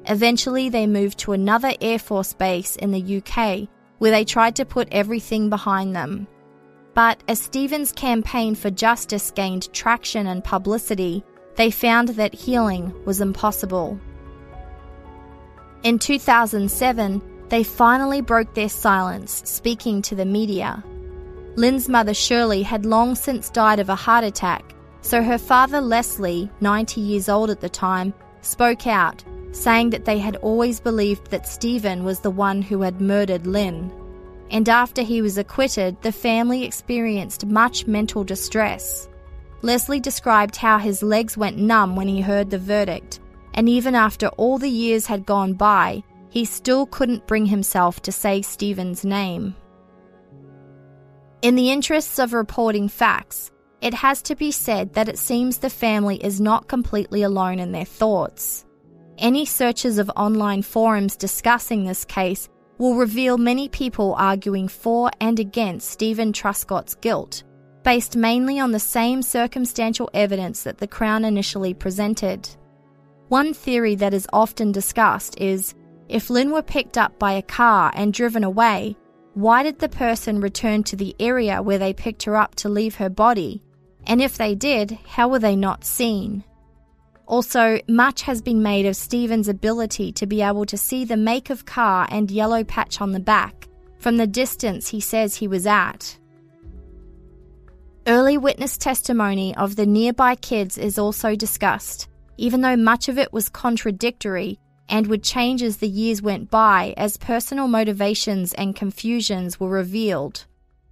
Eventually, 0.07 0.69
they 0.69 0.87
moved 0.87 1.19
to 1.19 1.33
another 1.33 1.73
Air 1.81 1.99
Force 1.99 2.33
base 2.33 2.75
in 2.75 2.91
the 2.91 3.17
UK, 3.17 3.67
where 3.97 4.11
they 4.11 4.25
tried 4.25 4.55
to 4.57 4.65
put 4.65 4.87
everything 4.91 5.49
behind 5.49 5.95
them. 5.95 6.27
But 6.93 7.21
as 7.27 7.41
Steven's 7.41 7.91
campaign 7.91 8.55
for 8.55 8.69
justice 8.69 9.31
gained 9.31 9.73
traction 9.73 10.27
and 10.27 10.43
publicity, 10.43 11.23
they 11.55 11.71
found 11.71 12.09
that 12.09 12.33
healing 12.33 12.93
was 13.05 13.21
impossible. 13.21 13.99
In 15.83 15.99
2007, 15.99 17.21
they 17.49 17.63
finally 17.63 18.21
broke 18.21 18.53
their 18.53 18.69
silence, 18.69 19.41
speaking 19.45 20.01
to 20.03 20.15
the 20.15 20.25
media. 20.25 20.83
Lynne's 21.55 21.87
mother 21.87 22.13
Shirley 22.13 22.63
had 22.63 22.85
long 22.85 23.15
since 23.15 23.49
died 23.49 23.79
of 23.79 23.89
a 23.89 23.95
heart 23.95 24.23
attack, 24.23 24.73
so 25.01 25.21
her 25.21 25.37
father 25.37 25.79
Leslie, 25.79 26.49
90 26.61 27.01
years 27.01 27.29
old 27.29 27.49
at 27.49 27.61
the 27.61 27.69
time, 27.69 28.13
spoke 28.41 28.87
out, 28.87 29.23
saying 29.55 29.89
that 29.91 30.05
they 30.05 30.19
had 30.19 30.35
always 30.37 30.79
believed 30.79 31.31
that 31.31 31.47
Steven 31.47 32.03
was 32.03 32.19
the 32.19 32.31
one 32.31 32.61
who 32.61 32.81
had 32.81 33.01
murdered 33.01 33.47
Lynne. 33.47 33.91
And 34.51 34.67
after 34.69 35.01
he 35.01 35.21
was 35.21 35.37
acquitted, 35.37 36.01
the 36.01 36.11
family 36.11 36.63
experienced 36.63 37.45
much 37.45 37.87
mental 37.87 38.23
distress. 38.23 39.07
Leslie 39.61 39.99
described 39.99 40.57
how 40.57 40.77
his 40.77 41.01
legs 41.01 41.37
went 41.37 41.57
numb 41.57 41.95
when 41.95 42.07
he 42.07 42.21
heard 42.21 42.49
the 42.49 42.59
verdict, 42.59 43.19
and 43.53 43.67
even 43.69 43.95
after 43.95 44.27
all 44.37 44.57
the 44.57 44.69
years 44.69 45.07
had 45.07 45.25
gone 45.25 45.53
by, 45.53 46.03
he 46.29 46.45
still 46.45 46.85
couldn't 46.85 47.27
bring 47.27 47.45
himself 47.45 48.01
to 48.01 48.11
say 48.11 48.41
Steven's 48.41 49.05
name. 49.05 49.55
In 51.41 51.55
the 51.55 51.71
interests 51.71 52.19
of 52.19 52.33
reporting 52.33 52.89
facts, 52.89 53.51
it 53.81 53.93
has 53.93 54.21
to 54.23 54.35
be 54.35 54.51
said 54.51 54.93
that 54.93 55.07
it 55.07 55.17
seems 55.17 55.57
the 55.57 55.69
family 55.69 56.23
is 56.23 56.41
not 56.41 56.67
completely 56.67 57.23
alone 57.23 57.59
in 57.59 57.71
their 57.71 57.85
thoughts. 57.85 58.65
Any 59.17 59.45
searches 59.45 59.97
of 59.97 60.11
online 60.15 60.61
forums 60.61 61.15
discussing 61.15 61.85
this 61.85 62.03
case 62.03 62.49
will 62.77 62.95
reveal 62.95 63.37
many 63.37 63.69
people 63.69 64.13
arguing 64.17 64.67
for 64.67 65.09
and 65.21 65.39
against 65.39 65.89
Steven 65.89 66.33
Truscott's 66.33 66.95
guilt, 66.95 67.43
based 67.83 68.17
mainly 68.17 68.59
on 68.59 68.71
the 68.71 68.79
same 68.79 69.21
circumstantial 69.21 70.09
evidence 70.13 70.63
that 70.63 70.79
the 70.79 70.87
Crown 70.87 71.23
initially 71.23 71.73
presented. 71.73 72.49
One 73.29 73.53
theory 73.53 73.95
that 73.95 74.13
is 74.13 74.27
often 74.33 74.73
discussed 74.73 75.39
is 75.39 75.73
if 76.09 76.29
Lynne 76.29 76.51
were 76.51 76.61
picked 76.61 76.97
up 76.97 77.17
by 77.17 77.33
a 77.33 77.41
car 77.41 77.91
and 77.95 78.13
driven 78.13 78.43
away, 78.43 78.97
why 79.33 79.63
did 79.63 79.79
the 79.79 79.89
person 79.89 80.41
return 80.41 80.83
to 80.83 80.95
the 80.95 81.15
area 81.19 81.61
where 81.61 81.77
they 81.77 81.93
picked 81.93 82.23
her 82.23 82.35
up 82.35 82.55
to 82.55 82.69
leave 82.69 82.95
her 82.95 83.09
body? 83.09 83.63
And 84.05 84.21
if 84.21 84.37
they 84.37 84.55
did, 84.55 84.97
how 85.07 85.29
were 85.29 85.39
they 85.39 85.55
not 85.55 85.85
seen? 85.85 86.43
Also, 87.27 87.79
much 87.87 88.21
has 88.21 88.41
been 88.41 88.61
made 88.61 88.85
of 88.85 88.95
Steven's 88.95 89.47
ability 89.47 90.11
to 90.11 90.27
be 90.27 90.41
able 90.41 90.65
to 90.65 90.77
see 90.77 91.05
the 91.05 91.17
make 91.17 91.49
of 91.49 91.65
car 91.65 92.07
and 92.11 92.29
yellow 92.29 92.63
patch 92.63 93.01
on 93.01 93.11
the 93.11 93.19
back 93.19 93.67
from 93.97 94.17
the 94.17 94.27
distance 94.27 94.89
he 94.89 94.99
says 94.99 95.35
he 95.35 95.47
was 95.47 95.65
at. 95.65 96.17
Early 98.07 98.37
witness 98.37 98.77
testimony 98.77 99.55
of 99.55 99.75
the 99.75 99.87
nearby 99.87 100.35
kids 100.35 100.77
is 100.77 100.99
also 100.99 101.35
discussed, 101.35 102.07
even 102.37 102.61
though 102.61 102.75
much 102.77 103.09
of 103.09 103.17
it 103.17 103.33
was 103.33 103.49
contradictory 103.49 104.59
and 104.87 105.07
would 105.07 105.23
change 105.23 105.63
as 105.63 105.77
the 105.77 105.87
years 105.87 106.21
went 106.21 106.51
by 106.51 106.93
as 106.97 107.17
personal 107.17 107.67
motivations 107.67 108.53
and 108.53 108.75
confusions 108.75 109.59
were 109.59 109.69
revealed. 109.69 110.45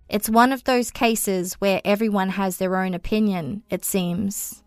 It's 0.09 0.27
one 0.27 0.51
of 0.51 0.63
those 0.63 0.89
cases 0.89 1.53
where 1.55 1.81
everyone 1.85 2.29
has 2.29 2.57
their 2.57 2.77
own 2.77 2.95
opinion, 2.95 3.61
it 3.69 3.85
seems. 3.85 4.62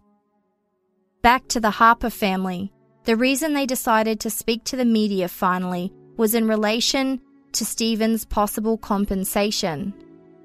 Back 1.27 1.49
to 1.49 1.59
the 1.59 1.71
Harper 1.71 2.09
family. 2.09 2.71
The 3.03 3.17
reason 3.17 3.53
they 3.53 3.67
decided 3.67 4.21
to 4.21 4.31
speak 4.31 4.63
to 4.63 4.77
the 4.77 4.85
media 4.85 5.27
finally 5.27 5.93
was 6.17 6.37
in 6.37 6.47
relation 6.47 7.21
to 7.51 7.65
Steven's 7.65 8.25
possible 8.25 8.79
compensation. 8.79 9.93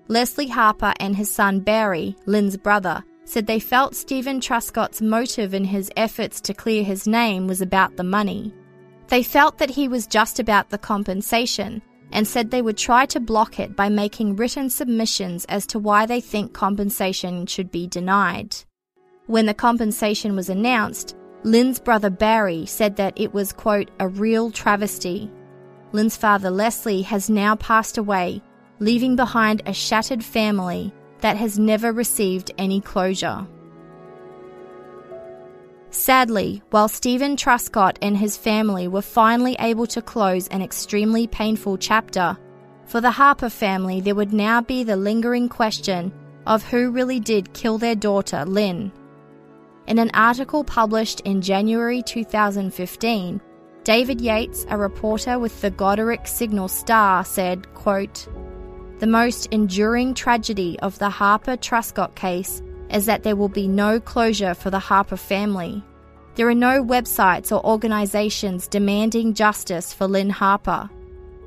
Leslie 0.07 0.47
Harper 0.47 0.95
and 0.99 1.15
his 1.15 1.31
son 1.31 1.59
Barry, 1.59 2.15
Lynne's 2.25 2.57
brother, 2.57 3.03
said 3.25 3.45
they 3.45 3.59
felt 3.59 3.93
Steven 3.93 4.41
Truscott's 4.41 5.03
motive 5.03 5.53
in 5.53 5.65
his 5.65 5.91
efforts 5.97 6.41
to 6.41 6.53
clear 6.55 6.83
his 6.83 7.05
name 7.05 7.45
was 7.45 7.61
about 7.61 7.95
the 7.95 8.03
money. 8.03 8.51
They 9.09 9.21
felt 9.21 9.59
that 9.59 9.69
he 9.69 9.87
was 9.87 10.07
just 10.07 10.39
about 10.39 10.71
the 10.71 10.79
compensation 10.79 11.83
and 12.11 12.27
said 12.27 12.49
they 12.49 12.63
would 12.63 12.77
try 12.77 13.05
to 13.05 13.19
block 13.19 13.59
it 13.59 13.75
by 13.75 13.89
making 13.89 14.35
written 14.35 14.67
submissions 14.67 15.45
as 15.45 15.67
to 15.67 15.77
why 15.77 16.07
they 16.07 16.21
think 16.21 16.53
compensation 16.53 17.45
should 17.45 17.69
be 17.69 17.85
denied. 17.85 18.55
When 19.31 19.45
the 19.45 19.53
compensation 19.53 20.35
was 20.35 20.49
announced, 20.49 21.15
Lynne's 21.43 21.79
brother 21.79 22.09
Barry 22.09 22.65
said 22.65 22.97
that 22.97 23.13
it 23.15 23.33
was, 23.33 23.53
quote, 23.53 23.89
a 23.97 24.09
real 24.09 24.51
travesty. 24.51 25.31
Lynne's 25.93 26.17
father 26.17 26.49
Leslie 26.49 27.03
has 27.03 27.29
now 27.29 27.55
passed 27.55 27.97
away, 27.97 28.43
leaving 28.79 29.15
behind 29.15 29.61
a 29.65 29.71
shattered 29.71 30.21
family 30.21 30.93
that 31.21 31.37
has 31.37 31.57
never 31.57 31.93
received 31.93 32.51
any 32.57 32.81
closure. 32.81 33.47
Sadly, 35.91 36.61
while 36.71 36.89
Steven 36.89 37.37
Truscott 37.37 37.97
and 38.01 38.17
his 38.17 38.35
family 38.35 38.89
were 38.89 39.01
finally 39.01 39.55
able 39.61 39.87
to 39.87 40.01
close 40.01 40.49
an 40.49 40.61
extremely 40.61 41.25
painful 41.25 41.77
chapter, 41.77 42.37
for 42.85 42.99
the 42.99 43.11
Harper 43.11 43.49
family 43.49 44.01
there 44.01 44.15
would 44.15 44.33
now 44.33 44.59
be 44.59 44.83
the 44.83 44.97
lingering 44.97 45.47
question 45.47 46.11
of 46.45 46.63
who 46.63 46.91
really 46.91 47.21
did 47.21 47.53
kill 47.53 47.77
their 47.77 47.95
daughter, 47.95 48.43
Lynn. 48.43 48.91
In 49.87 49.99
an 49.99 50.11
article 50.13 50.63
published 50.63 51.21
in 51.21 51.41
January 51.41 52.01
2015, 52.03 53.41
David 53.83 54.21
Yates, 54.21 54.65
a 54.69 54.77
reporter 54.77 55.39
with 55.39 55.59
the 55.61 55.71
Goderich 55.71 56.27
Signal 56.27 56.67
Star, 56.67 57.25
said, 57.25 57.73
quote, 57.73 58.27
The 58.99 59.07
most 59.07 59.47
enduring 59.47 60.13
tragedy 60.13 60.79
of 60.79 60.99
the 60.99 61.09
Harper 61.09 61.57
Truscott 61.57 62.15
case 62.15 62.61
is 62.91 63.05
that 63.07 63.23
there 63.23 63.35
will 63.35 63.49
be 63.49 63.67
no 63.67 63.99
closure 63.99 64.53
for 64.53 64.69
the 64.69 64.79
Harper 64.79 65.17
family. 65.17 65.83
There 66.35 66.47
are 66.47 66.55
no 66.55 66.83
websites 66.83 67.51
or 67.51 67.65
organisations 67.65 68.67
demanding 68.67 69.33
justice 69.33 69.93
for 69.93 70.07
Lynne 70.07 70.29
Harper. 70.29 70.89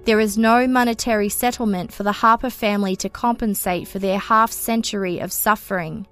There 0.04 0.20
is 0.20 0.36
no 0.36 0.66
monetary 0.66 1.28
settlement 1.28 1.92
for 1.92 2.02
the 2.02 2.12
Harper 2.12 2.50
family 2.50 2.96
to 2.96 3.08
compensate 3.08 3.88
for 3.88 4.00
their 4.00 4.18
half 4.18 4.52
century 4.52 5.20
of 5.20 5.32
suffering. 5.32 6.06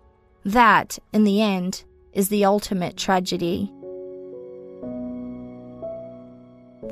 That, 0.44 0.98
in 1.12 1.24
the 1.24 1.42
end, 1.42 1.84
is 2.12 2.28
the 2.28 2.44
ultimate 2.44 2.96
tragedy. 2.96 3.72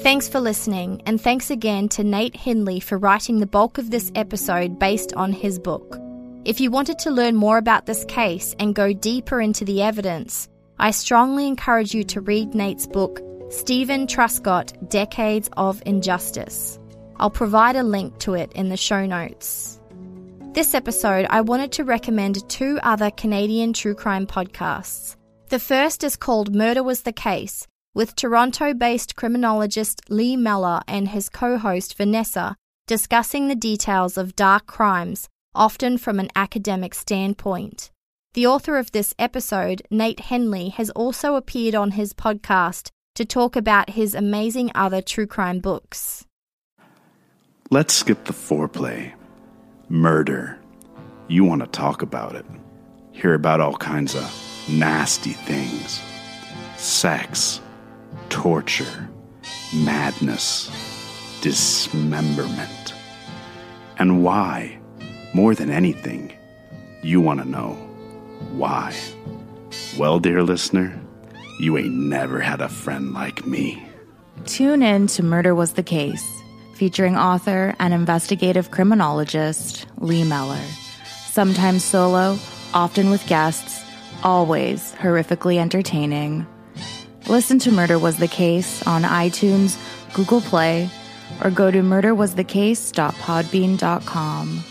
Thanks 0.00 0.28
for 0.28 0.40
listening, 0.40 1.02
and 1.04 1.20
thanks 1.20 1.50
again 1.50 1.88
to 1.90 2.04
Nate 2.04 2.34
Hendley 2.34 2.82
for 2.82 2.96
writing 2.96 3.40
the 3.40 3.46
bulk 3.46 3.76
of 3.76 3.90
this 3.90 4.10
episode 4.14 4.78
based 4.78 5.12
on 5.14 5.32
his 5.32 5.58
book. 5.58 5.98
If 6.44 6.60
you 6.60 6.70
wanted 6.70 6.98
to 7.00 7.10
learn 7.10 7.36
more 7.36 7.58
about 7.58 7.86
this 7.86 8.04
case 8.06 8.54
and 8.58 8.74
go 8.74 8.92
deeper 8.92 9.40
into 9.40 9.64
the 9.64 9.82
evidence, 9.82 10.48
I 10.78 10.92
strongly 10.92 11.46
encourage 11.46 11.92
you 11.92 12.04
to 12.04 12.22
read 12.22 12.54
Nate's 12.54 12.86
book, 12.86 13.20
Steven 13.50 14.06
Truscott 14.06 14.88
Decades 14.88 15.50
of 15.56 15.82
Injustice. 15.84 16.78
I'll 17.16 17.28
provide 17.28 17.76
a 17.76 17.82
link 17.82 18.18
to 18.20 18.34
it 18.34 18.52
in 18.52 18.70
the 18.70 18.76
show 18.78 19.04
notes. 19.04 19.79
This 20.52 20.74
episode, 20.74 21.28
I 21.30 21.42
wanted 21.42 21.70
to 21.72 21.84
recommend 21.84 22.48
two 22.48 22.80
other 22.82 23.12
Canadian 23.12 23.72
true 23.72 23.94
crime 23.94 24.26
podcasts. 24.26 25.14
The 25.48 25.60
first 25.60 26.02
is 26.02 26.16
called 26.16 26.52
Murder 26.52 26.82
Was 26.82 27.02
the 27.02 27.12
Case, 27.12 27.68
with 27.94 28.16
Toronto 28.16 28.74
based 28.74 29.14
criminologist 29.14 30.10
Lee 30.10 30.36
Mellor 30.36 30.80
and 30.88 31.06
his 31.06 31.28
co 31.28 31.56
host 31.56 31.96
Vanessa 31.96 32.56
discussing 32.88 33.46
the 33.46 33.54
details 33.54 34.18
of 34.18 34.34
dark 34.34 34.66
crimes, 34.66 35.28
often 35.54 35.96
from 35.96 36.18
an 36.18 36.30
academic 36.34 36.96
standpoint. 36.96 37.92
The 38.34 38.48
author 38.48 38.76
of 38.76 38.90
this 38.90 39.14
episode, 39.20 39.82
Nate 39.88 40.18
Hendley, 40.18 40.72
has 40.72 40.90
also 40.90 41.36
appeared 41.36 41.76
on 41.76 41.92
his 41.92 42.12
podcast 42.12 42.90
to 43.14 43.24
talk 43.24 43.54
about 43.54 43.90
his 43.90 44.16
amazing 44.16 44.72
other 44.74 45.00
true 45.00 45.28
crime 45.28 45.60
books. 45.60 46.26
Let's 47.70 47.94
skip 47.94 48.24
the 48.24 48.32
foreplay 48.32 49.12
murder. 49.90 50.56
You 51.28 51.44
want 51.44 51.62
to 51.62 51.66
talk 51.66 52.00
about 52.00 52.36
it. 52.36 52.46
Hear 53.12 53.34
about 53.34 53.60
all 53.60 53.76
kinds 53.76 54.14
of 54.14 54.66
nasty 54.68 55.32
things 55.32 56.00
sex, 56.76 57.60
torture, 58.30 59.08
madness, 59.74 60.70
dismemberment. 61.42 62.94
And 63.98 64.24
why, 64.24 64.78
more 65.34 65.54
than 65.54 65.68
anything, 65.70 66.32
you 67.02 67.20
want 67.20 67.40
to 67.40 67.46
know 67.46 67.72
why. 68.52 68.96
Well, 69.98 70.20
dear 70.20 70.42
listener, 70.42 70.98
you 71.58 71.76
ain't 71.76 71.92
never 71.92 72.40
had 72.40 72.62
a 72.62 72.68
friend 72.68 73.12
like 73.12 73.44
me. 73.44 73.86
Tune 74.46 74.82
in 74.82 75.06
to 75.08 75.22
Murder 75.22 75.54
Was 75.54 75.74
the 75.74 75.82
Case 75.82 76.39
featuring 76.80 77.14
author 77.14 77.76
and 77.78 77.92
investigative 77.92 78.70
criminologist 78.70 79.86
Lee 79.98 80.24
Mellor. 80.24 80.64
Sometimes 81.26 81.84
solo, 81.84 82.38
often 82.72 83.10
with 83.10 83.26
guests, 83.26 83.84
always 84.22 84.94
horrifically 84.94 85.58
entertaining. 85.58 86.46
Listen 87.28 87.58
to 87.58 87.70
Murder 87.70 87.98
Was 87.98 88.16
the 88.16 88.28
Case 88.28 88.82
on 88.86 89.02
iTunes, 89.02 89.76
Google 90.14 90.40
Play, 90.40 90.88
or 91.44 91.50
go 91.50 91.70
to 91.70 91.82
murderwasthecase.podbean.com. 91.82 94.64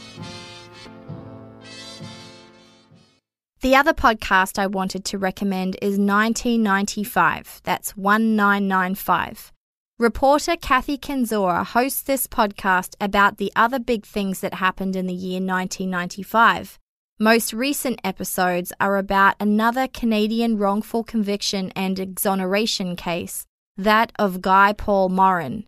The 3.61 3.75
other 3.75 3.93
podcast 3.93 4.57
I 4.57 4.65
wanted 4.65 5.05
to 5.05 5.19
recommend 5.19 5.75
is 5.79 5.99
1995. 5.99 7.61
That's 7.63 7.95
1995 7.95 9.51
Reporter 9.99 10.55
Kathy 10.55 10.97
Kenzora 10.97 11.65
hosts 11.65 12.01
this 12.01 12.25
podcast 12.25 12.95
about 13.01 13.35
the 13.35 13.51
other 13.53 13.79
big 13.79 14.05
things 14.05 14.39
that 14.39 14.53
happened 14.53 14.95
in 14.95 15.07
the 15.07 15.13
year 15.13 15.41
1995. 15.41 16.79
Most 17.19 17.51
recent 17.51 17.99
episodes 18.01 18.71
are 18.79 18.95
about 18.95 19.35
another 19.41 19.89
Canadian 19.89 20.57
wrongful 20.57 21.03
conviction 21.03 21.73
and 21.75 21.99
exoneration 21.99 22.95
case, 22.95 23.45
that 23.75 24.13
of 24.17 24.41
Guy 24.41 24.71
Paul 24.71 25.09
Morin. 25.09 25.65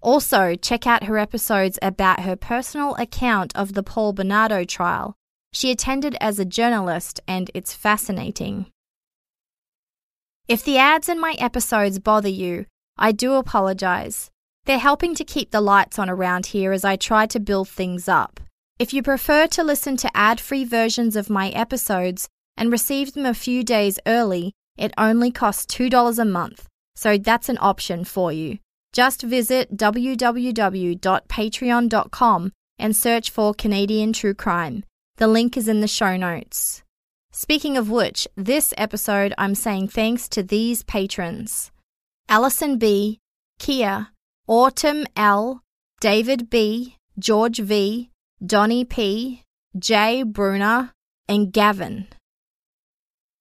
Also, 0.00 0.54
check 0.54 0.86
out 0.86 1.02
her 1.02 1.18
episodes 1.18 1.76
about 1.82 2.20
her 2.20 2.36
personal 2.36 2.94
account 3.00 3.50
of 3.56 3.74
the 3.74 3.82
Paul 3.82 4.12
Bernardo 4.12 4.62
trial. 4.62 5.16
She 5.52 5.72
attended 5.72 6.16
as 6.20 6.38
a 6.38 6.44
journalist, 6.44 7.18
and 7.26 7.50
it's 7.52 7.74
fascinating. 7.74 8.66
If 10.46 10.62
the 10.62 10.78
ads 10.78 11.08
in 11.08 11.20
my 11.20 11.34
episodes 11.40 11.98
bother 11.98 12.28
you, 12.28 12.66
I 12.98 13.12
do 13.12 13.34
apologize. 13.34 14.30
They're 14.64 14.78
helping 14.78 15.14
to 15.16 15.24
keep 15.24 15.50
the 15.50 15.60
lights 15.60 15.98
on 15.98 16.08
around 16.08 16.46
here 16.46 16.72
as 16.72 16.84
I 16.84 16.96
try 16.96 17.26
to 17.26 17.38
build 17.38 17.68
things 17.68 18.08
up. 18.08 18.40
If 18.78 18.92
you 18.92 19.02
prefer 19.02 19.46
to 19.48 19.62
listen 19.62 19.96
to 19.98 20.16
ad 20.16 20.40
free 20.40 20.64
versions 20.64 21.16
of 21.16 21.30
my 21.30 21.50
episodes 21.50 22.28
and 22.56 22.72
receive 22.72 23.12
them 23.12 23.26
a 23.26 23.34
few 23.34 23.62
days 23.62 24.00
early, 24.06 24.54
it 24.76 24.92
only 24.98 25.30
costs 25.30 25.72
$2 25.74 26.18
a 26.18 26.24
month, 26.24 26.66
so 26.94 27.18
that's 27.18 27.48
an 27.48 27.58
option 27.60 28.04
for 28.04 28.32
you. 28.32 28.58
Just 28.92 29.22
visit 29.22 29.76
www.patreon.com 29.76 32.52
and 32.78 32.96
search 32.96 33.30
for 33.30 33.54
Canadian 33.54 34.12
True 34.12 34.34
Crime. 34.34 34.84
The 35.16 35.28
link 35.28 35.56
is 35.56 35.68
in 35.68 35.80
the 35.80 35.88
show 35.88 36.16
notes. 36.16 36.82
Speaking 37.32 37.76
of 37.76 37.90
which, 37.90 38.26
this 38.36 38.72
episode 38.76 39.34
I'm 39.36 39.54
saying 39.54 39.88
thanks 39.88 40.28
to 40.30 40.42
these 40.42 40.82
patrons. 40.82 41.70
Alison 42.28 42.76
B., 42.76 43.20
Kia, 43.60 44.08
Autumn 44.48 45.06
L., 45.14 45.62
David 46.00 46.50
B., 46.50 46.96
George 47.16 47.60
V., 47.60 48.10
Donnie 48.44 48.84
P., 48.84 49.44
Jay 49.78 50.24
Bruner, 50.24 50.90
and 51.28 51.52
Gavin. 51.52 52.08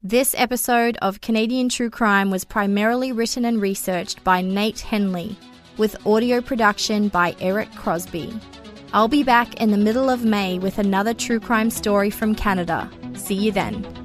This 0.04 0.36
episode 0.38 0.98
of 1.02 1.20
Canadian 1.20 1.68
True 1.68 1.90
Crime 1.90 2.30
was 2.30 2.46
primarily 2.46 3.12
written 3.12 3.44
and 3.44 3.60
researched 3.60 4.24
by 4.24 4.42
Nate 4.42 4.86
Hendley, 4.88 5.36
with 5.78 6.06
audio 6.06 6.40
production 6.40 7.08
by 7.08 7.36
Erik 7.40 7.72
Krosby. 7.72 8.40
I'll 8.94 9.08
be 9.08 9.24
back 9.24 9.56
in 9.56 9.72
the 9.72 9.78
middle 9.78 10.12
of 10.12 10.24
May 10.24 10.60
with 10.60 10.78
another 10.78 11.16
true 11.16 11.40
crime 11.40 11.72
story 11.72 12.12
from 12.12 12.36
Canada. 12.36 12.88
See 13.16 13.34
you 13.34 13.52
then. 13.52 14.05